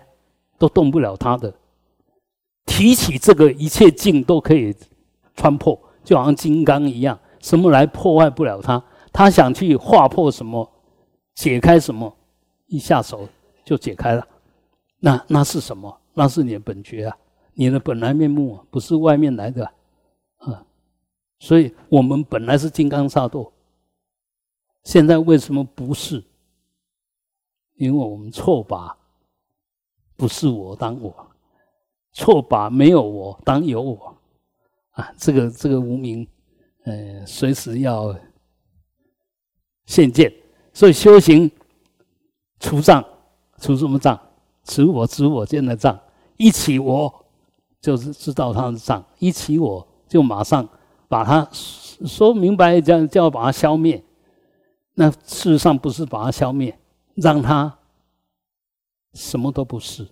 [0.58, 1.52] 都动不了它的。
[2.66, 4.74] 提起这个一切境都可以
[5.36, 8.82] 穿破，就好像金刚一样，什么来破坏不了它？
[9.12, 10.70] 他想去划破什么，
[11.34, 12.16] 解开什么，
[12.66, 13.28] 一下手
[13.64, 14.26] 就解开了。
[15.00, 16.00] 那那是什么？
[16.14, 17.16] 那是你的本觉啊，
[17.54, 19.64] 你的本来面目，不是外面来的
[20.36, 20.64] 啊。
[21.38, 23.50] 所以我们本来是金刚萨埵，
[24.84, 26.22] 现在为什么不是？
[27.76, 28.96] 因为我们错把
[30.16, 31.26] 不是我当我。
[32.12, 34.16] 错把没有我当有我，
[34.90, 36.26] 啊，这个这个无名，
[36.90, 38.12] 呃，随时要
[39.86, 40.32] 现见，
[40.72, 41.48] 所以修行
[42.58, 43.04] 除障，
[43.58, 44.18] 除什么障？
[44.64, 45.98] 除我知我见的障。
[46.36, 47.24] 一起我
[47.80, 50.68] 就是知道他的障，一起我就马上
[51.06, 54.02] 把它说明白，叫叫把它消灭。
[54.94, 56.76] 那事实上不是把它消灭，
[57.14, 57.78] 让它
[59.14, 60.08] 什么都不是。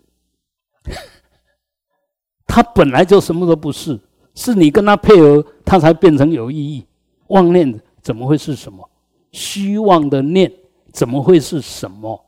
[2.47, 4.01] 他本来就什么都不是，
[4.39, 6.87] 是你跟他配合，他才变成有意义。
[7.27, 8.89] 妄念怎么会是什么？
[9.33, 10.51] 虚妄的念
[10.93, 12.25] 怎么会是什么？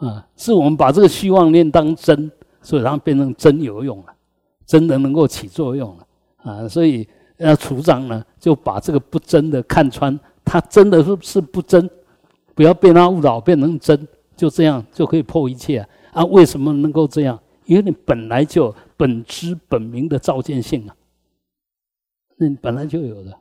[0.00, 2.28] 啊，是我们把这个虚妄念当真，
[2.60, 4.06] 所以它变成真有用了，
[4.66, 6.06] 真的能够起作用了
[6.42, 6.68] 啊！
[6.68, 7.06] 所以
[7.36, 11.88] 那处长呢，就把这个不真的看穿，它真的是是不真，
[12.52, 15.86] 不要被它误导变成真，就这样就可以破一切！
[16.12, 17.38] 啊，为什么能够这样？
[17.64, 20.94] 因为你本来就本知本明的照见性啊，
[22.36, 23.38] 那你本来就有的，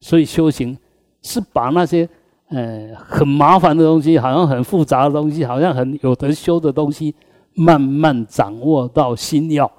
[0.00, 0.76] 所以修行
[1.22, 2.08] 是把那些
[2.48, 7.14] 呃很麻烦的东西，好像很复杂的东西，好像很有得修的东西，
[7.54, 9.70] 慢慢掌握到心要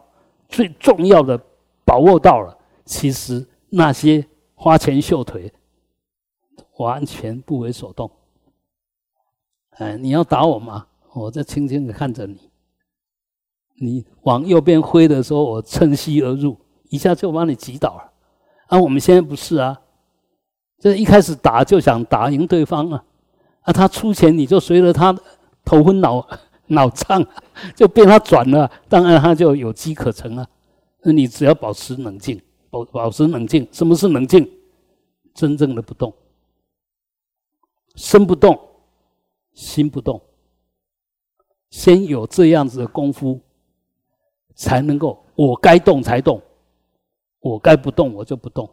[0.47, 1.39] 最重要的
[1.83, 5.51] 把握到了，其实那些花拳绣腿
[6.77, 8.09] 完全不为所动。
[9.71, 10.87] 哎，你要打我吗？
[11.13, 12.52] 我在轻轻的看着你。
[13.75, 16.57] 你往右边挥的时候，我趁虚而入，
[16.89, 18.11] 一下就把你击倒了。
[18.67, 19.79] 啊，我们现在不是啊，
[20.79, 23.03] 这一开始打就想打赢对方啊，
[23.61, 25.15] 啊，他出钱你就随着他
[25.65, 26.25] 头昏脑
[26.67, 27.25] 脑胀，
[27.75, 30.47] 就被他转了，当然他就有机可乘啊。
[31.01, 33.67] 那你只要保持冷静，保保持冷静。
[33.71, 34.49] 什么是冷静？
[35.33, 36.13] 真正的不动，
[37.95, 38.57] 身不动，
[39.53, 40.21] 心不动。
[41.69, 43.41] 先有这样子的功夫，
[44.63, 46.41] 才能够我该动才动，
[47.41, 48.69] 我该不动我就不动。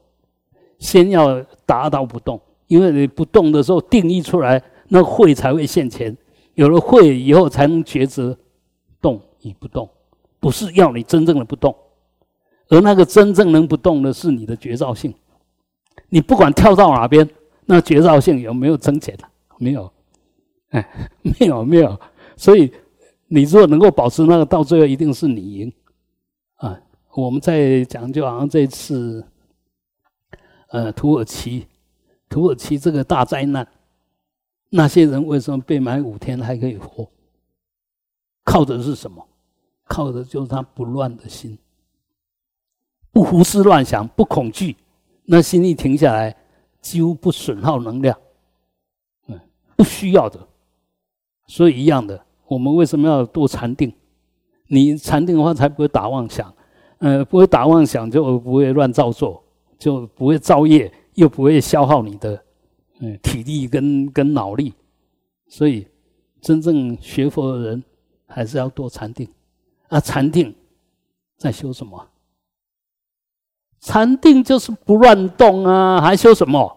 [0.79, 6.17] 先要达到不动，因为你不动的时候，定义出来，那慧才会现前。
[6.55, 8.39] 有了慧以后，才能抉择
[9.01, 9.89] 动与不动，
[10.39, 11.75] 不是要你真正的不动，
[12.69, 15.13] 而那个真正能不动的是你的觉照性。
[16.09, 17.29] 你不管跳到哪边，
[17.67, 19.19] 那觉照性有没有增减
[19.59, 19.93] 没有，
[20.69, 20.89] 哎，
[21.23, 21.99] 没有没有，
[22.37, 22.73] 所以。
[23.33, 25.73] 你如果能够保持那个，到最后一定是你赢，
[27.15, 29.27] 我们在讲，就好像这次，
[30.69, 31.67] 呃，土耳其，
[32.29, 33.67] 土耳其这个大灾难，
[34.69, 37.09] 那些人为什么被埋五天还可以活？
[38.45, 39.27] 靠的是什么？
[39.85, 41.59] 靠的就是他不乱的心，
[43.11, 44.77] 不胡思乱想，不恐惧，
[45.25, 46.37] 那心一停下来，
[46.81, 48.17] 几乎不损耗能量，
[49.27, 49.41] 嗯，
[49.77, 50.47] 不需要的，
[51.49, 52.25] 所以一样的。
[52.47, 53.93] 我们为什么要多禅定？
[54.69, 56.55] 你禅定的话，才不会打妄想，
[57.01, 59.43] 呃，不会打妄想，就不会乱造作，
[59.79, 62.43] 就不会造业，又不会消耗你的
[63.01, 64.73] 嗯体力跟跟脑力。
[65.49, 65.87] 所以，
[66.41, 67.83] 真正学佛的人
[68.27, 69.29] 还是要多禅定。
[69.89, 70.55] 啊，禅定
[71.37, 72.07] 在修什么？
[73.81, 76.77] 禅定就是不乱动啊，还修什么？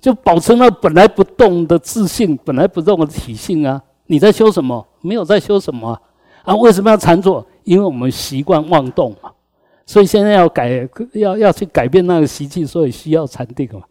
[0.00, 3.80] 就保持那本来不动的自信，本来不动的体性啊。
[4.06, 4.84] 你在修什么？
[5.00, 5.98] 没有在修什么
[6.42, 6.56] 啊？
[6.56, 7.46] 为什么要禅坐？
[7.64, 9.32] 因为我们习惯妄动嘛，
[9.86, 13.82] 所以现在要改，要要去改变那个习气，所以需要禅定嘛。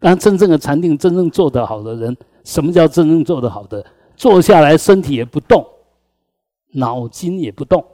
[0.00, 3.84] 当，真正的禅定，真正做得好的人，什么叫真正做得好的？
[4.16, 5.64] 坐下来，身体也不动，
[6.72, 7.84] 脑筋也不动，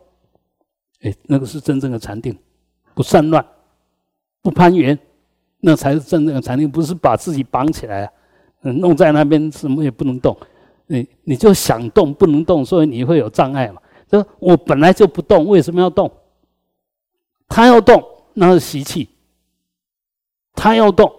[1.03, 2.37] 哎，那个是真正的禅定，
[2.95, 3.45] 不散乱，
[4.43, 4.99] 不攀缘，
[5.61, 6.71] 那才是真正的禅定。
[6.71, 8.11] 不是把自己绑起来，
[8.63, 10.37] 嗯，弄在那边，什么也不能动。
[10.87, 13.81] 你你就想动不能动，所以你会有障碍嘛？
[14.39, 16.11] 我本来就不动，为什么要动？
[17.49, 18.03] 他要动，
[18.35, 19.09] 那是习气。
[20.53, 21.11] 他要动，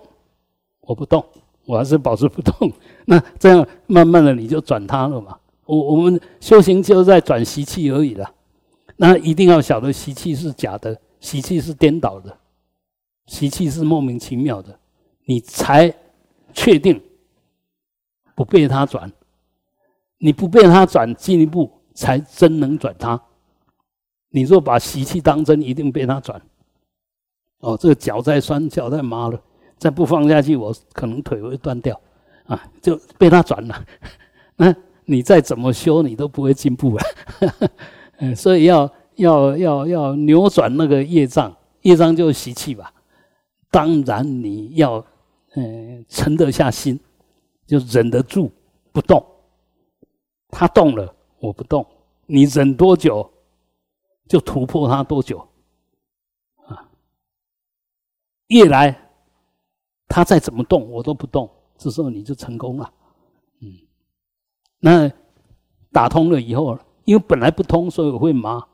[0.82, 1.26] 我不动，
[1.66, 2.72] 我还是保持不动。
[3.06, 5.40] 那这样慢慢的你就转他了嘛。
[5.66, 8.32] 我我们修行就在转习气而已了。
[8.98, 12.38] 那一定要晓得习气是假的，习气是颠倒的，
[13.26, 14.80] 习气是莫名其妙的，
[15.26, 15.94] 你才
[16.54, 17.02] 确定
[18.36, 19.12] 不被他转。
[20.18, 23.20] 你不被他转进一步，才真能转他。
[24.30, 26.40] 你若把习气当真，一定被他转。
[27.60, 29.42] 哦，这个脚在酸，脚在麻了，
[29.80, 32.00] 再不放下去，我可能腿会断掉。
[32.46, 33.86] 啊，就被他转了。
[34.56, 37.04] 那你再怎么修，你都不会进步啊。
[38.20, 42.94] 嗯，所以要要要要扭转那个业障，业障就是习气吧。
[43.72, 45.04] 当然你要
[45.56, 47.00] 嗯沉得下心，
[47.66, 48.52] 就忍得住
[48.92, 49.26] 不动。
[50.50, 51.14] 他动了，
[51.46, 51.86] 我不动。
[52.28, 53.32] 你忍多久，
[54.28, 55.48] 就突破他多久。
[56.66, 56.90] 啊，
[58.48, 59.12] 越来，
[60.08, 61.48] 他再怎么动，我都不动。
[61.78, 62.92] 这时候你就成功了。
[63.62, 63.72] 嗯，
[64.80, 65.12] 那
[65.92, 68.66] 打通了以后，因为本来不通，所以我会麻。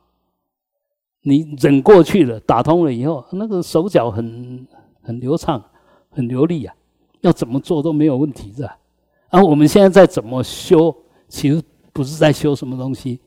[1.23, 4.65] 你忍过去了，打通了以后，那个手脚很
[5.01, 5.61] 很流畅，
[6.09, 6.73] 很流利啊。
[7.19, 8.79] 要怎么做都没有问题，是吧？
[9.29, 10.95] 而我们现在在怎么修，
[11.27, 11.61] 其实。
[11.93, 13.19] 不是在修什么东西，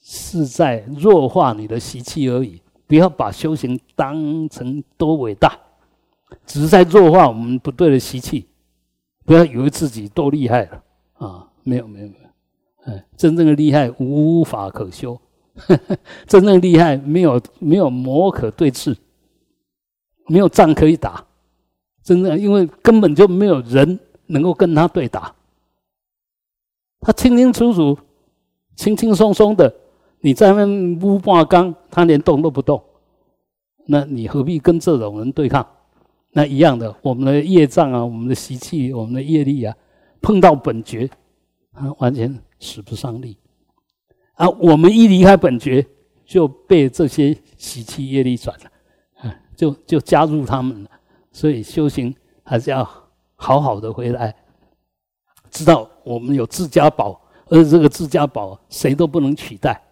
[0.00, 2.60] 是在弱化你的习气而已。
[2.86, 5.56] 不要把修行当成多伟大，
[6.44, 8.46] 只是在弱化我们不对的习气。
[9.24, 10.82] 不要以为自己多厉害了
[11.14, 11.46] 啊！
[11.62, 15.20] 没有没有没有，哎，真正的厉害无法可修，
[16.26, 18.96] 真正厉害没有没有魔可对峙，
[20.26, 21.24] 没有仗可以打。
[22.02, 25.32] 真的，因为根本就没有人能够跟他对打。
[27.00, 27.98] 他清清楚楚、
[28.76, 29.74] 轻轻松松的，
[30.20, 30.66] 你在那
[31.00, 32.82] 乌挂缸，他连动都不动，
[33.86, 35.66] 那你何必跟这种人对抗？
[36.32, 39.74] 那一样的，我们的业障啊，我们的习气，我们的业力啊，
[40.22, 41.10] 碰到本觉，
[41.72, 43.36] 啊，完全使不上力。
[44.34, 45.84] 啊，我们一离开本觉，
[46.24, 50.90] 就被这些习气业力转了，啊，就就加入他们了。
[51.32, 52.14] 所以修行
[52.44, 52.88] 还是要
[53.34, 54.32] 好好的回来。
[55.50, 59.82] 知道我们有自家宝，而这个自家宝谁都不能取代，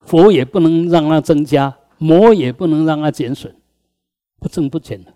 [0.00, 3.54] 佛也不能让它增加，魔也不能让它减损，
[4.38, 5.14] 不增不减的，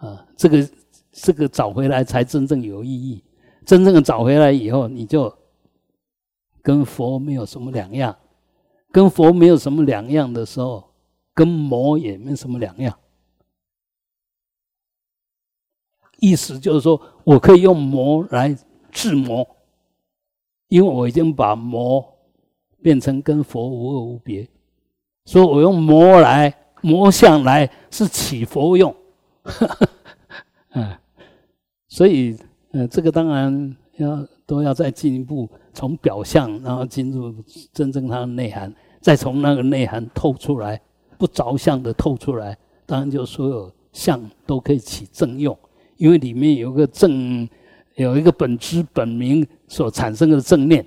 [0.00, 0.68] 啊，这个
[1.12, 3.22] 这个找回来才真正有意义。
[3.64, 5.32] 真正的找回来以后，你就
[6.62, 8.16] 跟佛没有什么两样，
[8.90, 10.92] 跟佛没有什么两样的时候，
[11.32, 12.98] 跟魔也没什么两样。
[16.18, 18.56] 意思就是说，我可以用魔来
[18.92, 19.44] 治魔，
[20.68, 22.06] 因为我已经把魔
[22.80, 24.46] 变成跟佛无二无别，
[25.24, 28.94] 所以我用魔来魔相来是起佛用，
[30.74, 30.96] 嗯，
[31.88, 32.36] 所以
[32.72, 37.34] 呃，这个当然要都要再进一步从表象，然后进入
[37.72, 40.80] 真正它的内涵，再从那个内涵透出来，
[41.18, 45.56] 不着相的透出来，当然就所有相都可以起正用。
[45.96, 47.48] 因为里面有个正，
[47.96, 50.86] 有一个本知本明所产生的正念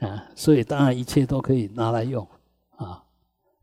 [0.00, 2.26] 啊，所以当然一切都可以拿来用
[2.76, 3.02] 啊。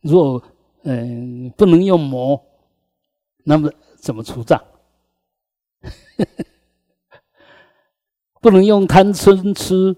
[0.01, 0.41] 如果
[0.83, 2.41] 嗯不能用魔，
[3.43, 4.61] 那么怎么除障？
[8.41, 9.95] 不能用贪嗔痴，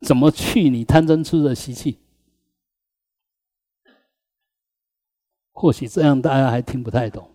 [0.00, 1.98] 怎么去你贪嗔痴的习气？
[5.52, 7.30] 或许这样大家还听不太懂。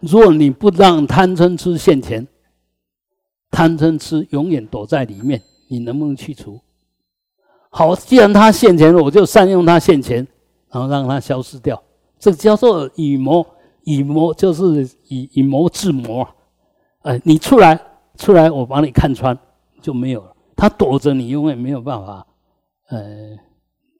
[0.00, 2.26] 若你不让贪嗔痴现前，
[3.52, 6.58] 贪嗔痴永远躲在里面，你能不能去除？
[7.70, 10.26] 好，既然它现前了，我就善用它现前，
[10.70, 11.80] 然后让它消失掉。
[12.18, 13.46] 这叫做以魔
[13.84, 16.26] 以魔，就是以以魔治魔。
[17.02, 17.78] 哎，你出来
[18.16, 19.38] 出来，我把你看穿
[19.80, 20.34] 就没有了。
[20.56, 22.26] 他躲着你，永远没有办法。
[22.88, 23.36] 呃，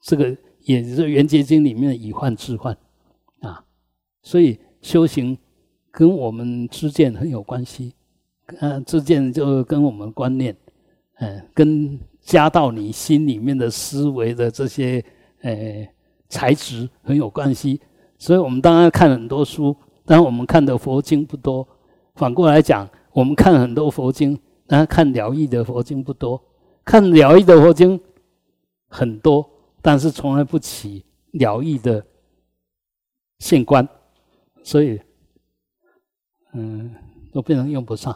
[0.02, 2.76] 这个也是《圆觉经》里面的以幻治幻
[3.42, 3.62] 啊，
[4.22, 5.38] 所以修行。
[5.94, 7.92] 跟我们知见很有关系，
[8.60, 10.56] 嗯，这件就跟我们观念，
[11.18, 15.04] 嗯，跟加到你心里面的思维的这些，
[15.40, 15.88] 呃，
[16.28, 17.80] 材质很有关系。
[18.18, 21.66] 所以我们当然看很多书，但我们看的佛经不多。
[22.14, 26.42] 反过来讲，我们看很多佛经，但看疗愈的佛经不多。
[26.84, 28.00] 看了愈的佛经
[28.88, 29.48] 很多，
[29.80, 32.04] 但是从来不起疗愈的
[33.38, 33.88] 现观，
[34.62, 35.00] 所以。
[36.54, 36.94] 嗯，
[37.32, 38.14] 都变成用不上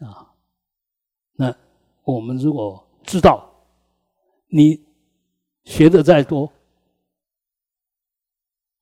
[0.00, 0.32] 啊。
[1.34, 1.54] 那
[2.04, 3.48] 我们如果知道，
[4.48, 4.84] 你
[5.64, 6.50] 学的再多，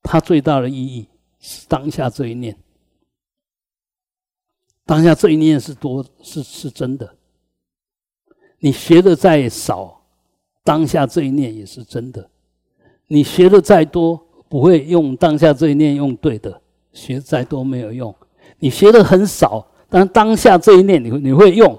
[0.02, 2.56] 它最大的意义是当下这一念。
[4.84, 7.16] 当下这一念是多是是真的。
[8.58, 10.06] 你学的再少，
[10.62, 12.30] 当下这一念也是真的。
[13.08, 14.16] 你学的再多，
[14.48, 16.62] 不会用当下这一念用对的，
[16.92, 18.14] 学再多没有用。
[18.58, 21.74] 你学的很少，但当下这一念，你你会用，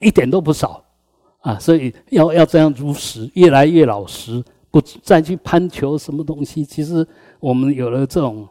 [0.00, 0.84] 一点都不少
[1.42, 1.56] 啊！
[1.60, 6.64] 所以要要这样如实，越来越老实，不再去攀求什么东西。
[6.64, 7.06] 其实
[7.38, 8.48] 我们有了这种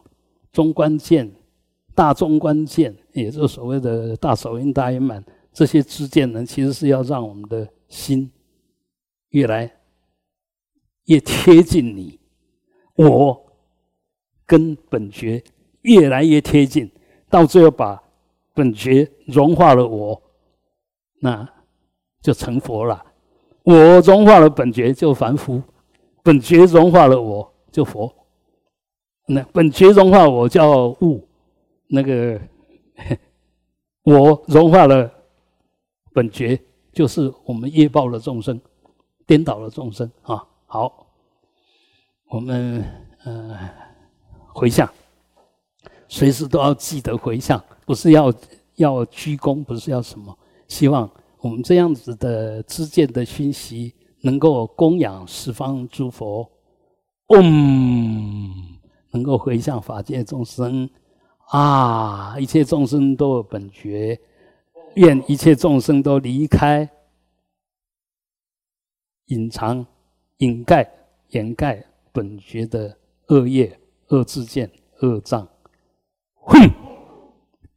[0.53, 1.29] 中观见、
[1.93, 8.31] 大中观见，也就是所谓的大手印、大圆满这些知见呢，其实是要让我们的心
[9.31, 9.69] 越来
[11.07, 12.17] 越贴近你，
[12.95, 13.45] 我
[14.45, 15.43] 跟本觉
[15.81, 16.89] 越来越贴近。
[17.29, 18.01] 到最后把
[18.53, 20.21] 本觉融化了我，
[21.21, 21.47] 那
[22.21, 23.05] 就成佛了。
[23.63, 25.61] 我融化了本觉就凡夫，
[26.23, 28.13] 本觉融化了我就佛。
[29.27, 31.27] 那本觉融化我叫悟，
[31.87, 32.41] 那个
[34.03, 35.11] 我融化了
[36.13, 36.59] 本觉
[36.91, 38.59] 就是我们业报的众生，
[39.27, 40.43] 颠倒了众生啊。
[40.65, 41.07] 好，
[42.29, 42.83] 我们
[43.23, 43.69] 呃
[44.47, 44.91] 回向。
[46.09, 48.33] 随时都要记得回向，不是要
[48.75, 50.37] 要鞠躬，不是要什么。
[50.67, 51.09] 希望
[51.39, 56.49] 我们这样子的知见的熏习，能够供养十方诸佛，
[57.27, 58.51] 嗡，
[59.11, 60.89] 能够回向法界众生
[61.51, 62.35] 啊！
[62.39, 64.19] 一切众生都有本觉，
[64.95, 66.89] 愿一切众生都离开
[69.27, 69.85] 隐藏、
[70.37, 70.91] 掩盖、
[71.29, 74.71] 掩盖本觉的恶业、恶自见、
[75.01, 75.47] 恶障。
[76.51, 76.78] Hum!